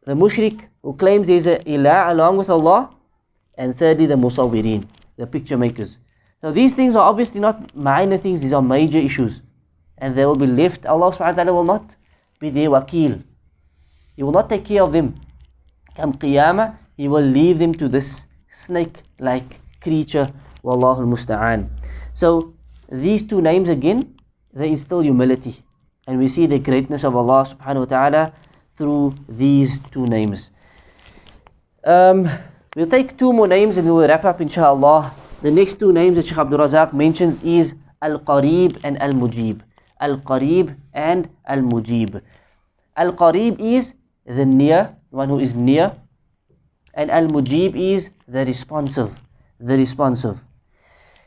the 0.04 0.12
mushrik 0.12 0.66
who 0.82 0.92
claims 0.92 1.28
there 1.28 1.36
is 1.36 1.46
a 1.46 1.56
ilah 1.60 2.10
along 2.10 2.36
with 2.36 2.50
Allah, 2.50 2.90
and 3.56 3.74
thirdly 3.74 4.04
the 4.04 4.16
musawwirin, 4.16 4.86
the 5.16 5.26
picture 5.26 5.56
makers. 5.56 5.96
So 6.42 6.52
these 6.52 6.74
things 6.74 6.94
are 6.94 7.08
obviously 7.08 7.40
not 7.40 7.74
minor 7.74 8.18
things, 8.18 8.42
these 8.42 8.52
are 8.52 8.60
major 8.60 8.98
issues. 8.98 9.40
And 9.96 10.14
they 10.14 10.26
will 10.26 10.36
be 10.36 10.46
left, 10.46 10.84
Allah 10.84 11.10
subhanahu 11.10 11.36
wa 11.36 11.42
ta'ala 11.42 11.52
will 11.54 11.64
not 11.64 11.96
be 12.38 12.50
their 12.50 12.68
wakil. 12.68 13.22
He 14.14 14.22
will 14.22 14.32
not 14.32 14.50
take 14.50 14.66
care 14.66 14.82
of 14.82 14.92
them. 14.92 15.14
Come 15.96 16.12
qiyamah, 16.12 16.76
He 16.98 17.08
will 17.08 17.24
leave 17.24 17.58
them 17.58 17.72
to 17.74 17.88
this 17.88 18.26
snake-like 18.50 19.63
creature. 19.84 20.32
Wallahu 20.64 21.04
musta'an. 21.04 21.68
So 22.16 22.56
these 22.88 23.20
two 23.22 23.44
names 23.44 23.68
again, 23.68 24.16
they 24.56 24.72
instill 24.72 25.04
humility. 25.04 25.60
And 26.08 26.18
we 26.18 26.28
see 26.28 26.48
the 26.48 26.58
greatness 26.58 27.04
of 27.04 27.14
Allah 27.14 27.44
subhanahu 27.44 27.84
wa 27.84 27.90
ta'ala 27.92 28.22
through 28.76 29.14
these 29.28 29.78
two 29.92 30.08
names. 30.08 30.50
Um, 31.84 32.28
We'll 32.74 32.90
take 32.90 33.16
two 33.16 33.32
more 33.32 33.46
names 33.46 33.78
and 33.78 33.86
we'll 33.86 34.08
wrap 34.08 34.24
up 34.24 34.40
inshallah. 34.40 35.14
The 35.42 35.50
next 35.50 35.78
two 35.78 35.92
names 35.92 36.16
that 36.16 36.26
Shaykh 36.26 36.38
Abdul 36.38 36.58
Razak 36.58 36.92
mentions 36.92 37.40
is 37.44 37.76
Al-Qarib 38.02 38.80
and 38.82 39.00
Al-Mujib. 39.00 39.60
Al-Qarib 40.00 40.74
and 40.92 41.28
Al-Mujib. 41.46 42.20
Al-Qarib 42.96 43.60
is 43.60 43.94
the 44.26 44.44
near, 44.44 44.96
one 45.10 45.28
who 45.28 45.38
is 45.38 45.54
near. 45.54 45.94
And 46.94 47.12
Al-Mujib 47.12 47.76
is 47.76 48.10
the 48.26 48.44
responsive, 48.44 49.14
the 49.63 49.77
responsive. 49.77 50.43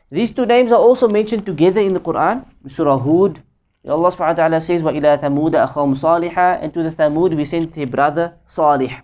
These 0.09 0.31
two 0.31 0.45
names 0.45 0.71
are 0.71 0.79
also 0.79 1.07
mentioned 1.07 1.45
together 1.45 1.81
in 1.81 1.93
the 1.93 1.99
Quran, 1.99 2.45
Surah 2.67 2.97
Hud. 2.97 3.41
Allah 3.85 4.09
subhanahu 4.11 4.37
wa 4.37 4.41
ta'ala 4.47 4.61
says, 4.61 4.81
وَإِلَى 4.81 5.19
ثَمُودَ 5.19 5.59
أَخَوْمْ 5.67 5.99
صَالِحًا 5.99 6.63
And 6.63 6.73
to 6.73 6.83
the 6.83 6.91
Thamud 6.91 7.35
we 7.35 7.43
sent 7.43 7.75
their 7.75 7.87
brother 7.87 8.35
Salih 8.45 9.01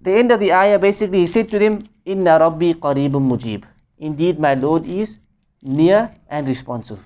the 0.00 0.12
end 0.12 0.32
of 0.32 0.40
the 0.40 0.52
ayah 0.52 0.78
basically 0.78 1.20
he 1.20 1.26
said 1.26 1.50
to 1.50 1.58
them 1.58 1.86
inna 2.04 2.38
rabbi 2.42 2.72
qareebun 2.84 3.26
mujib 3.32 3.64
indeed 3.98 4.40
my 4.40 4.54
lord 4.54 4.86
is 4.86 5.18
near 5.80 5.98
and 6.28 6.48
responsive 6.48 7.00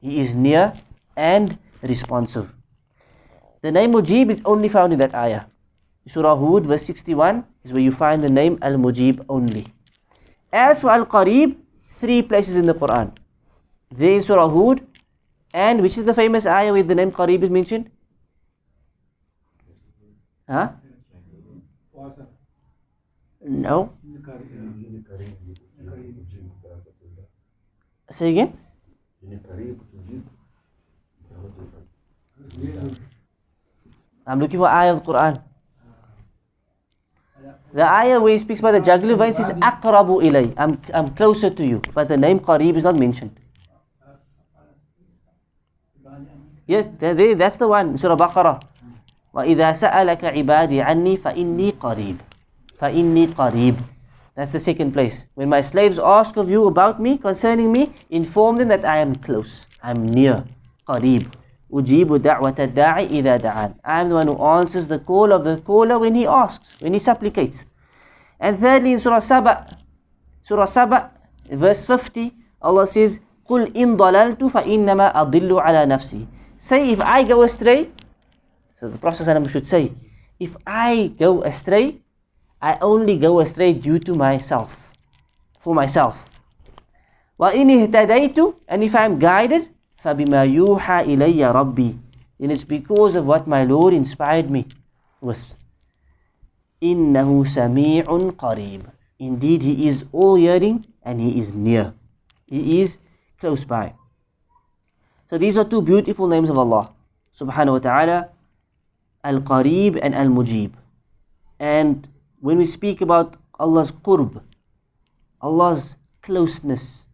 he 0.00 0.18
is 0.20 0.34
near 0.34 0.72
and 1.16 1.56
responsive 1.82 2.52
the 3.62 3.70
name 3.70 3.92
mujib 3.92 4.34
is 4.34 4.42
only 4.44 4.68
found 4.68 4.92
in 4.92 4.98
that 4.98 5.14
ayah 5.14 5.44
surah 6.14 6.34
hud 6.42 6.66
verse 6.72 6.90
61 6.92 7.44
is 7.62 7.72
where 7.72 7.86
you 7.86 7.92
find 7.92 8.26
the 8.26 8.34
name 8.40 8.58
al 8.70 8.80
mujib 8.86 9.22
only 9.28 9.64
as 10.51 10.81
for 10.81 10.91
al 10.91 11.05
qareeb 11.05 11.57
three 11.99 12.21
places 12.21 12.55
in 12.55 12.65
the 12.65 12.73
quran 12.73 13.11
there 13.91 14.11
is 14.21 14.25
surah 14.25 14.49
hud 14.55 14.81
and 15.65 15.81
which 15.81 15.97
is 15.97 16.05
the 16.05 16.13
famous 16.13 16.45
ayah 16.45 16.71
where 16.73 16.83
the 16.83 16.95
name 16.95 17.11
qareeb 17.11 17.43
is 17.43 17.49
mentioned 17.49 17.89
huh 20.49 20.67
no. 23.45 23.93
Say 28.09 28.29
again? 28.31 28.57
I'm 34.25 34.39
looking 34.39 34.57
for 34.57 34.67
ayah 34.67 34.93
of 34.93 35.03
Quran. 35.03 35.43
The 37.74 37.86
ayah 37.86 38.20
where 38.20 38.32
he 38.32 38.38
speaks 38.38 38.60
about 38.60 38.72
the 38.72 38.80
jugular 38.80 39.16
veins 39.16 39.38
is 39.38 39.50
aqrabu 39.50 40.22
ilay. 40.26 40.54
I'm, 40.56 40.80
I'm 40.92 41.14
closer 41.14 41.50
to 41.50 41.64
you. 41.64 41.80
But 41.94 42.08
the 42.08 42.16
name 42.16 42.40
Qareeb 42.40 42.76
is 42.76 42.84
not 42.84 42.96
mentioned. 42.96 43.36
Yes, 46.66 46.88
that's 46.98 47.56
the 47.56 47.66
one, 47.66 47.98
Surah 47.98 48.16
Baqarah. 48.16 48.62
وَإِذَا 49.34 49.74
سَأَلَكَ 49.74 50.22
عِبَادِي 50.22 50.82
عَنِّي 50.82 51.18
فَإِنِّي 51.18 51.78
قَرِيبٌ 51.78 52.18
فَإِنِّي 52.78 53.34
قَرِيبٌ 53.34 53.76
That's 54.34 54.52
the 54.52 54.60
second 54.60 54.92
place. 54.92 55.26
When 55.34 55.48
my 55.48 55.60
slaves 55.60 55.98
ask 55.98 56.36
of 56.36 56.50
you 56.50 56.66
about 56.66 57.00
me, 57.00 57.18
concerning 57.18 57.72
me, 57.72 57.92
inform 58.10 58.56
them 58.56 58.68
that 58.68 58.84
I 58.84 58.98
am 58.98 59.14
close. 59.16 59.66
I'm 59.82 60.06
near. 60.06 60.44
قَرِيب 60.88 61.30
أُجِيبُ 61.71 62.21
دَعْوَةَ 62.21 62.55
الدَّاعِ 62.59 63.09
إِذَا 63.09 63.37
دَعَانِ 63.41 63.75
I 63.83 64.01
am 64.01 64.09
the 64.09 64.15
one 64.15 64.27
who 64.27 64.37
answers 64.43 64.87
the 64.87 64.99
call 64.99 65.31
of 65.31 65.43
the 65.43 65.57
caller 65.57 65.97
when 65.99 66.15
he 66.15 66.25
asks, 66.27 66.73
when 66.79 66.93
he 66.93 66.99
supplicates. 66.99 67.65
And 68.39 68.57
thirdly, 68.59 68.93
in 68.93 68.99
Surah 68.99 69.19
Saba, 69.19 69.77
Surah 70.43 70.65
Saba, 70.65 71.11
verse 71.51 71.85
50, 71.85 72.33
Allah 72.61 72.85
says, 72.87 73.19
قُلْ 73.49 73.73
إِن 73.73 73.97
ضَلَلْتُ 73.97 74.37
فَإِنَّمَا 74.37 75.15
أَضِلُّ 75.15 75.49
عَلَى 75.61 75.85
نَفْسِي 75.89 76.27
Say, 76.57 76.89
if 76.91 77.01
I 77.01 77.23
go 77.23 77.41
astray, 77.43 77.89
so 78.79 78.89
the 78.89 78.97
Prophet 78.97 79.25
should 79.49 79.67
say, 79.67 79.93
if 80.39 80.55
I 80.65 81.13
go 81.17 81.43
astray, 81.43 82.01
I 82.61 82.77
only 82.81 83.17
go 83.17 83.39
astray 83.39 83.73
due 83.73 83.99
to 83.99 84.15
myself, 84.15 84.91
for 85.59 85.73
myself. 85.73 86.29
وَإِنِ 87.39 87.89
اهْتَدَيْتُ 87.89 88.55
And 88.67 88.83
if 88.83 88.95
I 88.95 89.05
am 89.05 89.19
guided, 89.19 89.69
فَبِمَا 90.04 90.48
يُوحَى 90.48 91.04
إِلَيَّ 91.06 91.40
رَبِّي 91.52 91.98
Then 92.38 92.50
it's 92.50 92.64
because 92.64 93.14
of 93.16 93.26
what 93.26 93.46
my 93.46 93.64
Lord 93.64 93.92
inspired 93.92 94.50
me 94.50 94.66
with. 95.20 95.54
إِنَّهُ 96.82 97.28
سَمِيعٌ 97.44 98.04
قَرِيبٌ 98.36 98.82
Indeed, 99.18 99.62
He 99.62 99.86
is 99.88 100.04
all 100.12 100.36
hearing 100.36 100.86
and 101.02 101.20
He 101.20 101.38
is 101.38 101.52
near. 101.52 101.92
He 102.46 102.80
is 102.80 102.98
close 103.38 103.64
by. 103.64 103.94
So 105.28 105.38
these 105.38 105.56
are 105.58 105.64
two 105.64 105.82
beautiful 105.82 106.26
names 106.26 106.50
of 106.50 106.58
Allah 106.58 106.90
subhanahu 107.38 107.72
wa 107.72 107.78
ta'ala 107.78 108.28
Al-Qarib 109.22 109.98
and 110.00 110.14
Al-Mujib. 110.14 110.72
And 111.58 112.08
when 112.40 112.56
we 112.56 112.64
speak 112.64 113.00
about 113.00 113.36
Allah's 113.58 113.92
qurb, 113.92 114.42
Allah's 115.40 115.96
closeness, 116.22 117.04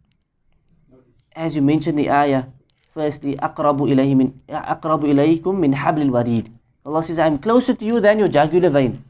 as 1.35 1.57
you 1.57 1.63
mentioned 1.63 1.99
the 1.99 2.09
ayah, 2.11 2.45
firstly 2.94 3.36
أقرب 3.38 3.80
ilayhi 3.88 4.16
من 4.16 4.32
aqrabu 4.50 5.08
ilaykum 5.08 6.52
Allah 6.86 7.04
says 7.04 7.20
I'm 7.20 7.38
closer 7.38 7.74
to 7.74 7.86
you 7.86 8.00
than 8.00 8.20
your 8.20 8.28
jugular 8.28 8.70
vein. 8.70 9.04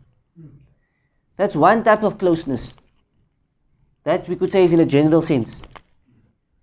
That's 1.37 1.55
one 1.55 1.83
type 1.83 2.03
of 2.03 2.17
closeness 2.17 2.75
that 4.03 4.27
we 4.27 4.35
could 4.35 4.51
say 4.51 4.63
is 4.65 4.73
in 4.73 4.79
a 4.79 4.85
general 4.85 5.21
sense. 5.21 5.61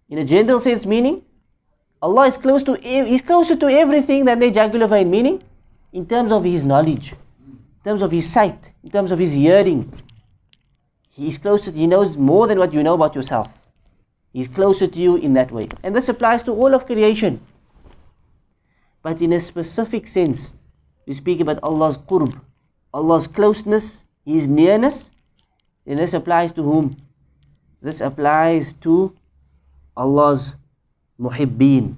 In 0.09 0.19
a 0.19 0.25
general 0.25 0.61
sense 0.61 0.87
meaning 0.87 1.23
Allah 2.01 2.27
is 2.27 2.37
close 2.37 2.63
to 2.65 2.77
he's 2.77 3.23
closer 3.23 3.57
to 3.57 3.69
everything 3.69 4.25
than 4.25 4.39
their 4.39 4.51
jugular 4.51 4.87
vein 4.87 5.11
meaning 5.11 5.43
in 5.93 6.07
terms 6.07 6.31
of 6.31 6.45
his 6.45 6.63
knowledge 6.63 7.13
in 7.13 7.83
terms 7.85 8.03
of 8.03 8.11
his 8.11 8.31
sight 8.31 8.71
in 8.85 8.91
terms 8.91 9.11
of 9.11 9.19
his 9.19 9.33
hearing. 9.33 9.93
He 11.11 11.29
is 11.29 11.39
closer 11.39 11.73
he 11.73 11.87
knows 11.87 12.17
more 12.17 12.47
than 12.47 12.59
what 12.59 12.73
you 12.73 12.83
know 12.83 12.95
about 12.95 13.15
yourself. 13.17 13.58
He's 14.33 14.49
closer 14.49 14.87
to 14.87 14.99
you 14.99 15.17
in 15.17 15.35
that 15.35 15.51
way, 15.51 15.69
and 15.83 15.97
this 15.97 16.09
applies 16.09 16.43
to 16.45 16.53
all 16.53 16.75
of 16.75 16.87
creation. 16.87 17.41
But 19.03 19.23
in 19.23 19.33
a 19.33 19.41
specific 19.41 20.07
sense, 20.09 20.55
we 21.07 21.15
speak 21.15 21.41
about 21.41 21.59
Allah's 21.63 21.97
qurb, 21.97 22.41
Allah's 22.93 23.27
closeness, 23.27 24.05
His 24.25 24.47
nearness. 24.47 25.11
And 25.87 25.99
this 25.99 26.13
applies 26.13 26.53
to 26.53 26.63
whom? 26.63 26.97
This 27.81 28.03
applies 28.03 28.75
to 28.83 29.17
Allah's 29.97 30.57
muhibbeen, 31.19 31.97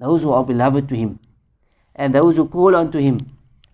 those 0.00 0.22
who 0.22 0.32
are 0.32 0.44
beloved 0.44 0.88
to 0.88 0.96
Him, 0.96 1.18
and 1.94 2.14
those 2.14 2.36
who 2.36 2.48
call 2.48 2.74
unto 2.74 2.98
Him, 2.98 3.20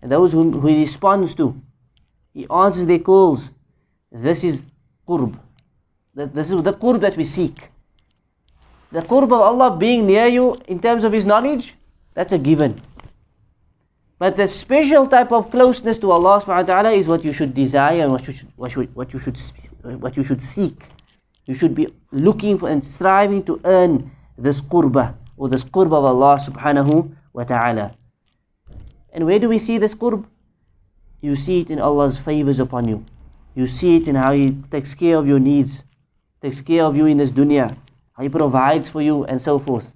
and 0.01 0.11
those 0.11 0.33
whom 0.33 0.61
He 0.67 0.81
responds 0.81 1.33
to. 1.35 1.61
He 2.33 2.45
answers 2.49 2.85
their 2.85 2.99
calls. 2.99 3.51
This 4.11 4.43
is 4.43 4.71
qurb. 5.07 5.39
This 6.15 6.51
is 6.51 6.61
the 6.61 6.73
qurb 6.73 7.01
that 7.01 7.17
we 7.17 7.23
seek. 7.23 7.69
The 8.91 9.01
qurb 9.01 9.23
of 9.23 9.33
Allah 9.33 9.75
being 9.75 10.05
near 10.05 10.27
you 10.27 10.61
in 10.67 10.79
terms 10.79 11.03
of 11.03 11.11
His 11.11 11.25
knowledge, 11.25 11.73
that's 12.13 12.33
a 12.33 12.37
given. 12.37 12.81
But 14.19 14.37
the 14.37 14.47
special 14.47 15.07
type 15.07 15.31
of 15.31 15.49
closeness 15.49 15.97
to 15.99 16.11
Allah 16.11 16.39
subhanahu 16.39 16.69
wa 16.69 16.73
ta'ala 16.73 16.91
is 16.91 17.07
what 17.07 17.25
you 17.25 17.33
should 17.33 17.53
desire 17.53 18.03
and 18.03 18.11
what 18.11 18.27
you 18.27 18.33
should, 18.33 18.47
what, 18.55 18.75
you, 18.75 18.83
what, 18.93 19.11
you 19.11 19.19
should, 19.19 19.37
what 19.99 20.15
you 20.15 20.23
should 20.23 20.41
seek. 20.41 20.83
You 21.45 21.55
should 21.55 21.75
be 21.75 21.93
looking 22.11 22.57
for 22.57 22.69
and 22.69 22.85
striving 22.85 23.43
to 23.45 23.59
earn 23.65 24.11
this 24.37 24.61
qurbah 24.61 25.15
or 25.35 25.49
this 25.49 25.63
qurb 25.63 25.87
of 25.87 26.05
Allah 26.05 26.37
subhanahu 26.39 27.11
wa 27.33 27.43
ta'ala. 27.43 27.97
And 29.11 29.25
where 29.25 29.39
do 29.39 29.49
we 29.49 29.59
see 29.59 29.77
this 29.77 29.95
qurb? 29.95 30.25
You 31.19 31.35
see 31.35 31.61
it 31.61 31.69
in 31.69 31.79
Allah's 31.79 32.17
favors 32.17 32.59
upon 32.59 32.87
you. 32.87 33.05
You 33.55 33.67
see 33.67 33.97
it 33.97 34.07
in 34.07 34.15
how 34.15 34.31
He 34.31 34.51
takes 34.69 34.93
care 34.93 35.17
of 35.17 35.27
your 35.27 35.39
needs, 35.39 35.83
takes 36.43 36.59
care 36.59 36.83
of 36.83 36.97
you 36.97 37.05
in 37.05 37.17
this 37.17 37.31
dunya, 37.31 37.73
how 38.11 38.23
He 38.23 38.29
provides 38.29 38.89
for 38.89 39.01
you 39.01 39.23
and 39.23 39.41
so 39.41 39.57
forth, 39.57 39.87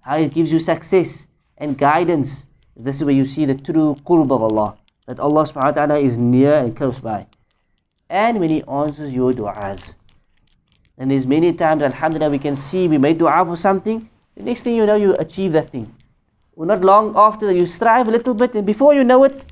how 0.00 0.16
He 0.16 0.26
gives 0.26 0.50
you 0.50 0.58
success 0.58 1.26
and 1.58 1.76
guidance. 1.76 2.46
This 2.74 2.96
is 2.96 3.04
where 3.04 3.14
you 3.14 3.26
see 3.26 3.44
the 3.44 3.54
true 3.54 3.96
qurb 4.06 4.32
of 4.32 4.42
Allah, 4.42 4.78
that 5.06 5.20
Allah 5.20 5.42
subhanahu 5.44 5.76
wa 5.76 5.86
ta'ala 5.86 5.98
is 5.98 6.16
near 6.16 6.54
and 6.54 6.74
close 6.74 6.98
by. 6.98 7.26
And 8.08 8.40
when 8.40 8.48
He 8.48 8.62
answers 8.62 9.12
your 9.12 9.34
du'as. 9.34 9.94
And 10.96 11.10
there's 11.10 11.26
many 11.26 11.52
times, 11.52 11.82
alhamdulillah, 11.82 12.30
we 12.30 12.38
can 12.38 12.56
see 12.56 12.88
we 12.88 12.96
made 12.96 13.18
dua 13.18 13.44
for 13.44 13.56
something. 13.56 14.08
The 14.36 14.42
next 14.42 14.62
thing 14.62 14.74
you 14.74 14.86
know, 14.86 14.96
you 14.96 15.14
achieve 15.16 15.52
that 15.52 15.68
thing. 15.70 15.94
Well, 16.54 16.66
not 16.66 16.80
long 16.80 17.12
after 17.14 17.52
you 17.52 17.66
strive 17.66 18.08
a 18.08 18.10
little 18.10 18.34
bit, 18.34 18.54
and 18.54 18.66
before 18.66 18.94
you 18.94 19.04
know 19.04 19.22
it, 19.24 19.44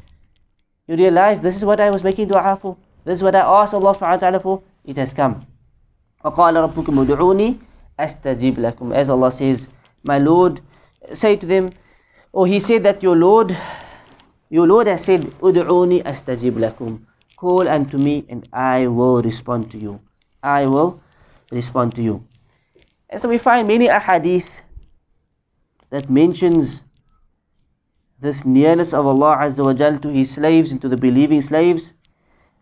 you 0.89 0.97
realize 0.97 1.43
this 1.43 1.57
is 1.57 1.65
what 1.65 1.79
I 1.79 1.91
was 1.91 2.03
making 2.03 2.29
dua 2.29 2.57
for. 2.57 2.79
This 3.05 3.19
is 3.19 3.23
what 3.23 3.35
I 3.35 3.41
asked 3.41 3.75
Allah 3.75 3.95
subhanahu 3.95 4.23
wa 4.23 4.25
ta'ala 4.25 4.41
for. 4.41 4.63
It 4.85 4.97
has 4.97 5.13
come. 5.13 5.47
وَقَالَ 6.26 6.56
رَبُّكُمْ 6.56 7.00
ادْعُونِي 7.06 7.58
أَسْتَجِبْ 8.00 8.56
لَكُمْ 8.58 8.96
As 8.96 9.10
Allah 9.10 9.32
says, 9.32 9.68
My 10.04 10.18
Lord, 10.18 10.62
say 11.14 11.36
to 11.36 11.46
them, 11.46 11.72
or 12.32 12.48
He 12.48 12.60
said 12.60 12.84
that 12.84 13.02
your 13.02 13.16
Lord, 13.16 13.58
your 14.50 14.68
Lord 14.68 14.88
has 14.88 15.06
said, 15.06 15.22
ادْعُونِي 15.42 16.04
أَسْتَجِبْ 16.04 16.54
لَكُمْ 16.54 17.00
Call 17.38 17.68
unto 17.68 17.98
me 17.98 18.24
and 18.30 18.48
I 18.54 18.86
will 18.88 19.22
respond 19.22 19.72
to 19.72 19.78
you. 19.78 20.00
I 20.44 20.68
will 20.68 21.02
respond 21.52 21.96
to 21.96 22.04
you. 22.04 22.24
And 23.10 23.20
so 23.20 23.28
we 23.28 23.38
find 23.38 23.68
many 23.68 23.88
ahadith 23.88 24.62
that 25.90 26.10
mentions 26.10 26.84
this 28.22 28.46
nearness 28.46 28.94
of 28.94 29.06
Allah 29.06 29.38
Azza 29.42 29.66
wa 29.66 29.74
Jal 29.74 29.98
to 30.00 30.10
His 30.10 30.32
slaves 30.32 30.72
and 30.72 30.80
to 30.82 30.88
the 30.88 30.96
believing 30.96 31.42
slaves, 31.42 31.96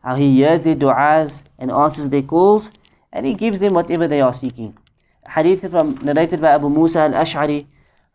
how 0.02 0.16
He 0.16 0.34
hears 0.38 0.62
their 0.64 0.76
du'as 0.76 1.44
and 1.60 1.70
answers 1.72 2.08
their 2.10 2.22
calls, 2.24 2.72
and 3.14 3.26
He 3.26 3.34
gives 3.34 3.60
them 3.60 3.74
whatever 3.74 4.08
they 4.08 4.22
are 4.22 4.34
seeking. 4.34 4.78
A 5.26 5.32
hadith 5.32 5.70
from, 5.70 5.96
narrated 6.02 6.42
by 6.42 6.52
Abu 6.52 6.70
Musa 6.70 7.00
al-Ash'ari, 7.00 7.68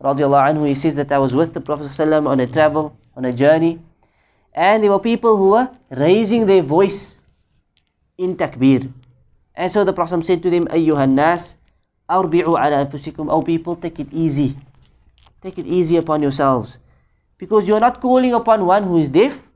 radiallahu 0.02 0.54
anhu, 0.54 0.68
he 0.68 0.74
says 0.74 0.96
that 0.96 1.12
I 1.12 1.18
was 1.18 1.34
with 1.34 1.54
the 1.54 1.60
Prophet 1.60 1.86
ﷺ 1.86 2.26
on 2.26 2.40
a 2.40 2.46
travel, 2.46 2.96
on 3.16 3.24
a 3.24 3.32
journey, 3.32 3.80
and 4.54 4.82
there 4.82 4.90
were 4.90 5.00
people 5.00 5.36
who 5.36 5.50
were 5.50 5.68
raising 5.90 6.46
their 6.46 6.62
voice 6.62 7.18
in 8.16 8.36
takbir. 8.36 8.92
And 9.54 9.70
so 9.70 9.84
the 9.84 9.92
Prophet 9.92 10.24
said 10.24 10.42
to 10.42 10.50
them, 10.50 10.66
Ayyuhan 10.68 11.14
nas, 11.14 11.56
arbi'u 12.08 12.54
ala 12.54 12.86
anfusikum, 12.86 13.30
O 13.30 13.42
people, 13.42 13.76
take 13.76 13.98
it 13.98 14.08
easy. 14.12 14.56
Take 15.42 15.58
it 15.58 15.66
easy 15.66 15.96
upon 15.96 16.22
yourselves. 16.22 16.78
Because 17.38 17.66
you 17.66 17.74
are 17.74 17.80
not 17.80 18.00
calling 18.00 18.32
upon 18.32 18.66
one 18.66 18.84
who 18.84 18.96
is 18.98 19.08
deaf, 19.08 19.48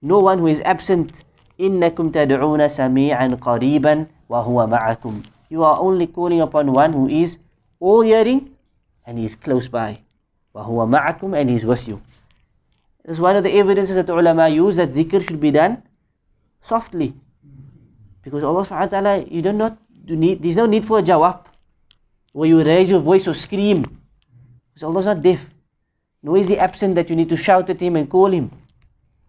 no 0.00 0.20
one 0.20 0.38
who 0.38 0.46
is 0.46 0.60
absent. 0.62 1.20
إنكم 1.60 2.10
تدعون 2.10 2.68
سميعا 2.68 3.38
قريبا 3.40 4.06
وهو 4.28 4.66
معكم. 4.66 5.22
You 5.50 5.62
are 5.62 5.78
only 5.78 6.06
calling 6.06 6.40
upon 6.40 6.72
one 6.72 6.92
who 6.92 7.08
is 7.08 7.38
all 7.80 8.00
hearing 8.00 8.50
and 9.06 9.18
he 9.18 9.24
is 9.24 9.36
close 9.36 9.68
by. 9.68 9.98
وهو 10.54 10.86
معكم 10.86 11.34
and 11.34 11.50
he 11.50 11.56
is 11.56 11.64
with 11.64 11.88
you. 11.88 12.00
This 13.04 13.16
is 13.16 13.20
one 13.20 13.36
of 13.36 13.44
the 13.44 13.52
evidences 13.52 13.96
that 13.96 14.06
the 14.06 14.14
ulama 14.14 14.48
use 14.48 14.76
that 14.76 14.94
dhikr 14.94 15.22
should 15.22 15.40
be 15.40 15.50
done 15.50 15.82
softly. 16.62 17.14
Because 18.22 18.42
Allah 18.42 18.64
subhanahu 18.64 18.88
wa 18.88 18.94
ta'ala, 18.96 19.24
you 19.28 19.42
do 19.42 19.52
not 19.52 19.76
do 20.06 20.16
need, 20.16 20.42
there's 20.42 20.56
no 20.56 20.64
need 20.64 20.86
for 20.86 20.98
a 20.98 21.02
jawab 21.02 21.44
where 22.32 22.48
you 22.48 22.62
raise 22.64 22.88
your 22.88 23.00
voice 23.00 23.28
or 23.28 23.34
scream. 23.34 23.84
Because 24.72 24.82
Allah 24.82 25.00
is 25.00 25.06
not 25.06 25.22
deaf. 25.22 25.50
Nor 26.22 26.38
is 26.38 26.48
He 26.48 26.58
absent 26.58 26.94
that 26.94 27.10
you 27.10 27.16
need 27.16 27.28
to 27.28 27.36
shout 27.36 27.68
at 27.68 27.80
Him 27.80 27.96
and 27.96 28.08
call 28.08 28.32
Him. 28.32 28.50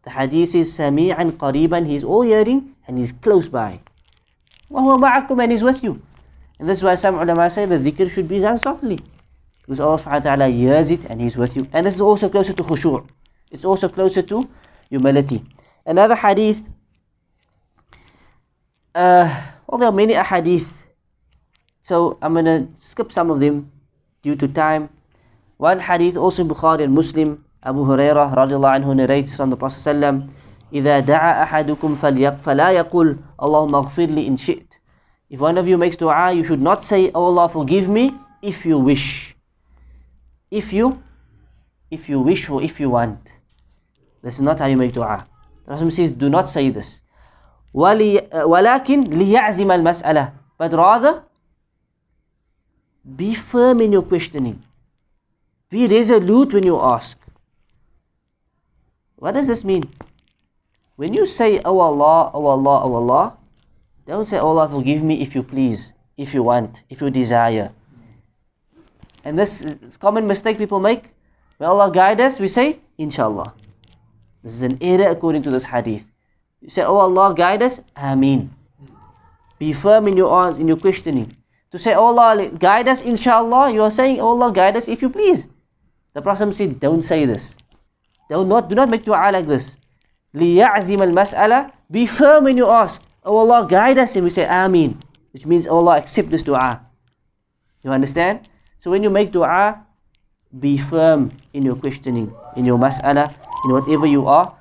The 0.03 0.11
hadith 0.11 0.55
is 0.55 0.71
Sami'an 0.77 1.33
Qariban, 1.33 1.85
He's 1.85 2.03
all 2.03 2.21
hearing 2.21 2.75
and 2.87 2.97
He's 2.97 3.11
close 3.11 3.49
by. 3.49 3.81
وَهُوَ 4.71 4.99
مَعَكُمْ 4.99 5.43
and 5.43 5.51
He's 5.51 5.63
with 5.63 5.83
you. 5.83 6.01
And 6.59 6.69
this 6.69 6.79
is 6.79 6.83
why 6.83 6.95
some 6.95 7.15
ulama 7.15 7.49
say 7.49 7.65
the 7.65 7.77
dhikr 7.77 8.09
should 8.09 8.27
be 8.27 8.39
done 8.39 8.57
softly. 8.57 8.99
Because 9.61 9.79
Allah 9.79 9.99
subhanahu 9.99 10.11
wa 10.11 10.19
ta'ala 10.19 10.47
hears 10.47 10.91
it 10.91 11.05
and 11.05 11.21
He's 11.21 11.37
with 11.37 11.55
you. 11.55 11.67
And 11.73 11.85
this 11.85 11.95
is 11.95 12.01
also 12.01 12.29
closer 12.29 12.53
to 12.53 12.63
khushu'. 12.63 13.07
It's 13.51 13.65
also 13.65 13.89
closer 13.89 14.21
to 14.21 14.49
humility. 14.89 15.43
Another 15.85 16.15
hadith, 16.15 16.61
uh, 18.93 19.27
well, 19.67 19.77
there 19.77 19.89
are 19.89 19.91
many 19.91 20.13
ahadith, 20.13 20.71
so 21.81 22.17
I'm 22.21 22.33
going 22.33 22.45
to 22.45 22.67
skip 22.79 23.11
some 23.11 23.29
of 23.29 23.39
them 23.39 23.71
due 24.23 24.35
to 24.35 24.47
time. 24.47 24.89
One 25.57 25.79
hadith 25.79 26.17
also 26.17 26.41
in 26.43 26.49
Bukhari 26.49 26.83
and 26.83 26.93
Muslim, 26.93 27.45
Abu 27.63 27.85
Hurairah 27.85 28.33
radiallahu 28.35 28.81
anhu 28.81 28.95
narrates 28.95 29.35
from 29.35 29.49
the 29.49 29.57
Prophet 29.57 29.79
sallam, 29.79 30.31
إذا 30.72 31.00
دعا 31.00 31.42
أحدكم 31.42 31.94
فلا 32.44 32.70
يقول 32.70 33.18
اللهم 33.42 33.74
اغفر 33.74 34.06
لي 34.06 34.28
إن 34.28 34.36
شئت 34.36 34.70
If 35.30 35.38
one 35.38 35.58
of 35.58 35.68
you 35.68 35.78
makes 35.78 35.96
dua, 35.96 36.32
you 36.32 36.42
should 36.42 36.60
not 36.60 36.82
say, 36.82 37.12
Oh 37.14 37.26
Allah, 37.26 37.48
forgive 37.48 37.88
me, 37.88 38.12
if 38.42 38.66
you 38.66 38.78
wish. 38.78 39.36
If 40.50 40.72
you, 40.72 41.00
if 41.88 42.08
you 42.08 42.18
wish 42.18 42.50
or 42.50 42.60
if 42.60 42.80
you 42.80 42.90
want. 42.90 43.30
This 44.22 44.34
is 44.34 44.40
not 44.40 44.58
how 44.58 44.66
you 44.66 44.76
make 44.76 44.92
dua. 44.92 45.26
The 45.66 45.76
Prophet 45.76 45.92
says, 45.92 46.10
do 46.10 46.28
not 46.28 46.50
say 46.50 46.70
this. 46.70 47.02
ولكن 47.74 49.04
ليعزم 49.04 49.70
المسألة. 49.70 50.32
But 50.58 50.72
rather, 50.72 51.22
be 53.16 53.34
firm 53.34 53.80
in 53.80 53.92
your 53.92 54.02
questioning. 54.02 54.62
Be 55.70 55.86
resolute 55.86 56.52
when 56.52 56.64
you 56.64 56.78
ask. 56.80 57.16
What 59.16 59.34
does 59.34 59.46
this 59.46 59.64
mean? 59.64 59.84
When 61.00 61.14
you 61.14 61.24
say, 61.24 61.62
Oh 61.64 61.80
Allah, 61.80 62.30
Oh 62.34 62.44
Allah, 62.44 62.84
Oh 62.84 62.94
Allah, 62.96 63.32
don't 64.06 64.28
say, 64.28 64.36
Oh 64.36 64.48
Allah, 64.48 64.68
forgive 64.68 65.02
me 65.02 65.22
if 65.22 65.34
you 65.34 65.42
please, 65.42 65.94
if 66.18 66.34
you 66.34 66.42
want, 66.42 66.82
if 66.90 67.00
you 67.00 67.08
desire. 67.08 67.72
And 69.24 69.38
this 69.38 69.62
is 69.62 69.96
common 69.96 70.26
mistake 70.26 70.58
people 70.58 70.78
make. 70.78 71.08
May 71.58 71.64
Allah 71.64 71.90
guide 71.90 72.20
us, 72.20 72.38
we 72.38 72.48
say, 72.48 72.80
Inshallah. 72.98 73.54
This 74.44 74.52
is 74.52 74.62
an 74.62 74.76
error 74.82 75.08
according 75.08 75.40
to 75.44 75.50
this 75.50 75.64
hadith. 75.72 76.04
You 76.60 76.68
say, 76.68 76.82
Oh 76.82 76.98
Allah, 76.98 77.32
guide 77.34 77.62
us, 77.62 77.80
Ameen. 77.96 78.50
Be 79.58 79.72
firm 79.72 80.06
in 80.06 80.18
your 80.18 80.50
in 80.50 80.68
your 80.68 80.76
questioning. 80.76 81.34
To 81.72 81.78
say, 81.78 81.94
Oh 81.94 82.12
Allah, 82.12 82.50
guide 82.50 82.88
us, 82.88 83.00
inshallah, 83.00 83.72
you 83.72 83.80
are 83.80 83.90
saying, 83.90 84.20
Oh 84.20 84.36
Allah, 84.36 84.52
guide 84.52 84.76
us 84.76 84.86
if 84.86 85.00
you 85.00 85.08
please. 85.08 85.48
The 86.12 86.20
Prophet 86.20 86.54
said, 86.54 86.78
Don't 86.78 87.00
say 87.00 87.24
this. 87.24 87.56
Do 88.28 88.44
not, 88.44 88.68
do 88.68 88.74
not 88.74 88.90
make 88.90 89.06
dua 89.06 89.32
like 89.32 89.48
this. 89.48 89.79
لِيَعْزِمَ 90.35 90.99
الْمَسْأَلَةِ 90.99 91.71
Be 91.91 92.05
firm 92.05 92.43
when 92.45 92.57
you 92.57 92.67
ask. 92.69 93.01
Oh 93.23 93.37
Allah, 93.37 93.65
guide 93.69 93.97
us. 93.97 94.15
And 94.15 94.25
we 94.25 94.29
say, 94.29 94.45
Ameen. 94.45 94.99
Which 95.31 95.45
means, 95.45 95.67
oh 95.67 95.77
Allah, 95.77 95.97
accept 95.97 96.29
this 96.29 96.43
dua. 96.43 96.81
You 97.83 97.91
understand? 97.91 98.47
So 98.77 98.91
when 98.91 99.03
you 99.03 99.09
make 99.09 99.31
dua, 99.31 99.85
be 100.51 100.77
firm 100.77 101.31
in 101.53 101.63
your 101.63 101.75
questioning, 101.75 102.33
in 102.55 102.65
your 102.65 102.77
mas'ala, 102.77 103.33
in 103.65 103.71
whatever 103.71 104.05
you 104.05 104.27
are 104.27 104.55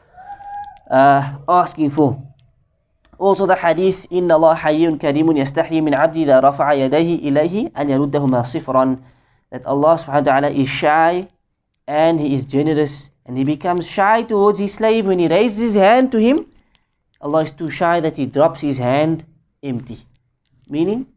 uh, 0.90 1.38
asking 1.48 1.90
for. 1.90 2.20
Also 3.18 3.46
the 3.46 3.54
hadith, 3.54 4.06
إن 4.10 4.26
الله 4.26 4.54
حي 4.54 4.98
كريم 4.98 5.36
يستحي 5.36 5.80
من 5.80 5.94
عبد 5.94 6.16
إذا 6.16 6.40
رفع 6.40 6.72
يديه 6.72 7.30
إليه 7.30 7.70
أن 7.78 7.90
يردهما 7.90 8.42
صفرا 8.42 8.98
that 9.54 9.62
Allah 9.70 9.94
subhanahu 9.94 10.26
wa 10.26 10.30
ta'ala 10.34 10.50
is 10.50 10.66
shy 10.66 11.30
and 11.86 12.18
He 12.18 12.34
is 12.34 12.42
generous 12.44 13.14
and 13.29 13.37
He 13.37 13.43
becomes 13.43 13.85
shy 13.85 14.23
towards 14.23 14.57
His 14.57 14.73
slave 14.73 15.05
when 15.05 15.19
He 15.19 15.27
raises 15.27 15.59
His 15.59 15.75
hand 15.75 16.11
to 16.13 16.17
Him 16.17 16.47
Allah 17.21 17.43
is 17.43 17.51
too 17.51 17.69
shy 17.69 17.99
that 17.99 18.17
He 18.17 18.25
drops 18.25 18.61
His 18.61 18.77
hand 18.77 19.25
empty. 19.61 19.99
Meaning, 20.67 21.07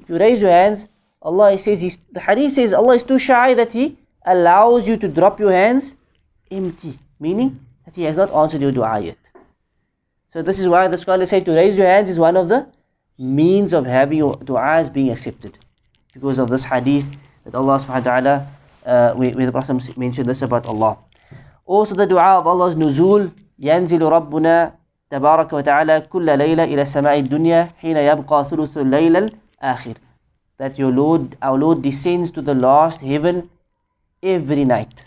if 0.00 0.08
you 0.08 0.18
raise 0.18 0.42
your 0.42 0.50
hands, 0.50 0.88
Allah 1.20 1.56
says, 1.58 1.98
the 2.10 2.20
hadith 2.20 2.52
says 2.52 2.72
Allah 2.72 2.94
is 2.94 3.02
too 3.02 3.18
shy 3.18 3.54
that 3.54 3.72
He 3.72 3.98
allows 4.24 4.88
you 4.88 4.96
to 4.96 5.08
drop 5.08 5.38
your 5.38 5.52
hands 5.52 5.94
empty. 6.50 6.98
Meaning 7.20 7.60
that 7.84 7.94
He 7.94 8.02
has 8.04 8.16
not 8.16 8.32
answered 8.32 8.62
your 8.62 8.72
dua 8.72 9.00
yet. 9.00 9.18
So 10.32 10.42
this 10.42 10.58
is 10.58 10.66
why 10.66 10.88
the 10.88 10.96
scholars 10.96 11.30
say 11.30 11.40
to 11.40 11.52
raise 11.52 11.76
your 11.76 11.86
hands 11.86 12.08
is 12.08 12.18
one 12.18 12.36
of 12.36 12.48
the 12.48 12.66
means 13.18 13.74
of 13.74 13.84
having 13.84 14.18
your 14.18 14.34
du'as 14.34 14.90
being 14.90 15.10
accepted. 15.10 15.58
Because 16.14 16.38
of 16.38 16.48
this 16.48 16.64
hadith 16.64 17.06
that 17.44 17.54
Allah 17.54 17.76
subhanahu 17.76 18.06
wa 18.06 18.20
ta'ala, 18.20 18.46
uh, 18.86 19.14
the 19.14 19.52
Prophet 19.52 19.98
mentioned 19.98 20.26
this 20.26 20.40
about 20.40 20.64
Allah. 20.64 20.96
Also 21.66 21.94
the 21.94 22.06
dua 22.06 22.38
of 22.38 22.46
Allah's 22.46 22.76
nuzul, 22.76 23.30
ينزل 23.62 24.02
ربنا 24.02 24.74
تبارك 25.10 25.52
وتعالى 25.52 26.00
كل 26.00 26.38
ليلة 26.38 26.64
إلى 26.64 26.82
السماء 26.82 27.18
الدنيا 27.18 27.68
حين 27.78 27.96
يبقى 27.96 28.44
ثلث 28.44 28.78
الليل 28.78 29.16
الآخر 29.16 29.94
that 30.58 30.78
your 30.78 30.90
Lord, 30.92 31.36
our 31.42 31.58
Lord 31.58 31.82
descends 31.82 32.30
to 32.32 32.42
the 32.42 32.54
last 32.54 33.00
heaven 33.00 33.50
every 34.22 34.64
night 34.64 35.04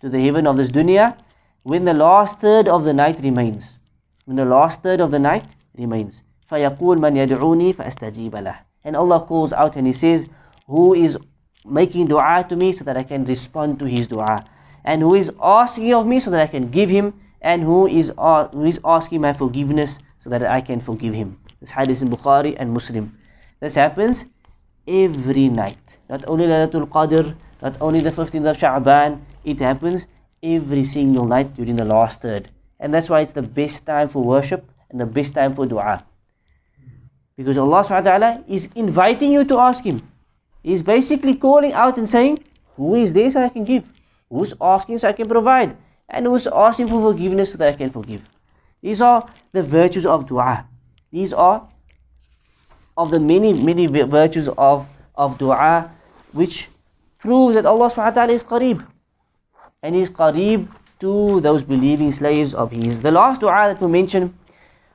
to 0.00 0.08
the 0.08 0.20
heaven 0.20 0.46
of 0.46 0.56
this 0.56 0.70
dunya 0.70 1.16
when 1.62 1.84
the 1.84 1.94
last 1.94 2.40
third 2.40 2.68
of 2.68 2.84
the 2.84 2.92
night 2.92 3.20
remains 3.20 3.78
when 4.24 4.36
the 4.36 4.44
last 4.44 4.82
third 4.82 5.00
of 5.00 5.10
the 5.10 5.18
night 5.18 5.44
remains 5.76 6.22
فيقول 6.50 6.98
من 6.98 7.16
يدعوني 7.16 7.72
فأستجيب 7.72 8.36
له 8.36 8.54
and 8.84 8.96
Allah 8.96 9.20
calls 9.20 9.52
out 9.52 9.76
and 9.76 9.86
he 9.86 9.92
says 9.92 10.26
who 10.66 10.94
is 10.94 11.18
making 11.64 12.06
dua 12.06 12.44
to 12.48 12.56
me 12.56 12.72
so 12.72 12.84
that 12.84 12.96
I 12.96 13.02
can 13.02 13.24
respond 13.24 13.78
to 13.78 13.86
his 13.86 14.06
dua 14.06 14.44
and 14.84 15.02
who 15.02 15.14
is 15.14 15.32
asking 15.42 15.94
of 15.94 16.06
me 16.06 16.20
so 16.20 16.30
that 16.30 16.40
I 16.40 16.46
can 16.46 16.70
give 16.70 16.90
him 16.90 17.14
and 17.40 17.62
who 17.62 17.86
is, 17.86 18.12
uh, 18.18 18.48
who 18.48 18.64
is 18.64 18.80
asking 18.84 19.20
my 19.20 19.32
forgiveness 19.32 19.98
so 20.18 20.30
that 20.30 20.42
I 20.44 20.60
can 20.60 20.80
forgive 20.80 21.14
him. 21.14 21.38
This 21.60 21.70
hadith 21.70 22.02
in 22.02 22.08
Bukhari 22.08 22.54
and 22.58 22.72
Muslim. 22.72 23.18
This 23.60 23.74
happens 23.74 24.24
every 24.86 25.48
night. 25.48 25.78
Not 26.08 26.24
only 26.28 26.46
Laylatul 26.46 26.88
Qadr, 26.88 27.34
not 27.62 27.76
only 27.80 28.00
the 28.00 28.10
15th 28.10 28.50
of 28.50 28.56
Sha'ban, 28.58 29.20
it 29.44 29.58
happens 29.60 30.06
every 30.42 30.84
single 30.84 31.24
night 31.24 31.54
during 31.54 31.76
the 31.76 31.84
last 31.84 32.20
third. 32.20 32.50
And 32.78 32.92
that's 32.92 33.08
why 33.08 33.20
it's 33.20 33.32
the 33.32 33.42
best 33.42 33.86
time 33.86 34.08
for 34.08 34.22
worship 34.22 34.68
and 34.90 35.00
the 35.00 35.06
best 35.06 35.34
time 35.34 35.54
for 35.54 35.66
dua. 35.66 36.04
Because 37.36 37.58
Allah 37.58 37.82
subhanahu 37.82 38.04
wa 38.04 38.10
ta'ala 38.10 38.44
is 38.46 38.68
inviting 38.74 39.32
you 39.32 39.44
to 39.44 39.58
ask 39.58 39.82
Him. 39.84 40.02
He's 40.62 40.82
basically 40.82 41.34
calling 41.34 41.72
out 41.72 41.98
and 41.98 42.08
saying, 42.08 42.38
Who 42.76 42.94
is 42.94 43.12
so 43.32 43.44
I 43.44 43.48
can 43.48 43.64
give? 43.64 43.88
Who's 44.33 44.53
asking 44.61 44.99
so 44.99 45.07
I 45.07 45.13
can 45.13 45.27
provide? 45.27 45.75
and 46.09 46.31
was 46.31 46.47
asking 46.47 46.87
for 46.87 47.01
forgiveness 47.01 47.51
so 47.51 47.57
that 47.59 47.73
I 47.73 47.75
can 47.75 47.89
forgive. 47.89 48.27
These 48.81 49.01
are 49.01 49.29
the 49.51 49.61
virtues 49.61 50.05
of 50.05 50.27
dua. 50.27 50.65
These 51.11 51.33
are 51.33 51.67
of 52.97 53.11
the 53.11 53.19
many, 53.19 53.53
many 53.53 53.87
virtues 53.87 54.49
of, 54.57 54.89
of 55.15 55.37
dua 55.37 55.91
which 56.31 56.69
proves 57.19 57.55
that 57.55 57.65
Allah 57.65 57.89
subhanahu 57.89 58.15
wa 58.15 58.19
ta'ala 58.21 58.33
is 58.33 58.43
qareeb. 58.43 58.85
And 59.83 59.95
He 59.95 60.01
is 60.01 60.09
qareeb 60.09 60.67
to 60.99 61.39
those 61.41 61.63
believing 61.63 62.11
slaves 62.11 62.53
of 62.53 62.71
His. 62.71 63.01
The 63.01 63.11
last 63.11 63.41
dua 63.41 63.73
that 63.73 63.81
we 63.81 63.87
mentioned, 63.87 64.33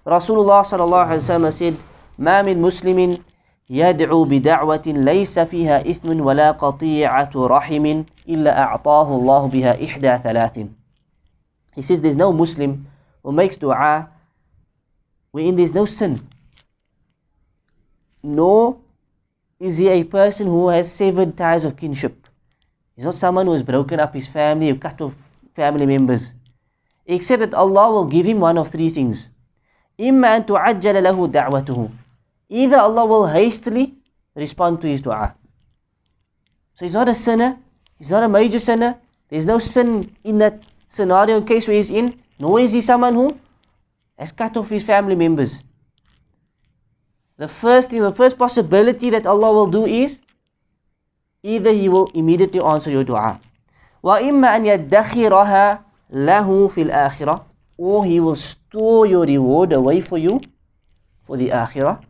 Rasulullah 0.07 0.65
sallallahu 0.65 1.09
alayhi 1.09 1.23
wa 1.23 1.35
sallam 1.35 1.53
said, 1.53 1.77
ما 2.19 2.43
من 2.43 2.63
مسلم 2.63 3.25
يدعو 3.70 4.24
بدعوة 4.24 4.84
ليس 4.88 5.40
فيها 5.40 5.90
إثم 5.90 6.22
ولا 6.22 6.52
قطيعة 6.52 7.32
رحم 7.36 8.04
إلا 8.30 8.60
أعطاه 8.60 9.16
الله 9.16 9.48
بها 9.48 9.86
إحدى 9.86 10.18
ثلاث 10.18 10.70
he 11.80 11.82
says 11.82 12.02
there's 12.02 12.18
no 12.18 12.34
Muslim 12.34 12.88
who 13.24 13.32
makes 13.32 13.56
dua 13.56 14.10
wherein 15.32 15.56
there's 15.56 15.74
no 15.74 15.86
sin. 15.86 16.28
Nor 18.22 18.78
is 19.60 19.78
he 19.78 19.88
a 19.88 20.04
person 20.04 20.48
who 20.48 20.68
has 20.68 20.92
severed 20.92 21.38
ties 21.38 21.64
of 21.64 21.78
kinship. 21.78 22.28
He's 22.96 23.06
not 23.06 23.16
someone 23.16 23.46
who 23.46 23.54
has 23.54 23.64
broken 23.64 24.00
up 24.00 24.14
his 24.14 24.28
family 24.28 24.72
or 24.72 24.76
cut 24.76 25.00
off 25.00 25.16
family 25.56 25.86
members. 25.86 26.34
Except 27.06 27.40
that 27.40 27.54
Allah 27.54 27.92
will 27.92 28.06
give 28.06 28.26
him 28.26 28.42
one 28.42 28.58
of 28.58 28.70
three 28.70 28.90
things. 28.90 29.30
إما 30.00 30.36
أن 30.36 30.46
تعجل 30.46 31.04
له 31.04 31.28
دعوته. 31.28 31.90
Either 32.49 32.79
Allah 32.79 33.07
will 33.07 33.27
hastily 33.27 33.95
respond 34.35 34.81
to 34.83 34.87
his 34.87 35.01
dua. 35.01 35.35
So 36.75 36.85
he's 36.85 36.95
not 36.95 37.09
a 37.09 37.15
sinner. 37.15 37.59
He's 37.99 38.11
not 38.11 38.23
a 38.23 38.29
major 38.29 38.59
sinner. 38.59 38.99
There's 39.29 39.47
no 39.47 39.59
sin 39.59 40.15
in 40.25 40.39
that 40.39 40.63
scenario 40.89 41.39
in 41.39 41.45
case 41.45 41.67
where 41.67 41.77
he's 41.77 41.91
in, 41.91 42.21
nor 42.39 42.61
is 42.61 42.73
he 42.73 42.81
someone 42.81 43.15
who 43.15 43.39
has 44.19 44.33
cut 44.33 44.57
off 44.57 44.69
his 44.69 44.85
family 44.85 45.15
members. 45.15 45.63
The 47.37 47.49
first 47.49 47.91
thing, 47.91 48.03
the 48.03 48.13
first 48.13 48.39
possibility 48.39 49.11
that 49.11 49.27
Allah 49.27 49.51
will 49.53 49.67
do 49.67 49.87
is 49.87 50.21
either 51.43 51.73
He 51.73 51.89
will 51.89 52.07
immediately 52.15 52.61
answer 52.61 52.91
your 52.91 53.03
dua. 53.03 53.41
وَإِمَّا 54.05 54.49
أَنْ 54.55 54.63
يَدَّخِرَهَا 54.71 55.83
لَهُ 56.15 56.49
فِي 56.71 56.91
الْآخِرَةِ 56.91 57.45
Or 57.77 58.05
He 58.05 58.21
will 58.21 58.37
store 58.37 59.07
your 59.07 59.27
reward 59.27 59.73
away 59.73 60.01
for 60.01 60.17
you 60.17 60.41
for 61.27 61.37
the 61.37 61.49
akhirah. 61.49 62.05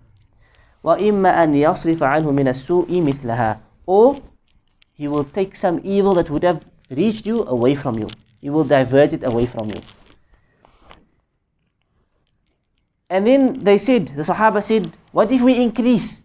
وَإِمَّا 0.85 1.31
أَنْ 1.45 1.55
يَصْرِفَ 1.55 2.03
عَنْهُ 2.03 2.29
مِنَ 2.29 2.49
السُّوءِ 2.49 2.89
مِثْلَهَا 2.89 3.59
Or 3.87 4.21
He 4.93 5.09
will 5.09 5.25
take 5.25 5.57
some 5.57 5.81
evil 5.83 6.15
that 6.15 6.31
would 6.31 6.43
have 6.43 6.65
reached 6.91 7.27
you 7.27 7.45
away 7.45 7.75
from 7.75 7.99
you. 7.99 8.09
He 8.41 8.51
will 8.51 8.65
divert 8.65 9.13
it 9.13 9.25
away 9.25 9.47
from 9.47 9.71
you. 9.71 9.81
And 13.09 13.27
then 13.27 13.65
they 13.65 13.79
said, 13.79 14.09
the 14.17 14.23
Sahaba 14.23 14.63
said, 14.63 14.93
what 15.13 15.31
if 15.31 15.41
we 15.41 15.57
increase? 15.57 16.23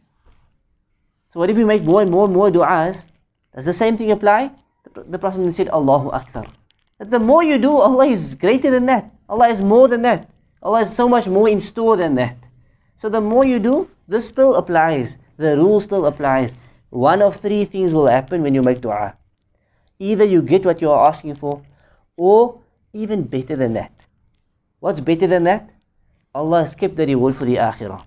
So 1.31 1.39
what 1.39 1.49
if 1.49 1.57
we 1.57 1.63
make 1.63 1.83
more 1.83 2.01
and 2.01 2.09
more 2.09 2.25
and 2.25 2.33
more 2.33 2.49
du'as? 2.49 3.05
Does 3.55 3.65
the 3.65 3.73
same 3.73 3.97
thing 3.97 4.11
apply? 4.11 4.51
The, 4.93 5.03
the 5.03 5.19
Prophet 5.19 5.53
said, 5.53 5.69
Allahu 5.69 6.09
Akbar. 6.09 6.45
That 6.97 7.11
the 7.11 7.19
more 7.19 7.43
you 7.43 7.57
do, 7.57 7.77
Allah 7.77 8.07
is 8.07 8.35
greater 8.35 8.71
than 8.71 8.85
that. 8.87 9.11
Allah 9.29 9.49
is 9.49 9.61
more 9.61 9.87
than 9.87 10.01
that. 10.01 10.29
Allah 10.61 10.81
is 10.81 10.93
so 10.93 11.07
much 11.07 11.27
more 11.27 11.47
in 11.47 11.61
store 11.61 11.95
than 11.95 12.15
that. 12.15 12.37
So 12.96 13.08
the 13.08 13.20
more 13.20 13.44
you 13.44 13.58
do, 13.58 13.90
this 14.08 14.28
still 14.28 14.54
applies. 14.54 15.18
The 15.36 15.56
rule 15.56 15.80
still 15.80 16.06
applies. 16.06 16.56
One 16.90 17.22
of 17.22 17.36
three 17.36 17.64
things 17.64 17.92
will 17.92 18.06
happen 18.06 18.42
when 18.42 18.54
you 18.54 18.62
make 18.62 18.80
dua. 18.80 19.16
Either 19.98 20.24
you 20.24 20.42
get 20.42 20.64
what 20.64 20.80
you 20.80 20.90
are 20.90 21.08
asking 21.08 21.34
for, 21.34 21.62
or 22.16 22.60
even 22.92 23.24
better 23.24 23.56
than 23.56 23.74
that. 23.74 23.92
What's 24.80 25.00
better 25.00 25.26
than 25.26 25.44
that? 25.44 25.70
Allah 26.34 26.62
has 26.62 26.74
kept 26.74 26.96
the 26.96 27.06
reward 27.06 27.36
for 27.36 27.44
the 27.44 27.56
akhirah. 27.56 28.04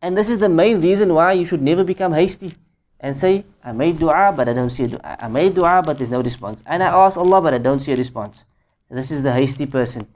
And 0.00 0.16
this 0.16 0.28
is 0.28 0.38
the 0.38 0.48
main 0.48 0.80
reason 0.80 1.14
why 1.14 1.32
you 1.32 1.44
should 1.44 1.62
never 1.62 1.84
become 1.84 2.12
hasty 2.12 2.54
and 3.00 3.16
say, 3.16 3.44
I 3.62 3.72
made 3.72 3.98
dua, 3.98 4.32
but 4.36 4.48
I 4.48 4.52
don't 4.52 4.70
see 4.70 4.84
a 4.84 4.88
dua. 4.88 5.16
I 5.20 5.28
made 5.28 5.54
dua, 5.54 5.82
but 5.84 5.98
there's 5.98 6.10
no 6.10 6.22
response. 6.22 6.62
And 6.66 6.82
I 6.82 6.88
asked 6.88 7.16
Allah, 7.16 7.40
but 7.40 7.54
I 7.54 7.58
don't 7.58 7.80
see 7.80 7.92
a 7.92 7.96
response. 7.96 8.44
This 8.90 9.10
is 9.10 9.22
the 9.22 9.32
hasty 9.32 9.66
person. 9.66 10.06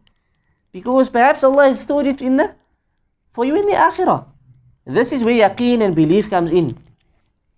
Because 0.72 1.10
perhaps 1.10 1.44
Allah 1.44 1.66
has 1.66 1.80
stored 1.80 2.06
it 2.06 2.22
in 2.22 2.38
the, 2.38 2.54
for 3.33 3.45
you 3.45 3.57
in 3.57 3.66
the 3.66 3.72
akhirah. 3.72 4.26
This 4.87 5.12
is 5.12 5.24
where 5.24 5.35
yaqeen 5.35 5.83
and 5.83 5.95
belief 5.95 6.28
comes 6.28 6.51
in. 6.51 6.76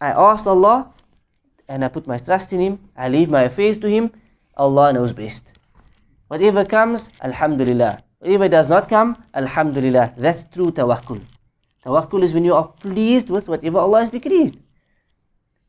I 0.01 0.11
asked 0.11 0.47
Allah, 0.47 0.93
and 1.69 1.85
I 1.85 1.89
put 1.89 2.07
my 2.07 2.19
trust 2.19 2.53
in 2.53 2.61
Him. 2.61 2.79
I 2.97 3.09
leave 3.09 3.31
my 3.31 3.45
affairs 3.45 3.79
to 3.79 3.89
Him. 3.89 4.11
Allah 4.57 4.93
knows 4.93 5.13
best. 5.13 5.53
Whatever 6.29 6.65
comes, 6.65 7.11
Alhamdulillah. 7.23 8.03
Whatever 8.19 8.49
does 8.49 8.69
not 8.69 8.89
come, 8.89 9.17
Alhamdulillah. 9.35 10.15
That's 10.17 10.45
true 10.53 10.71
tawakkul. 10.71 11.21
Tawakkul 11.85 12.23
is 12.23 12.35
when 12.35 12.45
you 12.45 12.55
are 12.55 12.69
pleased 12.69 13.29
with 13.29 13.49
whatever 13.49 13.79
Allah 13.79 14.01
has 14.01 14.11
decreed. 14.11 14.61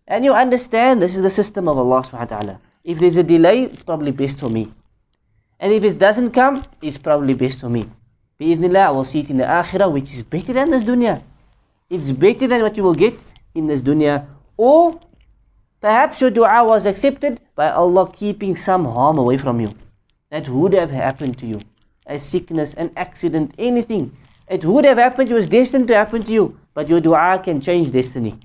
And 0.08 0.24
you 0.24 0.34
understand 0.34 1.02
this 1.02 1.16
is 1.16 1.22
the 1.22 1.30
system 1.30 1.68
of 1.68 1.78
Allah 1.78 2.04
subhanahu 2.04 2.32
wa 2.32 2.38
ta'ala. 2.38 2.62
If 2.84 3.00
there's 3.00 3.18
a 3.18 3.24
delay, 3.24 3.64
it's 3.64 3.84
probably 3.84 4.12
best 4.12 4.40
for 4.40 4.50
me. 4.50 4.72
And 5.60 5.74
if 5.74 5.84
it 5.84 5.98
doesn't 5.98 6.32
come, 6.32 6.64
it's 6.82 6.98
probably 6.98 7.34
best 7.34 7.62
for 7.62 7.70
me. 7.70 7.90
Bi'idhnillah, 8.40 8.88
I 8.88 8.92
will 8.92 9.06
see 9.06 9.22
it 9.22 9.30
in 9.30 9.38
the 9.38 9.46
akhirah, 9.46 9.92
which 9.92 10.14
is 10.14 10.22
better 10.22 10.52
than 10.52 10.72
this 10.72 10.84
dunya. 10.84 11.24
It's 11.90 12.12
better 12.12 12.48
than 12.48 12.62
what 12.62 12.76
you 12.76 12.84
will 12.84 12.94
get 12.94 13.18
in 13.54 13.68
this 13.68 13.82
dunya. 13.82 14.26
Or 14.58 15.00
perhaps 15.80 16.20
your 16.20 16.32
dua 16.32 16.66
was 16.66 16.86
accepted 16.86 17.40
by 17.56 17.70
Allah 17.70 18.12
keeping 18.12 18.56
some 18.56 18.86
harm 18.86 19.18
away 19.18 19.38
from 19.38 19.62
you. 19.62 19.74
That 20.32 20.50
would 20.50 20.74
have 20.74 20.92
happened 20.92 21.38
to 21.40 21.46
you. 21.46 21.62
A 22.08 22.20
sickness, 22.20 22.74
an 22.74 22.92
accident, 22.98 23.54
anything. 23.58 24.16
It 24.50 24.66
would 24.66 24.86
have 24.86 24.98
happened, 24.98 25.32
it 25.32 25.34
was 25.34 25.48
destined 25.48 25.88
to 25.88 25.96
happen 25.96 26.24
to 26.24 26.32
you. 26.32 26.60
But 26.74 26.90
your 26.90 27.00
dua 27.00 27.40
can 27.44 27.62
change 27.62 27.92
destiny. 27.92 28.38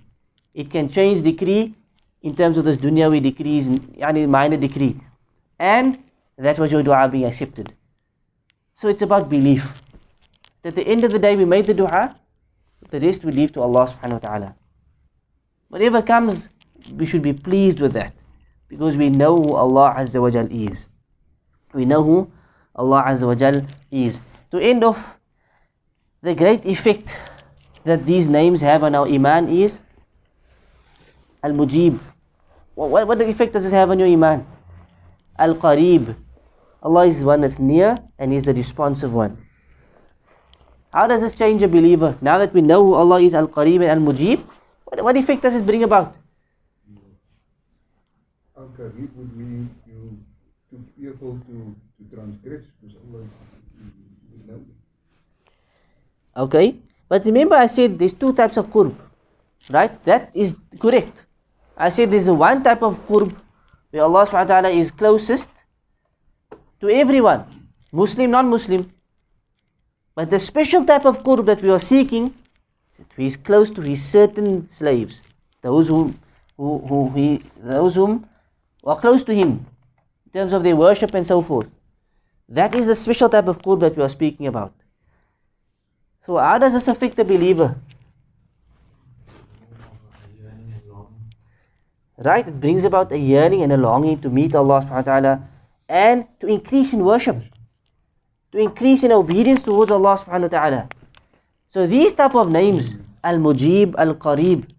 It 0.55 0.71
can 0.71 0.89
change 0.89 1.23
decree 1.23 1.75
in 2.23 2.37
terms 2.37 2.59
of 2.59 2.65
this 2.65 2.77
dunyawi 2.77 3.23
decrees, 3.23 3.69
yani 3.69 4.29
minor 4.29 4.57
decree. 4.57 5.01
And 5.59 5.99
that 6.39 6.59
was 6.59 6.71
your 6.71 6.83
dua 6.83 7.09
being 7.09 7.25
accepted. 7.25 7.75
So 8.81 8.89
it's 8.89 9.03
about 9.03 9.29
belief. 9.29 9.75
At 10.65 10.75
the 10.75 10.81
end 10.89 11.05
of 11.05 11.13
the 11.13 11.19
day, 11.19 11.37
we 11.37 11.45
made 11.45 11.67
the 11.67 11.75
dua, 11.75 12.17
the 12.89 12.99
rest 12.99 13.23
we 13.23 13.31
leave 13.31 13.53
to 13.53 13.61
Allah 13.61 13.85
subhanahu 13.85 14.17
wa 14.17 14.25
ta'ala. 14.25 14.55
Whatever 15.69 16.01
comes, 16.01 16.49
we 16.89 17.05
should 17.05 17.21
be 17.21 17.35
pleased 17.35 17.79
with 17.79 17.93
that. 17.93 18.15
Because 18.73 18.97
we 18.97 19.11
know 19.11 19.37
who 19.37 19.53
Allah 19.53 19.93
Azza 19.99 20.17
wa 20.17 20.31
Jal 20.31 20.49
is. 20.49 20.89
We 21.75 21.85
know 21.85 22.03
who 22.03 22.33
Allah 22.75 23.05
Azza 23.05 23.29
wa 23.29 23.35
Jal 23.35 23.69
is. 23.91 24.23
To 24.51 24.57
end 24.57 24.83
off, 24.83 25.21
the 26.23 26.35
great 26.35 26.65
effect 26.65 27.13
that 27.85 28.07
these 28.07 28.29
names 28.29 28.63
have 28.63 28.83
on 28.83 28.95
our 28.95 29.05
iman 29.05 29.53
is 29.53 29.83
Al-Mujib. 31.45 32.01
What, 32.75 33.07
what 33.07 33.21
effect 33.21 33.53
does 33.53 33.65
this 33.65 33.77
have 33.77 33.91
on 33.91 33.99
your 33.99 34.09
iman? 34.09 34.47
Al-Qarib. 35.37 36.17
Allah 36.83 37.07
is 37.07 37.25
one 37.25 37.41
that's 37.43 37.59
near 37.59 37.99
and 38.19 38.33
He's 38.33 38.45
the 38.45 38.55
responsive 38.55 39.13
one. 39.13 39.37
How 40.93 41.07
does 41.07 41.21
this 41.21 41.35
change 41.35 41.63
a 41.63 41.69
believer? 41.69 42.17
Now 42.21 42.39
that 42.39 42.53
we 42.53 42.63
know 42.63 42.85
who 42.85 42.95
Allah 42.95 43.21
is 43.21 43.35
Al-Qarib 43.35 43.81
and 43.87 43.91
Al-Mujib, 43.91 44.43
what, 44.85 45.05
what 45.05 45.17
effect 45.17 45.43
does 45.43 45.55
it 45.55 45.65
bring 45.65 45.85
about? 45.85 46.17
Al-Qarib 48.57 49.15
would 49.15 49.37
mean 49.37 49.71
you 49.87 50.19
too 50.71 50.85
fearful 50.97 51.39
to, 51.47 51.77
to 51.99 52.17
transgress 52.17 52.65
because 52.81 52.97
Allah 53.07 53.25
know. 54.47 54.61
Okay? 56.37 56.77
But 57.09 57.25
remember 57.25 57.55
I 57.57 57.67
said 57.67 57.99
there's 57.99 58.13
two 58.13 58.33
types 58.33 58.57
of 58.57 58.67
qurb. 58.67 58.95
Right? 59.69 60.03
That 60.05 60.31
is 60.35 60.57
correct. 60.79 61.27
I 61.77 61.89
said 61.89 62.11
there's 62.11 62.31
one 62.31 62.63
type 62.63 62.83
of 62.83 62.99
qurb 63.07 63.35
where 63.91 64.03
Allah 64.03 64.27
subhanahu 64.27 64.49
wa 64.49 64.55
ta'ala 64.61 64.71
is 64.71 64.91
closest 64.91 65.49
to 66.81 66.89
everyone, 66.89 67.45
Muslim, 67.93 68.31
non-Muslim. 68.31 68.91
But 70.15 70.31
the 70.31 70.39
special 70.39 70.85
type 70.85 71.05
of 71.05 71.23
qurb 71.23 71.47
that 71.47 71.63
we 71.63 71.71
are 71.71 71.79
seeking, 71.79 72.35
that 72.99 73.07
he 73.17 73.27
is 73.27 73.37
close 73.37 73.71
to 73.71 73.81
his 73.81 74.05
certain 74.05 74.69
slaves, 74.71 75.23
those 75.63 75.89
whom, 75.89 76.19
who, 76.57 76.79
who 76.79 77.11
he, 77.15 77.43
those 77.63 77.95
whom 77.95 78.27
are 78.85 78.99
close 78.99 79.23
to 79.25 79.35
him 79.35 79.67
in 80.27 80.33
terms 80.33 80.53
of 80.53 80.63
their 80.63 80.77
worship 80.77 81.15
and 81.15 81.27
so 81.27 81.43
forth. 81.43 81.71
That 82.49 82.75
is 82.75 82.87
the 82.87 82.95
special 82.95 83.29
type 83.29 83.47
of 83.47 83.63
qurb 83.63 83.81
that 83.81 83.97
we 83.97 84.03
are 84.03 84.09
speaking 84.09 84.47
about. 84.47 84.73
So 86.27 86.37
how 86.37 86.59
does 86.59 86.73
this 86.73 86.89
affect 86.89 87.17
the 87.17 87.25
believer? 87.25 87.77
Right? 92.19 92.47
It 92.47 92.61
brings 92.61 92.85
about 92.85 93.13
a 93.13 93.19
yearning 93.19 93.63
and 93.63 93.73
a 93.73 93.79
longing 93.79 94.21
to 94.21 94.29
meet 94.29 94.55
Allah 94.55 94.83
subhanahu 94.83 95.07
wa 95.07 95.13
ta'ala 95.13 95.49
and 95.91 96.29
to 96.39 96.47
increase 96.47 96.95
in 96.95 97.05
worship. 97.05 97.43
To 98.53 98.59
increase 98.59 99.03
in 99.03 99.11
obedience 99.11 99.63
towards 99.63 99.91
Allah 99.91 100.15
subhanahu 100.15 100.47
wa 100.47 100.55
ta'ala. 100.55 100.89
So 101.69 101.87
these 101.87 102.15
type 102.15 102.35
of 102.35 102.49
names, 102.49 102.95
Al-Mujib, 103.23 103.99
Al-Qarib, 103.99 104.71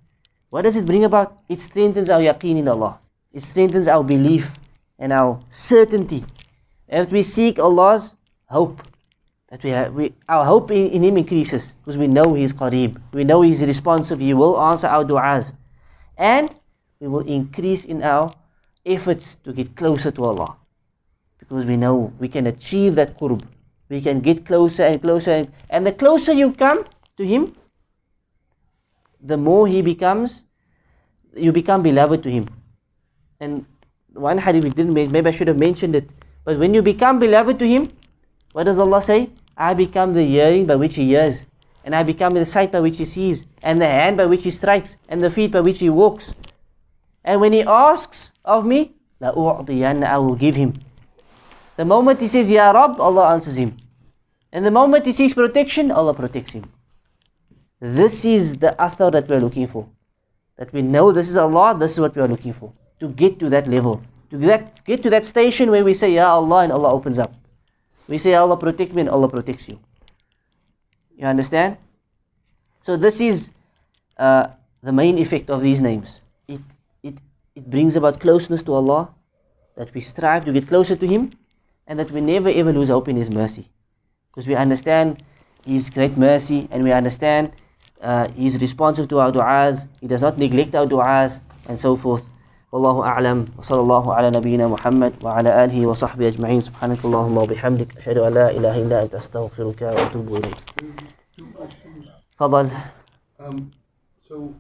what 0.50 0.64
does 0.64 0.76
it 0.76 0.86
bring 0.86 1.04
about? 1.04 1.38
It 1.48 1.60
strengthens 1.60 2.10
our 2.10 2.20
yaqeen 2.20 2.58
in 2.60 2.68
Allah. 2.68 3.00
It 3.32 3.44
strengthens 3.44 3.88
our 3.88 4.04
belief 4.04 4.52
and 4.98 5.12
our 5.12 5.40
certainty. 5.52 6.24
As 6.88 7.08
we 7.08 7.24
seek 7.24 7.60
Allah's 7.60 8.16
hope, 8.48 8.82
that 9.50 9.64
we, 9.64 9.70
have, 9.72 9.94
we 9.94 10.14
our 10.28 10.46
hope 10.46 10.72
in, 10.72 10.88
in 10.92 11.04
Him 11.04 11.18
increases 11.18 11.74
because 11.84 11.98
we 11.98 12.08
know 12.08 12.34
He 12.34 12.44
is. 12.44 12.56
We 13.12 13.24
know 13.24 13.42
He 13.42 13.52
is 13.52 13.62
responsive. 13.64 14.20
He 14.20 14.34
will 14.34 14.60
answer 14.60 14.88
our 14.88 15.04
du'as. 15.04 15.52
And 16.18 16.54
we 17.00 17.08
will 17.08 17.28
increase 17.28 17.84
in 17.84 18.04
our 18.04 18.34
efforts 18.86 19.36
to 19.44 19.52
get 19.52 19.76
closer 19.76 20.12
to 20.12 20.24
Allah 20.24 20.61
because 21.42 21.66
we 21.66 21.76
know 21.76 22.14
we 22.18 22.30
can 22.30 22.48
achieve 22.48 22.96
that 22.96 23.20
qurb. 23.20 23.42
We 23.90 24.00
can 24.00 24.22
get 24.22 24.46
closer 24.46 24.86
and 24.86 25.02
closer. 25.02 25.32
And, 25.32 25.52
and 25.70 25.86
the 25.86 25.92
closer 25.92 26.32
you 26.32 26.54
come 26.54 26.86
to 27.18 27.26
Him, 27.26 27.56
the 29.22 29.36
more 29.36 29.68
He 29.68 29.82
becomes, 29.82 30.46
you 31.36 31.52
become 31.52 31.84
beloved 31.84 32.24
to 32.24 32.32
Him. 32.32 32.48
And 33.40 33.66
one 34.14 34.38
hadith 34.38 34.64
we 34.64 34.70
didn't 34.70 34.94
mention, 34.94 35.12
maybe 35.12 35.28
I 35.28 35.32
should 35.32 35.50
have 35.50 35.60
mentioned 35.60 35.96
it. 35.96 36.10
But 36.46 36.58
when 36.58 36.74
you 36.74 36.82
become 36.82 37.20
beloved 37.20 37.60
to 37.60 37.68
Him, 37.68 37.92
what 38.54 38.64
does 38.64 38.80
Allah 38.80 39.02
say? 39.02 39.32
I 39.58 39.74
become 39.74 40.14
the 40.14 40.24
hearing 40.24 40.66
by 40.66 40.76
which 40.76 40.96
He 40.96 41.08
hears, 41.08 41.44
and 41.84 41.96
I 41.96 42.04
become 42.04 42.34
the 42.34 42.46
sight 42.46 42.72
by 42.72 42.80
which 42.80 42.98
He 42.98 43.06
sees, 43.06 43.46
and 43.62 43.82
the 43.82 43.88
hand 43.88 44.16
by 44.16 44.26
which 44.26 44.44
He 44.44 44.52
strikes, 44.52 44.96
and 45.10 45.22
the 45.22 45.30
feet 45.30 45.52
by 45.52 45.62
which 45.62 45.80
He 45.80 45.90
walks. 45.90 46.34
And 47.24 47.42
when 47.42 47.52
He 47.52 47.64
asks 47.64 48.32
of 48.46 48.66
me, 48.66 48.94
I 49.22 49.32
will 49.32 50.36
give 50.36 50.56
Him. 50.56 50.74
The 51.78 51.86
moment 51.86 52.20
he 52.20 52.28
says, 52.28 52.50
Ya 52.50 52.72
Rab, 52.72 53.00
Allah 53.00 53.30
answers 53.34 53.56
him. 53.56 53.78
And 54.52 54.66
the 54.66 54.72
moment 54.72 55.06
he 55.06 55.14
seeks 55.14 55.34
protection, 55.34 55.92
Allah 55.92 56.14
protects 56.14 56.52
him. 56.52 56.70
This 57.80 58.26
is 58.26 58.58
the 58.58 58.76
athar 58.78 59.12
that 59.12 59.28
we're 59.28 59.40
looking 59.40 59.68
for. 59.68 59.88
That 60.58 60.72
we 60.74 60.82
know 60.82 61.12
this 61.12 61.30
is 61.30 61.38
Allah, 61.38 61.76
this 61.78 61.94
is 61.94 62.00
what 62.00 62.16
we 62.16 62.22
are 62.22 62.28
looking 62.28 62.54
for. 62.54 62.74
To 63.00 63.08
get 63.08 63.40
to 63.40 63.50
that 63.50 63.68
level. 63.68 64.02
To 64.30 64.38
get, 64.38 64.84
get 64.86 65.02
to 65.04 65.10
that 65.10 65.26
station 65.26 65.72
where 65.72 65.84
we 65.84 65.94
say, 65.94 66.14
Ya 66.14 66.30
Allah, 66.30 66.64
and 66.64 66.72
Allah 66.72 66.92
opens 66.92 67.18
up. 67.18 67.34
We 68.08 68.18
say, 68.18 68.34
Allah 68.34 68.58
protect 68.58 68.94
me, 68.94 69.02
and 69.02 69.10
Allah 69.10 69.30
protects 69.30 69.68
you. 69.68 69.80
You 71.18 71.26
understand? 71.28 71.78
So 72.82 72.98
this 72.98 73.22
is 73.22 73.50
uh, 74.18 74.48
the 74.84 74.92
main 74.92 75.18
effect 75.18 75.50
of 75.50 75.62
these 75.62 75.80
names. 75.80 76.20
It, 76.48 76.60
it, 77.02 77.16
it 77.56 77.70
brings 77.70 77.96
about 77.96 78.20
closeness 78.20 78.62
to 78.64 78.74
Allah, 78.74 79.10
that 79.78 79.94
we 79.94 80.02
strive 80.02 80.46
to 80.46 80.52
get 80.52 80.68
closer 80.68 80.96
to 80.96 81.08
Him, 81.08 81.32
and 81.91 81.99
that 81.99 82.11
we 82.11 82.21
never 82.21 82.49
ever 82.49 82.73
lose 82.73 82.89
hope 82.89 83.09
in 83.09 83.17
His 83.17 83.31
mercy. 83.31 83.71
Because 84.31 84.47
we 84.47 84.55
understand 84.55 85.23
His 85.65 85.91
great 85.91 86.17
mercy, 86.17 86.69
and 86.71 86.85
we 86.85 86.93
understand 86.93 87.53
uh, 88.01 88.29
He 88.29 88.47
is 88.47 88.59
responsive 88.61 89.09
to 89.09 89.21
our 89.21 89.33
du'as, 89.33 89.87
He 90.01 90.07
does 90.07 90.21
not 90.21 90.39
neglect 90.39 90.75
our 90.75 90.87
du'as, 90.87 91.41
and 91.69 91.79
so 91.79 91.97
forth. 91.97 92.25
والله 92.73 93.03
أعلم 93.03 93.47
وصلى 93.59 93.81
الله 93.81 94.15
على 94.15 94.31
نبينا 94.31 94.69
محمد 94.69 95.13
وعلى 95.25 95.65
آله 95.65 95.87
وصحبه 95.87 96.29
أجمعين 96.29 96.61
سبحانك 96.61 97.05
اللهم 97.05 97.37
وبحمدك 97.39 97.97
أشهد 97.97 98.19
أن 98.19 98.35
لا 98.35 98.51
إله 98.51 98.83
إلا 98.83 99.03
أنت 99.03 99.15
أستغفرك 99.15 99.83
وأتوب 99.83 100.37
إليك 100.37 100.57
Two 101.37 101.47
questions. 101.57 102.05
تفضل 102.37 102.69
Um, 103.39 103.71
so 104.29 104.53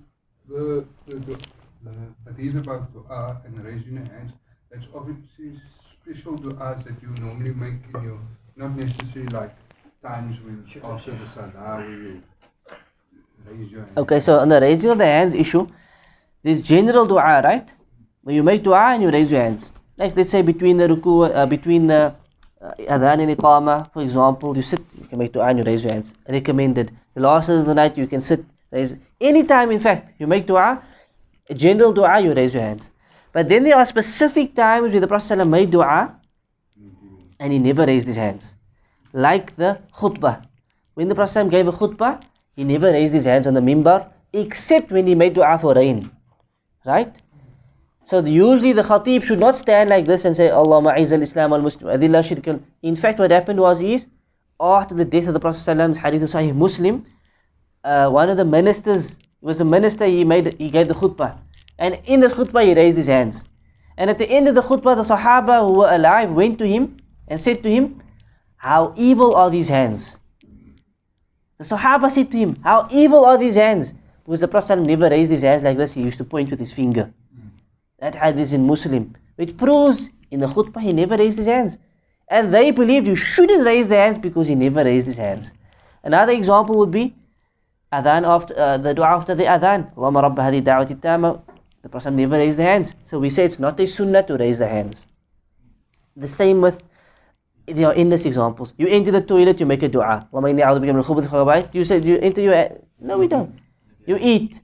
the 0.49 0.85
the, 1.09 1.17
the, 1.27 1.35
the 1.85 1.93
hadith 2.37 2.57
about 2.57 2.93
dua 2.95 3.43
and 3.45 3.53
raising 3.65 3.95
your 3.95 4.05
hands, 4.05 4.33
that's 4.71 4.87
obviously 4.95 5.61
special 6.04 6.38
du'as 6.38 6.84
that 6.84 7.02
you 7.02 7.10
normally 7.22 7.54
make 7.54 7.80
in 7.96 8.04
your, 8.04 8.20
not 8.56 8.76
necessarily 8.76 9.30
like 9.30 9.56
times 10.02 10.38
when 10.44 10.66
after 10.84 11.12
the 11.12 11.28
salah 11.34 11.84
you 11.84 12.22
raise 13.48 13.72
your 13.72 13.82
hand. 13.82 13.98
Okay, 13.98 14.20
so 14.20 14.40
on 14.40 14.50
the 14.50 14.60
raising 14.60 14.90
of 14.90 14.98
the 14.98 15.06
hands 15.06 15.36
issue, 15.36 15.68
this 16.44 16.62
general 16.62 17.06
dua, 17.06 17.42
right? 17.44 17.74
When 18.24 18.36
you 18.36 18.44
make 18.44 18.64
dua 18.64 18.94
and 18.94 19.04
you 19.04 19.12
raise 19.12 19.32
your 19.32 19.42
hands. 19.42 19.70
Like 19.98 20.16
let's 20.16 20.32
say 20.32 20.42
between 20.42 20.78
the 20.78 20.88
ruku, 20.88 21.34
uh, 21.36 21.46
between 21.46 21.88
the 21.88 22.16
uh, 22.62 22.74
adhan 22.80 23.22
and 23.22 23.38
iqama, 23.38 23.92
for 23.94 24.02
example, 24.02 24.56
you 24.56 24.64
sit, 24.64 24.82
you 25.00 25.06
can 25.06 25.20
make 25.20 25.32
dua 25.32 25.48
and 25.48 25.60
you 25.60 25.64
raise 25.64 25.84
your 25.84 25.94
hands. 25.94 26.14
Recommended. 26.28 26.92
The 27.14 27.22
last 27.22 27.50
of 27.50 27.66
the 27.66 27.74
night, 27.76 27.98
you 27.98 28.08
can 28.08 28.22
sit, 28.22 28.46
raise. 28.72 28.96
Anytime, 29.20 29.72
in 29.72 29.80
fact, 29.80 30.14
you 30.20 30.28
make 30.28 30.48
dua, 30.48 30.82
a 31.50 31.54
general 31.54 31.94
dua, 31.94 32.20
you 32.22 32.34
raise 32.34 32.54
your 32.54 32.64
hands. 32.64 32.90
But 33.34 33.48
then 33.50 33.64
there 33.64 33.78
are 33.78 33.86
specific 33.86 34.56
times 34.56 34.92
where 34.92 35.00
the 35.00 35.08
Prophet 35.08 35.46
made 35.46 35.72
dua 35.72 36.16
mm-hmm. 36.80 37.16
and 37.40 37.54
he 37.54 37.60
never 37.60 37.86
raised 37.86 38.08
his 38.08 38.18
hands. 38.18 38.56
Like 39.14 39.56
the 39.56 39.80
khutbah. 39.96 40.46
When 40.94 41.08
the 41.08 41.16
Prophet 41.16 41.50
gave 41.50 41.68
a 41.68 41.72
khutbah, 41.72 42.22
he 42.56 42.64
never 42.64 42.92
raised 42.92 43.14
his 43.14 43.26
hands 43.26 43.48
on 43.48 43.54
the 43.54 43.62
mimbar 43.62 44.08
except 44.34 44.92
when 44.92 45.08
he 45.08 45.16
made 45.16 45.34
dua 45.34 45.58
for 45.60 45.74
rain. 45.74 46.12
Right? 46.86 47.16
So 48.06 48.22
the, 48.22 48.32
usually 48.32 48.74
the 48.74 48.82
khatib 48.82 49.24
should 49.24 49.40
not 49.40 49.56
stand 49.56 49.90
like 49.90 50.06
this 50.06 50.26
and 50.26 50.36
say, 50.36 50.50
Allah 50.50 50.82
ma'iz 50.82 51.14
al-Islam 51.14 51.54
al-Muslim, 51.54 51.98
adillah. 51.98 52.62
In 52.82 52.96
fact, 52.96 53.20
what 53.20 53.32
happened 53.32 53.60
was 53.60 53.82
is, 53.82 54.08
after 54.60 54.96
the 54.96 55.06
death 55.06 55.28
of 55.28 55.34
the 55.34 55.40
Prophet 55.40 55.98
hadith 55.98 56.24
Sahih 56.24 56.54
Muslim, 56.54 57.06
uh, 57.84 58.10
one 58.10 58.30
of 58.30 58.38
the 58.38 58.44
ministers, 58.44 59.18
was 59.40 59.62
a 59.62 59.66
minister, 59.66 60.06
he 60.06 60.26
made, 60.26 60.56
he 60.58 60.70
gave 60.70 60.88
the 60.88 60.94
khutbah. 60.94 61.38
And 61.82 61.98
in 62.06 62.20
the 62.20 62.28
khutbah, 62.28 62.64
he 62.64 62.76
raised 62.76 62.96
his 62.96 63.08
hands. 63.08 63.44
And 63.98 64.12
at 64.12 64.20
the 64.20 64.30
end 64.30 64.48
of 64.48 64.54
the 64.54 64.62
khutbah, 64.62 64.96
the 64.96 65.08
Sahaba 65.14 65.68
who 65.68 65.80
were 65.80 65.92
alive 65.92 66.32
went 66.32 66.60
to 66.60 66.68
him 66.68 66.98
and 67.28 67.42
said 67.42 67.64
to 67.64 67.72
him, 67.72 68.04
How 68.58 68.94
evil 68.96 69.34
are 69.36 69.50
these 69.50 69.70
hands? 69.70 70.18
The 71.58 71.64
Sahaba 71.66 72.12
said 72.12 72.30
to 72.32 72.38
him, 72.38 72.58
How 72.64 72.88
evil 72.92 73.26
are 73.26 73.36
these 73.36 73.56
hands? 73.56 73.94
Because 74.24 74.42
the 74.42 74.48
Prophet 74.48 74.78
never 74.78 75.10
raised 75.10 75.32
his 75.32 75.42
hands 75.42 75.64
like 75.64 75.78
this, 75.78 75.94
he 75.94 76.04
used 76.04 76.20
to 76.20 76.24
point 76.24 76.52
with 76.52 76.60
his 76.60 76.72
finger. 76.72 77.12
That 77.98 78.14
hadith 78.14 78.42
is 78.42 78.54
in 78.54 78.68
Muslim, 78.68 79.16
which 79.36 79.58
proves 79.58 80.12
in 80.30 80.40
the 80.40 80.46
khutbah 80.46 80.82
he 80.82 80.94
never 80.94 81.18
raised 81.18 81.40
his 81.40 81.48
hands. 81.48 81.80
And 82.28 82.54
they 82.54 82.70
believed 82.70 83.08
you 83.08 83.16
shouldn't 83.16 83.66
raise 83.66 83.90
the 83.90 83.96
hands 83.96 84.20
because 84.20 84.48
he 84.48 84.54
never 84.54 84.84
raised 84.84 85.08
his 85.08 85.18
hands. 85.18 85.52
Another 86.04 86.34
example 86.34 86.78
would 86.78 86.92
be 86.92 87.16
adhan 87.92 88.24
after 88.24 88.58
uh, 88.58 88.78
the 88.78 88.94
dua 88.94 89.08
after 89.08 89.34
the 89.34 89.46
adhan. 89.46 89.92
The 91.82 91.90
Prophet 91.90 92.12
never 92.12 92.38
raised 92.38 92.60
the 92.60 92.64
hands. 92.64 92.96
So 93.06 93.20
we 93.20 93.30
say 93.30 93.46
it's 93.46 93.60
not 93.60 93.80
a 93.80 93.88
sunnah 93.88 94.24
to 94.24 94.38
raise 94.38 94.60
the 94.60 94.68
hands. 94.68 95.06
The 96.16 96.28
same 96.28 96.62
with 96.62 96.84
there 97.68 97.88
are 97.88 97.94
endless 97.94 98.26
examples. 98.26 98.74
You 98.78 98.88
enter 98.88 99.12
the 99.12 99.22
toilet, 99.22 99.60
you 99.60 99.66
make 99.66 99.84
a 99.84 99.88
dua. 99.88 100.28
You 101.74 101.84
say, 101.86 102.00
do 102.00 102.08
you 102.08 102.18
enter 102.18 102.42
your 102.42 102.70
No, 103.00 103.18
we 103.18 103.28
don't. 103.28 103.58
You 104.06 104.18
eat. 104.20 104.62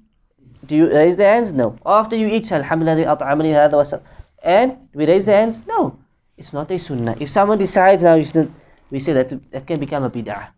Do 0.66 0.76
you 0.76 0.90
raise 0.90 1.16
the 1.16 1.24
hands? 1.24 1.54
No. 1.54 1.78
After 1.86 2.16
you 2.16 2.28
eat, 2.28 2.52
Alhamdulillah, 2.52 4.02
And 4.44 4.78
we 4.94 5.06
raise 5.06 5.26
the 5.26 5.34
hands? 5.34 5.62
No. 5.68 6.00
It's 6.36 6.54
not 6.54 6.70
a 6.72 6.78
sunnah. 6.78 7.16
If 7.20 7.30
someone 7.30 7.58
decides 7.58 8.04
now, 8.04 8.18
he's 8.18 8.36
not, 8.36 8.48
we 8.92 9.00
say 9.00 9.14
that 9.14 9.52
that 9.52 9.66
can 9.66 9.80
become 9.80 10.04
a 10.04 10.10
bid'ah. 10.10 10.50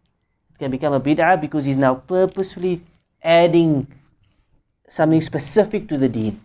It 0.51 0.60
can 0.60 0.72
become 0.72 0.93
a 0.93 0.99
bid'ah 0.99 1.39
because 1.39 1.66
he's 1.66 1.78
now 1.78 1.95
purposefully 1.95 2.82
adding 3.22 3.88
something 4.88 5.22
specific 5.22 5.88
to 5.89 5.97
the 5.97 6.10
deen. 6.10 6.41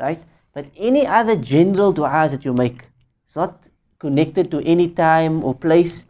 Right? 0.00 0.22
But 0.54 0.66
any 0.76 1.06
other 1.06 1.36
general 1.36 1.92
du'as 1.92 2.30
that 2.32 2.44
you 2.44 2.52
make, 2.52 2.88
it's 3.26 3.36
not 3.36 3.68
connected 3.98 4.50
to 4.50 4.60
any 4.64 4.88
time 4.88 5.44
or 5.44 5.54
place. 5.54 6.06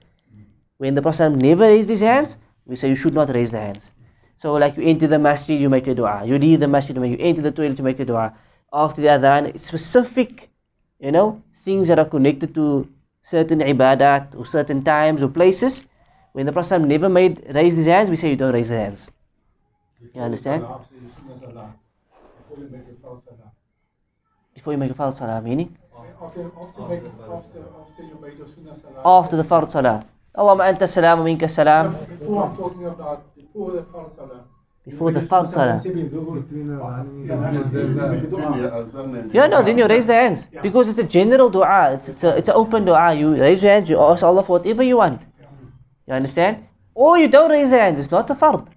When 0.79 0.95
the 0.95 1.03
Prophet 1.03 1.31
never 1.31 1.65
raised 1.65 1.91
his 1.91 2.01
hands, 2.01 2.39
we 2.65 2.77
say 2.77 2.89
you 2.89 2.95
should 2.95 3.13
not 3.13 3.35
raise 3.35 3.51
the 3.51 3.59
hands. 3.59 3.91
So 4.37 4.55
like 4.55 4.77
you 4.77 4.85
enter 4.85 5.07
the 5.07 5.19
masjid, 5.19 5.61
you 5.61 5.69
make 5.69 5.87
a 5.89 5.95
dua. 5.95 6.25
You 6.25 6.39
leave 6.39 6.61
the 6.61 6.69
masjid, 6.69 6.97
you 6.97 7.17
enter 7.19 7.43
the 7.43 7.51
toilet, 7.51 7.77
you 7.77 7.85
make 7.85 8.01
a 8.01 8.05
dua. 8.05 8.33
After 8.73 9.03
the 9.03 9.09
adhan, 9.09 9.61
specific, 9.61 10.49
you 10.99 11.11
know, 11.13 11.43
things 11.65 11.89
that 11.89 11.99
are 11.99 12.07
connected 12.07 12.55
to 12.55 12.89
certain 13.23 13.59
ibadat 13.61 14.35
or 14.39 14.47
certain 14.47 14.83
times 14.83 15.23
or 15.23 15.29
places. 15.29 15.85
When 16.33 16.47
the 16.47 16.53
Prophet 16.53 16.81
never 16.81 17.09
made 17.09 17.45
raised 17.55 17.77
his 17.77 17.87
hands, 17.87 18.09
we 18.09 18.17
say 18.17 18.31
you 18.31 18.37
don't 18.37 18.55
raise 18.55 18.71
the 18.71 18.79
hands. 18.79 19.11
You 20.15 20.23
understand? 20.23 20.65
Before 24.61 24.75
you 24.75 24.79
make 24.79 24.91
a 24.91 24.95
false 24.95 25.17
salah. 25.17 25.41
Before 25.41 25.53
you 25.55 25.59
make 25.59 25.71
a 25.71 25.73
fard 25.73 25.73
salah, 25.73 25.73
meaning 25.73 25.77
After, 26.23 26.51
after, 26.61 26.83
make, 26.83 27.01
after, 27.01 27.61
after 27.81 28.03
you 28.03 28.19
make 28.21 28.37
your 28.37 28.49
sunnah 28.55 28.77
salah. 28.79 29.19
after 29.19 29.37
the 29.39 29.43
fard 29.45 29.71
salah. 29.71 30.05
Allahumma 30.37 30.65
anta 30.71 30.87
salam 30.87 31.19
wa 31.21 31.25
minka 31.25 31.49
salam. 31.49 31.97
Before 31.97 32.45
I'm 32.45 32.57
talking 32.57 32.85
about 32.85 33.35
before 33.35 33.71
the 33.73 33.83
false 33.85 34.13
salah. 34.17 34.45
Before 34.85 35.13
the 35.13 35.21
fard 35.21 35.51
salah. 35.51 35.81
Between 35.83 36.11
the 36.11 36.17
Yeah, 37.25 37.51
the- 37.53 37.65
the- 37.73 38.19
Between 38.21 38.53
the 38.61 38.75
azan 38.75 39.51
no, 39.51 39.63
then 39.63 39.79
you 39.79 39.87
raise 39.87 40.07
the 40.07 40.15
hands. 40.15 40.47
Because 40.63 40.91
it's 40.91 40.99
a 40.99 41.05
general 41.05 41.49
dua. 41.49 41.93
It's, 41.95 42.09
it's, 42.11 42.25
a, 42.25 42.37
it's 42.37 42.49
an 42.51 42.57
open 42.57 42.85
dua. 42.85 43.15
You 43.15 43.35
raise 43.35 43.63
your 43.63 43.73
hands, 43.73 43.89
you 43.89 43.99
ask 43.99 44.23
Allah 44.23 44.43
for 44.43 44.59
whatever 44.59 44.83
you 44.83 44.99
want. 44.99 45.23
You 46.07 46.13
understand? 46.15 46.65
Or 46.95 47.17
you 47.19 47.29
don't 47.29 47.51
raise 47.51 47.71
the 47.71 47.79
hands. 47.81 47.99
It's 47.99 48.11
not 48.11 48.29
a 48.29 48.35
fard. 48.35 48.69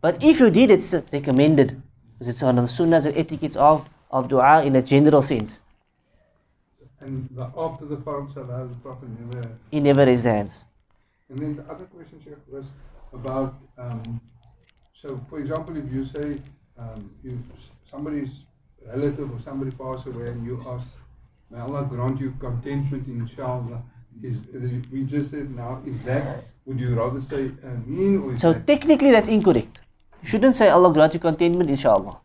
But 0.00 0.20
if 0.20 0.40
you 0.40 0.50
did, 0.50 0.72
it's 0.72 0.92
recommended. 1.12 1.80
Because 2.18 2.34
it's 2.34 2.42
one 2.42 2.58
of 2.58 2.66
the 2.66 2.72
sunnahs 2.72 3.06
and 3.06 3.16
etiquettes 3.16 3.54
of, 3.56 3.86
of 4.12 4.28
dua 4.28 4.64
in 4.64 4.76
a 4.76 4.82
general 4.82 5.22
sense. 5.22 5.60
And 7.00 7.28
the, 7.34 7.50
after 7.56 7.84
the 7.86 7.96
Fard 7.96 8.32
Salah, 8.34 8.68
the 8.68 8.74
Prophet 8.82 9.08
never. 9.20 9.48
He 9.70 9.80
never 9.80 10.04
raised 10.06 10.24
hands. 10.24 10.64
And 11.28 11.38
then 11.38 11.56
the 11.56 11.62
other 11.72 11.84
question, 11.86 12.20
Sheikh, 12.24 12.36
was 12.50 12.66
about. 13.12 13.54
Um, 13.78 14.20
so, 15.00 15.20
for 15.28 15.40
example, 15.40 15.76
if 15.76 15.90
you 15.92 16.06
say 16.06 16.40
um, 16.78 17.10
you 17.24 17.42
somebody's 17.90 18.30
relative 18.86 19.32
or 19.32 19.40
somebody 19.40 19.70
passed 19.72 20.06
away, 20.06 20.28
and 20.28 20.46
you 20.46 20.62
ask, 20.68 20.86
"May 21.50 21.58
Allah 21.58 21.84
grant 21.90 22.20
you 22.20 22.34
contentment, 22.38 23.08
inshallah." 23.08 23.82
Is 24.22 24.36
we 24.92 25.04
just 25.04 25.30
said 25.30 25.50
now? 25.56 25.80
Is 25.86 26.00
that? 26.02 26.44
Would 26.66 26.78
you 26.78 26.94
rather 26.94 27.20
say 27.20 27.50
Ameen 27.64 28.18
or 28.22 28.36
So 28.38 28.52
that? 28.52 28.66
technically 28.66 29.10
that's 29.10 29.26
incorrect. 29.28 29.80
You 30.22 30.28
shouldn't 30.28 30.54
say 30.54 30.68
Allah 30.68 30.92
grant 30.92 31.14
you 31.14 31.20
contentment, 31.20 31.70
inshallah. 31.70 32.18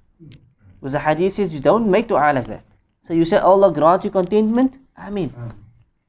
Because 0.80 0.94
the 0.94 0.99
hadith 0.99 1.34
says 1.34 1.54
you 1.54 1.60
don't 1.60 1.90
make 1.90 2.08
dua 2.08 2.34
like 2.34 2.48
that. 2.48 2.64
So 3.02 3.14
you 3.14 3.26
say 3.26 3.38
Allah 3.38 3.72
grant 3.72 4.04
you 4.04 4.12
contentment, 4.12 4.78
Ameen. 4.98 5.34
Um, 5.38 5.54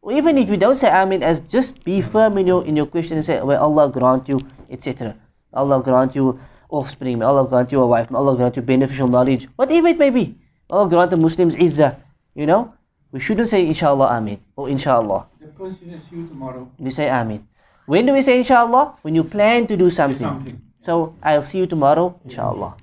Or 0.00 0.12
even 0.12 0.38
if 0.38 0.48
you 0.48 0.56
don't 0.56 0.76
say 0.76 0.88
Amin, 0.90 1.22
as 1.22 1.40
just 1.40 1.84
be 1.84 2.00
firm 2.00 2.38
in 2.38 2.46
your 2.46 2.64
in 2.64 2.76
your 2.76 2.86
question 2.86 3.16
and 3.18 3.26
say, 3.26 3.40
May 3.44 3.56
Allah 3.56 3.90
grant 3.90 4.28
you, 4.28 4.40
etc. 4.70 5.14
Allah 5.52 5.82
grant 5.82 6.14
you 6.14 6.38
offspring, 6.70 7.18
may 7.18 7.24
Allah 7.24 7.46
grant 7.48 7.72
you 7.72 7.82
a 7.82 7.86
wife, 7.86 8.10
may 8.10 8.16
Allah 8.18 8.36
grant 8.36 8.56
you 8.56 8.62
beneficial 8.62 9.08
knowledge, 9.08 9.48
whatever 9.56 9.88
it 9.88 9.98
may 9.98 10.10
be. 10.10 10.36
Allah 10.70 10.88
grant 10.88 11.10
the 11.10 11.16
Muslims 11.16 11.56
izzah. 11.56 11.96
You 12.34 12.46
know? 12.46 12.72
We 13.10 13.20
shouldn't 13.20 13.48
say 13.48 13.66
inshallah 13.66 14.06
Amin 14.06 14.40
or 14.54 14.68
inshallah. 14.68 15.26
The 15.40 15.48
person 15.48 15.90
is 15.90 16.12
you 16.12 16.26
tomorrow. 16.28 16.70
We 16.78 16.90
say 16.90 17.08
Amin. 17.08 17.46
When 17.86 18.04
do 18.04 18.12
we 18.12 18.22
say 18.22 18.38
inshallah? 18.38 18.96
When 19.02 19.14
you 19.14 19.24
plan 19.24 19.66
to 19.66 19.76
do 19.76 19.90
something. 19.90 20.18
something. 20.18 20.60
So 20.80 21.14
I'll 21.22 21.42
see 21.42 21.58
you 21.58 21.66
tomorrow, 21.66 22.20
inshallah. 22.24 22.76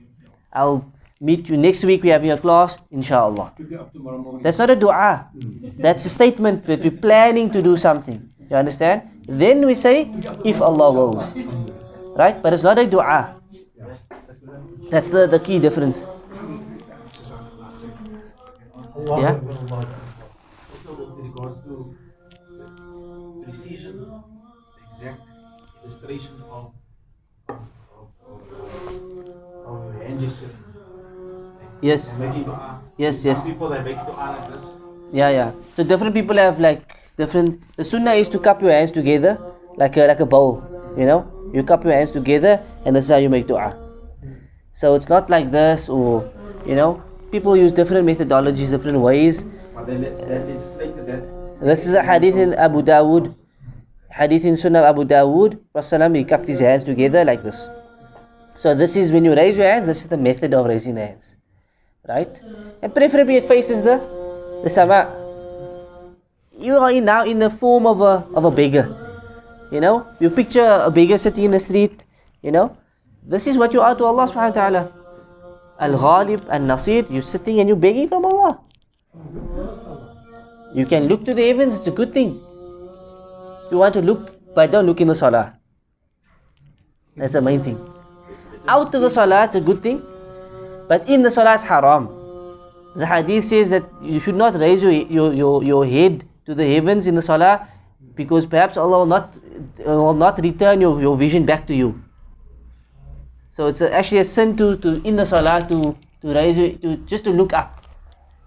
I'll 0.51 0.83
meet 1.19 1.49
you 1.49 1.57
next 1.57 1.83
week, 1.83 2.03
we 2.03 2.09
have 2.09 2.25
your 2.25 2.37
class, 2.37 2.77
inshallah. 2.91 3.53
Pick 3.57 3.71
it 3.71 3.79
up 3.79 3.93
tomorrow 3.93 4.17
morning. 4.17 4.43
That's 4.43 4.57
not 4.57 4.69
a 4.69 4.75
dua. 4.75 5.29
Hmm. 5.31 5.69
That's 5.77 6.05
a 6.05 6.09
statement 6.09 6.65
that 6.67 6.81
we're 6.81 6.91
planning 6.91 7.49
to 7.51 7.61
do 7.61 7.77
something. 7.77 8.29
You 8.49 8.55
understand? 8.57 9.01
Then 9.27 9.65
we 9.65 9.75
say, 9.75 10.11
if 10.43 10.61
Allah 10.61 10.91
wills. 10.91 11.33
Right? 12.15 12.41
But 12.41 12.53
it's 12.53 12.63
not 12.63 12.77
a 12.77 12.85
dua. 12.85 13.35
That's 14.89 15.09
the, 15.09 15.27
the 15.27 15.39
key 15.39 15.59
difference. 15.59 16.05
Yeah? 19.05 19.39
Also 20.75 21.15
regards 21.17 21.61
to 21.61 21.95
precision, 23.43 24.21
exact 24.91 25.21
illustration 25.83 26.41
of 26.49 26.73
of, 27.49 27.57
of, 27.93 28.07
of, 28.25 28.75
of 29.65 30.01
hand 30.01 30.19
gestures. 30.19 30.55
Yes. 31.81 32.13
Making. 32.17 32.51
Yes, 32.97 33.23
yes. 33.25 33.43
people 33.43 33.69
they 33.69 33.81
make 33.83 33.99
dua 34.05 34.37
like 34.39 34.47
this. 34.53 34.63
Yeah, 35.11 35.29
yeah. 35.29 35.51
So 35.75 35.83
different 35.83 36.15
people 36.15 36.37
have 36.37 36.59
like 36.59 36.95
different. 37.17 37.61
The 37.77 37.83
sunnah 37.83 38.13
is 38.13 38.29
to 38.29 38.39
cup 38.39 38.61
your 38.61 38.71
hands 38.71 38.91
together 38.91 39.37
like 39.77 39.97
a, 39.97 40.07
like 40.07 40.19
a 40.19 40.25
bowl. 40.25 40.63
You 40.97 41.05
know, 41.05 41.27
you 41.53 41.63
cup 41.63 41.83
your 41.83 41.93
hands 41.93 42.11
together, 42.11 42.61
and 42.85 42.95
this 42.95 43.05
is 43.05 43.11
how 43.11 43.17
you 43.17 43.29
make 43.29 43.47
du'a. 43.47 43.75
So 44.73 44.95
it's 44.95 45.09
not 45.09 45.29
like 45.29 45.51
this, 45.51 45.89
or 45.89 46.29
you 46.65 46.75
know, 46.75 47.03
people 47.31 47.55
use 47.55 47.71
different 47.71 48.07
methodologies, 48.07 48.69
different 48.69 48.99
ways. 48.99 49.43
They, 49.85 49.97
they 49.97 51.21
This 51.61 51.85
is 51.85 51.93
a 51.93 52.03
hadith 52.03 52.35
in 52.35 52.53
Abu 52.53 52.81
Dawood. 52.81 53.35
Hadith 54.09 54.45
in 54.45 54.55
Sunan 54.55 54.87
Abu 54.87 55.03
Dawood. 55.03 55.59
Rasulullah 55.75 56.15
he 56.15 56.23
cupped 56.23 56.47
his 56.47 56.59
hands 56.59 56.83
together 56.83 57.25
like 57.25 57.43
this. 57.43 57.69
So 58.57 58.73
this 58.73 58.95
is 58.95 59.11
when 59.11 59.25
you 59.25 59.35
raise 59.35 59.57
your 59.57 59.69
hands. 59.69 59.85
This 59.85 60.01
is 60.01 60.07
the 60.07 60.17
method 60.17 60.53
of 60.53 60.65
raising 60.65 60.95
the 60.95 61.05
hands, 61.07 61.34
right? 62.07 62.41
And 62.81 62.93
preferably 62.93 63.37
it 63.37 63.45
faces 63.45 63.81
the 63.81 64.01
the 64.63 64.69
sama. 64.69 65.25
you 66.57 66.77
are 66.77 66.91
now 67.01 67.23
in 67.25 67.39
the 67.39 67.49
form 67.49 67.85
of 67.85 68.01
a 68.01 68.25
of 68.33 68.45
a 68.45 68.51
beggar. 68.51 68.85
You 69.71 69.81
know, 69.81 70.07
you 70.19 70.29
picture 70.29 70.65
a 70.65 70.89
beggar 70.89 71.17
sitting 71.17 71.43
in 71.43 71.51
the 71.51 71.59
street. 71.59 72.03
You 72.41 72.51
know, 72.51 72.77
this 73.23 73.47
is 73.47 73.57
what 73.57 73.73
you 73.73 73.81
are 73.81 73.95
to 73.95 74.05
Allah 74.05 74.27
Subhanahu 74.29 74.55
wa 74.55 74.61
Taala. 74.61 74.83
Al 75.79 75.97
Ghalib 75.99 76.47
and 76.49 76.67
Nasir, 76.67 77.05
you're 77.09 77.25
sitting 77.25 77.59
and 77.59 77.67
you're 77.67 77.83
begging 77.85 78.07
from 78.07 78.25
Allah. 78.25 78.59
You 80.73 80.85
can 80.85 81.07
look 81.07 81.25
to 81.25 81.33
the 81.33 81.45
heavens, 81.47 81.77
it's 81.77 81.87
a 81.87 81.91
good 81.91 82.13
thing. 82.13 82.39
You 83.71 83.77
want 83.79 83.93
to 83.95 84.01
look, 84.01 84.31
but 84.53 84.71
don't 84.71 84.85
look 84.85 85.01
in 85.01 85.07
the 85.07 85.15
salah. 85.15 85.57
That's 87.17 87.33
the 87.33 87.41
main 87.41 87.63
thing. 87.63 87.79
Out 88.67 88.93
of 88.93 89.01
the 89.01 89.09
salah, 89.09 89.45
it's 89.45 89.55
a 89.55 89.61
good 89.61 89.81
thing, 89.81 90.01
but 90.87 91.07
in 91.09 91.23
the 91.23 91.31
salah, 91.31 91.55
it's 91.55 91.63
haram. 91.63 92.09
The 92.95 93.05
hadith 93.05 93.45
says 93.45 93.69
that 93.71 93.83
you 94.01 94.19
should 94.19 94.35
not 94.35 94.55
raise 94.55 94.81
your, 94.81 94.91
your, 94.91 95.33
your, 95.33 95.63
your 95.63 95.85
head 95.85 96.23
to 96.45 96.55
the 96.55 96.65
heavens 96.65 97.07
in 97.07 97.15
the 97.15 97.21
salah 97.21 97.67
because 98.15 98.45
perhaps 98.45 98.77
Allah 98.77 98.99
will 98.99 99.05
not, 99.05 99.35
uh, 99.85 99.91
will 99.91 100.13
not 100.13 100.39
return 100.39 100.79
your, 100.81 101.01
your 101.01 101.17
vision 101.17 101.45
back 101.45 101.67
to 101.67 101.75
you. 101.75 102.01
So 103.51 103.67
it's 103.67 103.81
actually 103.81 104.19
a 104.19 104.25
sin 104.25 104.55
to, 104.57 104.77
to 104.77 105.01
in 105.03 105.15
the 105.15 105.25
salah 105.25 105.65
to, 105.67 105.97
to 106.21 106.33
raise 106.33 106.57
your, 106.57 106.71
to 106.79 106.97
just 106.97 107.23
to 107.25 107.31
look 107.31 107.53
up 107.53 107.85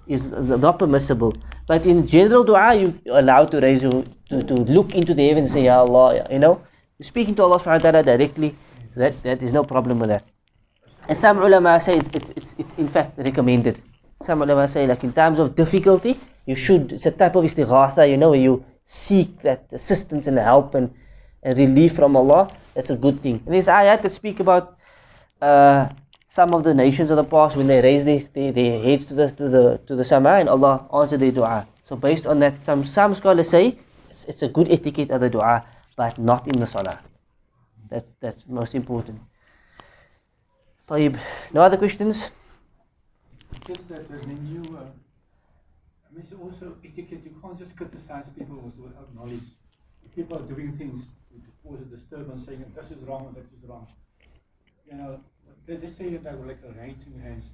is 0.06 0.27
not 0.27 0.78
permissible. 0.78 1.35
But 1.66 1.85
in 1.85 2.06
general 2.06 2.44
dua, 2.44 2.74
you 2.74 2.98
allowed 3.10 3.51
to 3.51 3.60
raise 3.60 3.82
your, 3.82 4.05
to, 4.31 4.43
to 4.43 4.55
look 4.55 4.94
into 4.94 5.12
the 5.12 5.28
heavens 5.28 5.51
and 5.55 5.60
say, 5.60 5.65
Ya 5.66 5.81
Allah, 5.81 6.27
you 6.31 6.39
know, 6.39 6.62
speaking 7.01 7.35
to 7.36 7.43
Allah 7.43 7.60
subhanahu 7.60 7.85
wa 7.85 7.90
ta'ala 7.90 8.02
directly, 8.02 8.56
that, 8.97 9.23
that 9.23 9.43
is 9.43 9.52
no 9.52 9.65
problem 9.65 9.98
with 9.98 10.09
that. 10.09 10.24
And 11.09 11.16
some 11.16 11.39
ulama 11.39 11.80
say 11.80 11.97
it's, 11.97 12.10
it's, 12.12 12.30
it's, 12.30 12.55
it's 12.59 12.72
in 12.76 12.89
fact 12.89 13.18
recommended. 13.18 13.80
Some 14.20 14.43
ulama 14.43 14.68
say 14.68 14.86
like 14.86 15.02
in 15.05 15.12
times 15.12 15.39
of 15.39 15.56
difficulty, 15.56 16.20
you 16.44 16.55
should, 16.55 16.93
it's 16.93 17.06
a 17.06 17.10
type 17.10 17.35
of 17.35 17.44
istighatha, 17.44 18.09
you 18.09 18.16
know, 18.16 18.30
where 18.30 18.40
you 18.40 18.64
seek 18.85 19.40
that 19.43 19.66
assistance 19.72 20.26
and 20.26 20.39
help 20.39 20.74
and, 20.74 20.93
and 21.43 21.59
relief 21.59 21.97
from 21.97 22.14
Allah. 22.14 22.51
That's 22.74 22.90
a 22.90 22.97
good 22.97 23.20
thing. 23.20 23.43
And 23.47 23.55
there's 23.55 23.68
ayat 23.68 24.02
that 24.02 24.12
speak 24.12 24.40
about 24.40 24.76
uh, 25.40 25.89
some 26.26 26.52
of 26.52 26.62
the 26.62 26.74
nations 26.74 27.10
of 27.10 27.16
the 27.16 27.24
past 27.24 27.56
when 27.56 27.66
they 27.66 27.80
raised 27.80 28.06
their, 28.06 28.18
their, 28.18 28.52
their 28.52 28.82
heads 28.82 29.06
to 29.06 29.14
the 29.14 29.30
to 29.30 29.48
the 29.48 29.80
to 29.86 29.97
the 29.97 30.05
sama 30.05 30.35
and 30.40 30.48
Allah 30.48 30.86
answered 30.93 31.20
their 31.20 31.32
dua. 31.32 31.66
So 31.85 31.97
based 31.97 32.26
on 32.26 32.39
that, 32.40 32.64
some 32.64 32.85
some 32.85 33.14
scholars 33.14 33.48
say 33.48 33.78
it's, 34.10 34.24
it's 34.24 34.43
a 34.43 34.48
good 34.48 34.70
etiquette 34.70 35.10
of 35.10 35.20
the 35.20 35.30
dua, 35.30 35.64
but 35.97 36.18
not 36.18 36.47
in 36.47 36.60
the 36.60 36.66
salah. 36.66 37.01
That's 37.89 38.12
that's 38.20 38.47
most 38.47 38.74
important. 38.74 39.20
طيب. 40.88 41.15
No 41.53 41.61
other 41.61 41.77
questions? 41.77 42.31
Just 43.68 43.88
that, 43.90 44.10
that 44.10 44.26
when 44.27 44.41
you, 44.53 44.61
uh, 44.77 44.81
I 46.06 46.10
mean, 46.14 46.23
it's 46.23 46.34
also 46.34 46.76
etiquette, 46.84 47.22
you 47.23 47.35
can't 47.41 47.57
just 47.57 47.76
criticize 47.77 48.26
people 48.38 48.57
also 48.64 48.81
without 48.88 49.14
knowledge. 49.15 49.48
If 50.06 50.15
people 50.15 50.38
are 50.38 50.48
doing 50.53 50.77
things 50.77 51.06
to 51.31 51.52
cause 51.64 51.80
a 51.81 51.85
disturbance, 51.85 52.45
saying 52.45 52.60
that 52.60 52.73
this 52.76 52.91
is 52.91 53.03
wrong 53.07 53.27
and 53.27 53.35
that 53.38 53.48
is 53.57 53.64
wrong. 53.69 53.88
You 54.90 54.98
know, 54.98 55.19
let- 55.68 55.81
let's 55.81 55.95
say 55.95 56.10
that 56.14 56.23
they 56.23 56.35
were 56.40 56.48
like 56.53 56.64
arranging 56.72 57.15
hands 57.26 57.45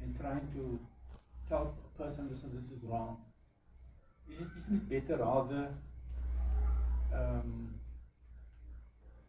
and 0.00 0.18
trying 0.18 0.46
to 0.56 0.62
tell 1.48 1.64
a 1.88 2.02
person 2.02 2.28
this 2.30 2.42
and 2.42 2.52
this 2.58 2.68
is 2.76 2.82
wrong. 2.90 3.16
Is 4.28 4.40
it, 4.40 4.48
isn't 4.58 4.76
it 4.80 4.84
better 4.94 5.16
rather 5.22 5.64
um, 7.14 7.74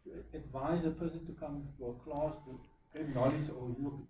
to 0.03 0.09
advise 0.33 0.83
a 0.85 0.91
person 0.91 1.25
to 1.25 1.33
come 1.33 1.67
to 1.77 1.81
a 1.91 1.93
class 2.03 2.35
to 2.45 2.59
gain 2.94 3.12
knowledge 3.14 3.48
or 3.50 3.68
you 3.78 4.06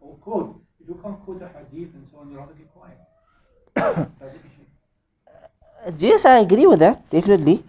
or 0.00 0.16
quote. 0.16 0.60
If 0.80 0.88
you 0.88 0.98
can't 1.02 1.22
quote 1.24 1.42
a 1.42 1.48
hadith 1.48 1.94
and 1.94 2.06
so 2.10 2.18
on, 2.18 2.30
you 2.30 2.38
quiet. 2.74 2.98
That's 3.74 4.34
the 4.34 4.40
issue. 4.40 4.66
Uh, 5.86 5.92
Yes, 5.98 6.24
I 6.24 6.38
agree 6.38 6.66
with 6.66 6.78
that, 6.80 7.08
definitely. 7.10 7.62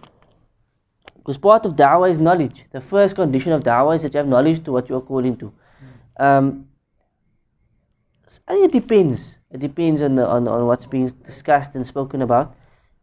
Because 1.16 1.38
part 1.38 1.66
of 1.66 1.76
da'wah 1.76 2.10
is 2.10 2.18
knowledge. 2.18 2.64
The 2.72 2.80
first 2.80 3.14
condition 3.14 3.52
of 3.52 3.62
da'wah 3.62 3.96
is 3.96 4.02
that 4.02 4.12
you 4.14 4.18
have 4.18 4.26
knowledge 4.26 4.64
to 4.64 4.72
what 4.72 4.88
you 4.88 4.96
are 4.96 5.00
calling 5.00 5.36
to. 5.36 5.52
Um, 6.18 6.66
s- 8.26 8.40
I 8.48 8.52
think 8.54 8.64
it 8.66 8.72
depends. 8.80 9.36
It 9.50 9.60
depends 9.60 10.02
on, 10.02 10.14
the, 10.16 10.26
on, 10.26 10.48
on 10.48 10.66
what's 10.66 10.86
being 10.86 11.08
discussed 11.24 11.74
and 11.74 11.86
spoken 11.86 12.22
about. 12.22 12.54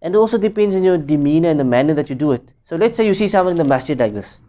And 0.02 0.16
it 0.16 0.18
also 0.18 0.38
depends 0.38 0.76
on 0.76 0.84
your 0.84 0.98
demeanor 0.98 1.50
and 1.50 1.60
the 1.60 1.64
manner 1.64 1.94
that 1.94 2.10
you 2.10 2.16
do 2.16 2.32
it. 2.32 2.44
So 2.66 2.76
let's 2.76 2.98
say 2.98 3.06
you 3.06 3.14
see 3.14 3.28
someone 3.28 3.52
in 3.52 3.58
the 3.58 3.64
masjid 3.64 3.98
like 4.00 4.14
this. 4.14 4.42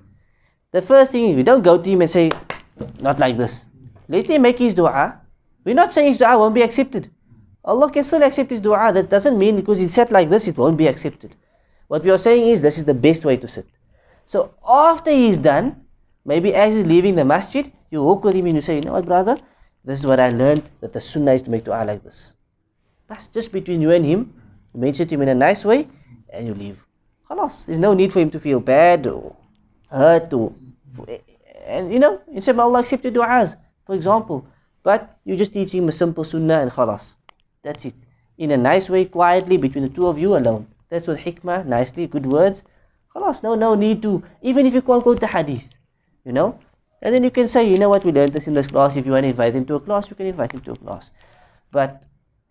The 0.73 0.81
first 0.81 1.13
thing, 1.13 1.37
you 1.37 1.43
don't 1.43 1.63
go 1.63 1.79
to 1.81 1.91
him 1.91 2.03
and 2.03 2.11
say, 2.11 2.31
not 3.01 3.19
like 3.19 3.37
this. 3.37 3.67
Let 4.09 4.27
him 4.27 4.43
make 4.43 4.59
his 4.59 4.75
dua. 4.75 5.21
We're 5.65 5.75
not 5.75 5.93
saying 5.93 6.09
his 6.09 6.19
dua 6.19 6.39
won't 6.39 6.55
be 6.55 6.63
accepted. 6.63 7.11
Allah 7.65 7.91
can 7.91 8.03
still 8.03 8.23
accept 8.23 8.51
his 8.51 8.61
dua. 8.61 8.93
That 8.93 9.09
doesn't 9.11 9.39
mean 9.39 9.57
because 9.57 9.79
he 9.79 9.89
said 9.89 10.11
like 10.11 10.31
this, 10.31 10.49
it 10.49 10.57
won't 10.57 10.77
be 10.77 10.87
accepted. 10.87 11.35
What 11.89 12.03
we 12.05 12.11
are 12.11 12.19
saying 12.19 12.49
is 12.49 12.61
this 12.61 12.79
is 12.79 12.85
the 12.85 12.95
best 12.95 13.25
way 13.25 13.37
to 13.37 13.49
sit. 13.49 13.67
So 14.27 14.55
after 14.67 15.11
he's 15.11 15.39
done, 15.39 15.85
maybe 16.25 16.55
as 16.55 16.75
he's 16.75 16.87
leaving 16.87 17.17
the 17.17 17.25
masjid, 17.25 17.71
you 17.91 18.03
walk 18.03 18.25
with 18.25 18.35
him 18.35 18.47
and 18.47 18.55
you 18.55 18.61
say, 18.61 18.77
you 18.77 18.83
know 18.83 18.93
what, 18.93 19.05
brother, 19.05 19.39
this 19.85 19.99
is 19.99 20.07
what 20.07 20.21
I 20.21 20.31
learned 20.31 20.71
that 20.81 20.93
the 20.93 21.01
sunnah 21.01 21.33
is 21.33 21.43
to 21.43 21.51
make 21.51 21.65
dua 21.65 21.85
like 21.85 22.03
this. 22.03 22.35
That's 23.09 23.29
just 23.29 23.51
between 23.53 23.81
you 23.81 23.91
and 23.91 24.05
him. 24.05 24.33
You 24.73 24.81
mention 24.81 25.09
to 25.09 25.15
him 25.15 25.23
in 25.23 25.29
a 25.29 25.35
nice 25.35 25.65
way 25.65 25.89
and 26.33 26.47
you 26.47 26.55
leave. 26.55 26.87
Khalas. 27.29 27.67
There's 27.67 27.79
no 27.79 27.95
need 27.95 28.13
for 28.13 28.21
him 28.21 28.31
to 28.31 28.41
feel 28.41 28.61
bad 28.61 29.07
or 29.07 29.37
hurt 29.91 30.33
or 30.33 30.53
and 31.71 31.93
you 31.93 31.99
know, 31.99 32.21
inshallah 32.33 32.63
Allah 32.63 32.81
accept 32.81 33.05
your 33.05 33.13
du'as, 33.13 33.57
for 33.87 33.95
example. 33.95 34.47
But 34.83 35.19
you're 35.25 35.37
just 35.37 35.53
teach 35.53 35.73
him 35.73 35.89
a 35.89 35.93
simple 35.93 36.25
sunnah 36.25 36.61
and 36.61 36.71
khalas. 36.71 37.15
That's 37.63 37.85
it. 37.85 37.95
In 38.39 38.51
a 38.51 38.57
nice 38.57 38.89
way, 38.89 39.05
quietly, 39.05 39.57
between 39.57 39.85
the 39.85 39.91
two 39.91 40.07
of 40.07 40.19
you 40.19 40.37
alone. 40.37 40.67
That's 40.89 41.07
what 41.07 41.19
hikmah, 41.19 41.67
nicely, 41.67 42.07
good 42.07 42.27
words. 42.27 42.63
Khalas, 43.15 43.43
no, 43.43 43.55
no 43.55 43.75
need 43.75 44.03
to, 44.03 44.23
even 44.43 44.67
if 44.67 44.75
you 44.75 44.83
can't 44.83 45.03
quote 45.03 45.21
the 45.21 45.27
hadith, 45.27 45.69
you 46.25 46.33
know. 46.33 46.59
And 47.03 47.15
then 47.15 47.25
you 47.25 47.31
can 47.31 47.49
say, 47.49 47.69
you 47.69 47.77
know 47.77 47.89
what, 47.89 48.05
we 48.05 48.13
learned 48.13 48.33
this 48.33 48.47
in 48.47 48.55
this 48.55 48.67
class. 48.67 48.97
If 48.97 49.07
you 49.07 49.13
want 49.13 49.25
to 49.25 49.29
invite 49.29 49.55
him 49.55 49.65
to 49.67 49.75
a 49.75 49.81
class, 49.81 50.11
you 50.11 50.17
can 50.17 50.27
invite 50.27 50.53
him 50.53 50.61
to 50.63 50.73
a 50.73 50.77
class. 50.77 51.11
But 51.71 52.07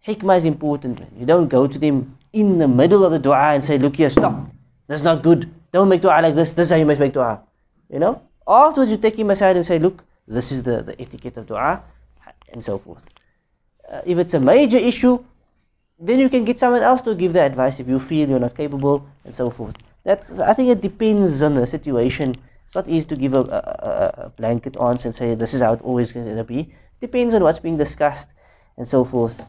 hikmah 0.07 0.37
is 0.37 0.45
important. 0.45 1.01
You 1.17 1.25
don't 1.25 1.47
go 1.47 1.67
to 1.67 1.77
them 1.77 2.17
in 2.33 2.57
the 2.57 2.67
middle 2.67 3.03
of 3.03 3.11
the 3.11 3.19
dua 3.19 3.53
and 3.53 3.63
say, 3.63 3.77
look 3.77 3.95
here, 3.95 4.09
stop. 4.09 4.49
That's 4.87 5.03
not 5.03 5.21
good. 5.23 5.51
Don't 5.71 5.89
make 5.89 6.01
dua 6.01 6.21
like 6.21 6.35
this. 6.35 6.53
This 6.53 6.67
is 6.67 6.71
how 6.71 6.77
you 6.77 6.85
must 6.85 6.99
make 6.99 7.13
dua. 7.13 7.41
You 7.91 7.99
know? 7.99 8.21
Afterwards, 8.48 8.90
you 8.90 8.98
take 8.98 9.18
him 9.18 9.30
aside 9.30 9.56
and 9.56 9.64
say, 9.64 9.78
look, 9.78 10.04
this 10.28 10.52
is 10.52 10.62
the, 10.62 10.82
the 10.82 11.00
etiquette 11.00 11.36
of 11.36 11.46
dua, 11.46 11.82
and 12.52 12.62
so 12.64 12.78
forth. 12.78 13.04
Uh, 13.90 14.00
if 14.04 14.18
it's 14.18 14.34
a 14.34 14.40
major 14.40 14.78
issue, 14.78 15.18
then 15.98 16.18
you 16.18 16.28
can 16.28 16.44
get 16.44 16.58
someone 16.58 16.82
else 16.82 17.00
to 17.02 17.14
give 17.14 17.32
the 17.32 17.42
advice 17.42 17.80
if 17.80 17.88
you 17.88 17.98
feel 17.98 18.28
you're 18.28 18.38
not 18.38 18.54
capable, 18.54 19.06
and 19.24 19.34
so 19.34 19.50
forth. 19.50 19.74
That's, 20.04 20.38
I 20.40 20.52
think 20.54 20.68
it 20.70 20.80
depends 20.80 21.40
on 21.42 21.54
the 21.54 21.66
situation. 21.66 22.34
It's 22.66 22.74
not 22.74 22.88
easy 22.88 23.06
to 23.06 23.16
give 23.16 23.34
a, 23.34 23.40
a, 23.40 23.60
a- 23.90 24.24
a 24.26 24.28
blanket 24.30 24.76
answer 24.80 25.08
and 25.08 25.14
say 25.14 25.34
this 25.34 25.54
is 25.54 25.60
how 25.62 25.72
it 25.74 25.80
always 25.82 26.12
going 26.12 26.34
to 26.36 26.44
be. 26.44 26.74
Depends 27.00 27.34
on 27.34 27.42
what's 27.42 27.58
being 27.58 27.76
discussed, 27.76 28.34
and 28.76 28.86
so 28.88 29.04
forth. 29.04 29.48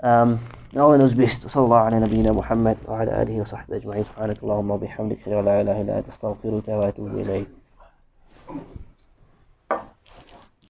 Um, 0.00 0.38
Allah 0.76 0.98
knows 0.98 1.14
best. 1.14 1.46
صلى 1.46 1.64
الله 1.64 1.76
على 1.78 2.00
نبينا 2.00 2.32
محمد 2.32 2.76
وعلى 2.88 3.22
آله 3.22 3.40
وصحبه 3.40 3.76
أجمعين 3.76 4.04
سبحانك 4.04 4.42
اللهم 4.42 4.70
وبحمدك 4.70 5.18
أشهد 5.20 5.32
أن 5.32 5.44
لا 5.44 5.60
إله 5.60 5.80
إلا 5.80 5.98
أنت 5.98 6.08
أستغفرك 6.08 6.68
وأتوب 6.68 7.18
إليك 7.18 7.46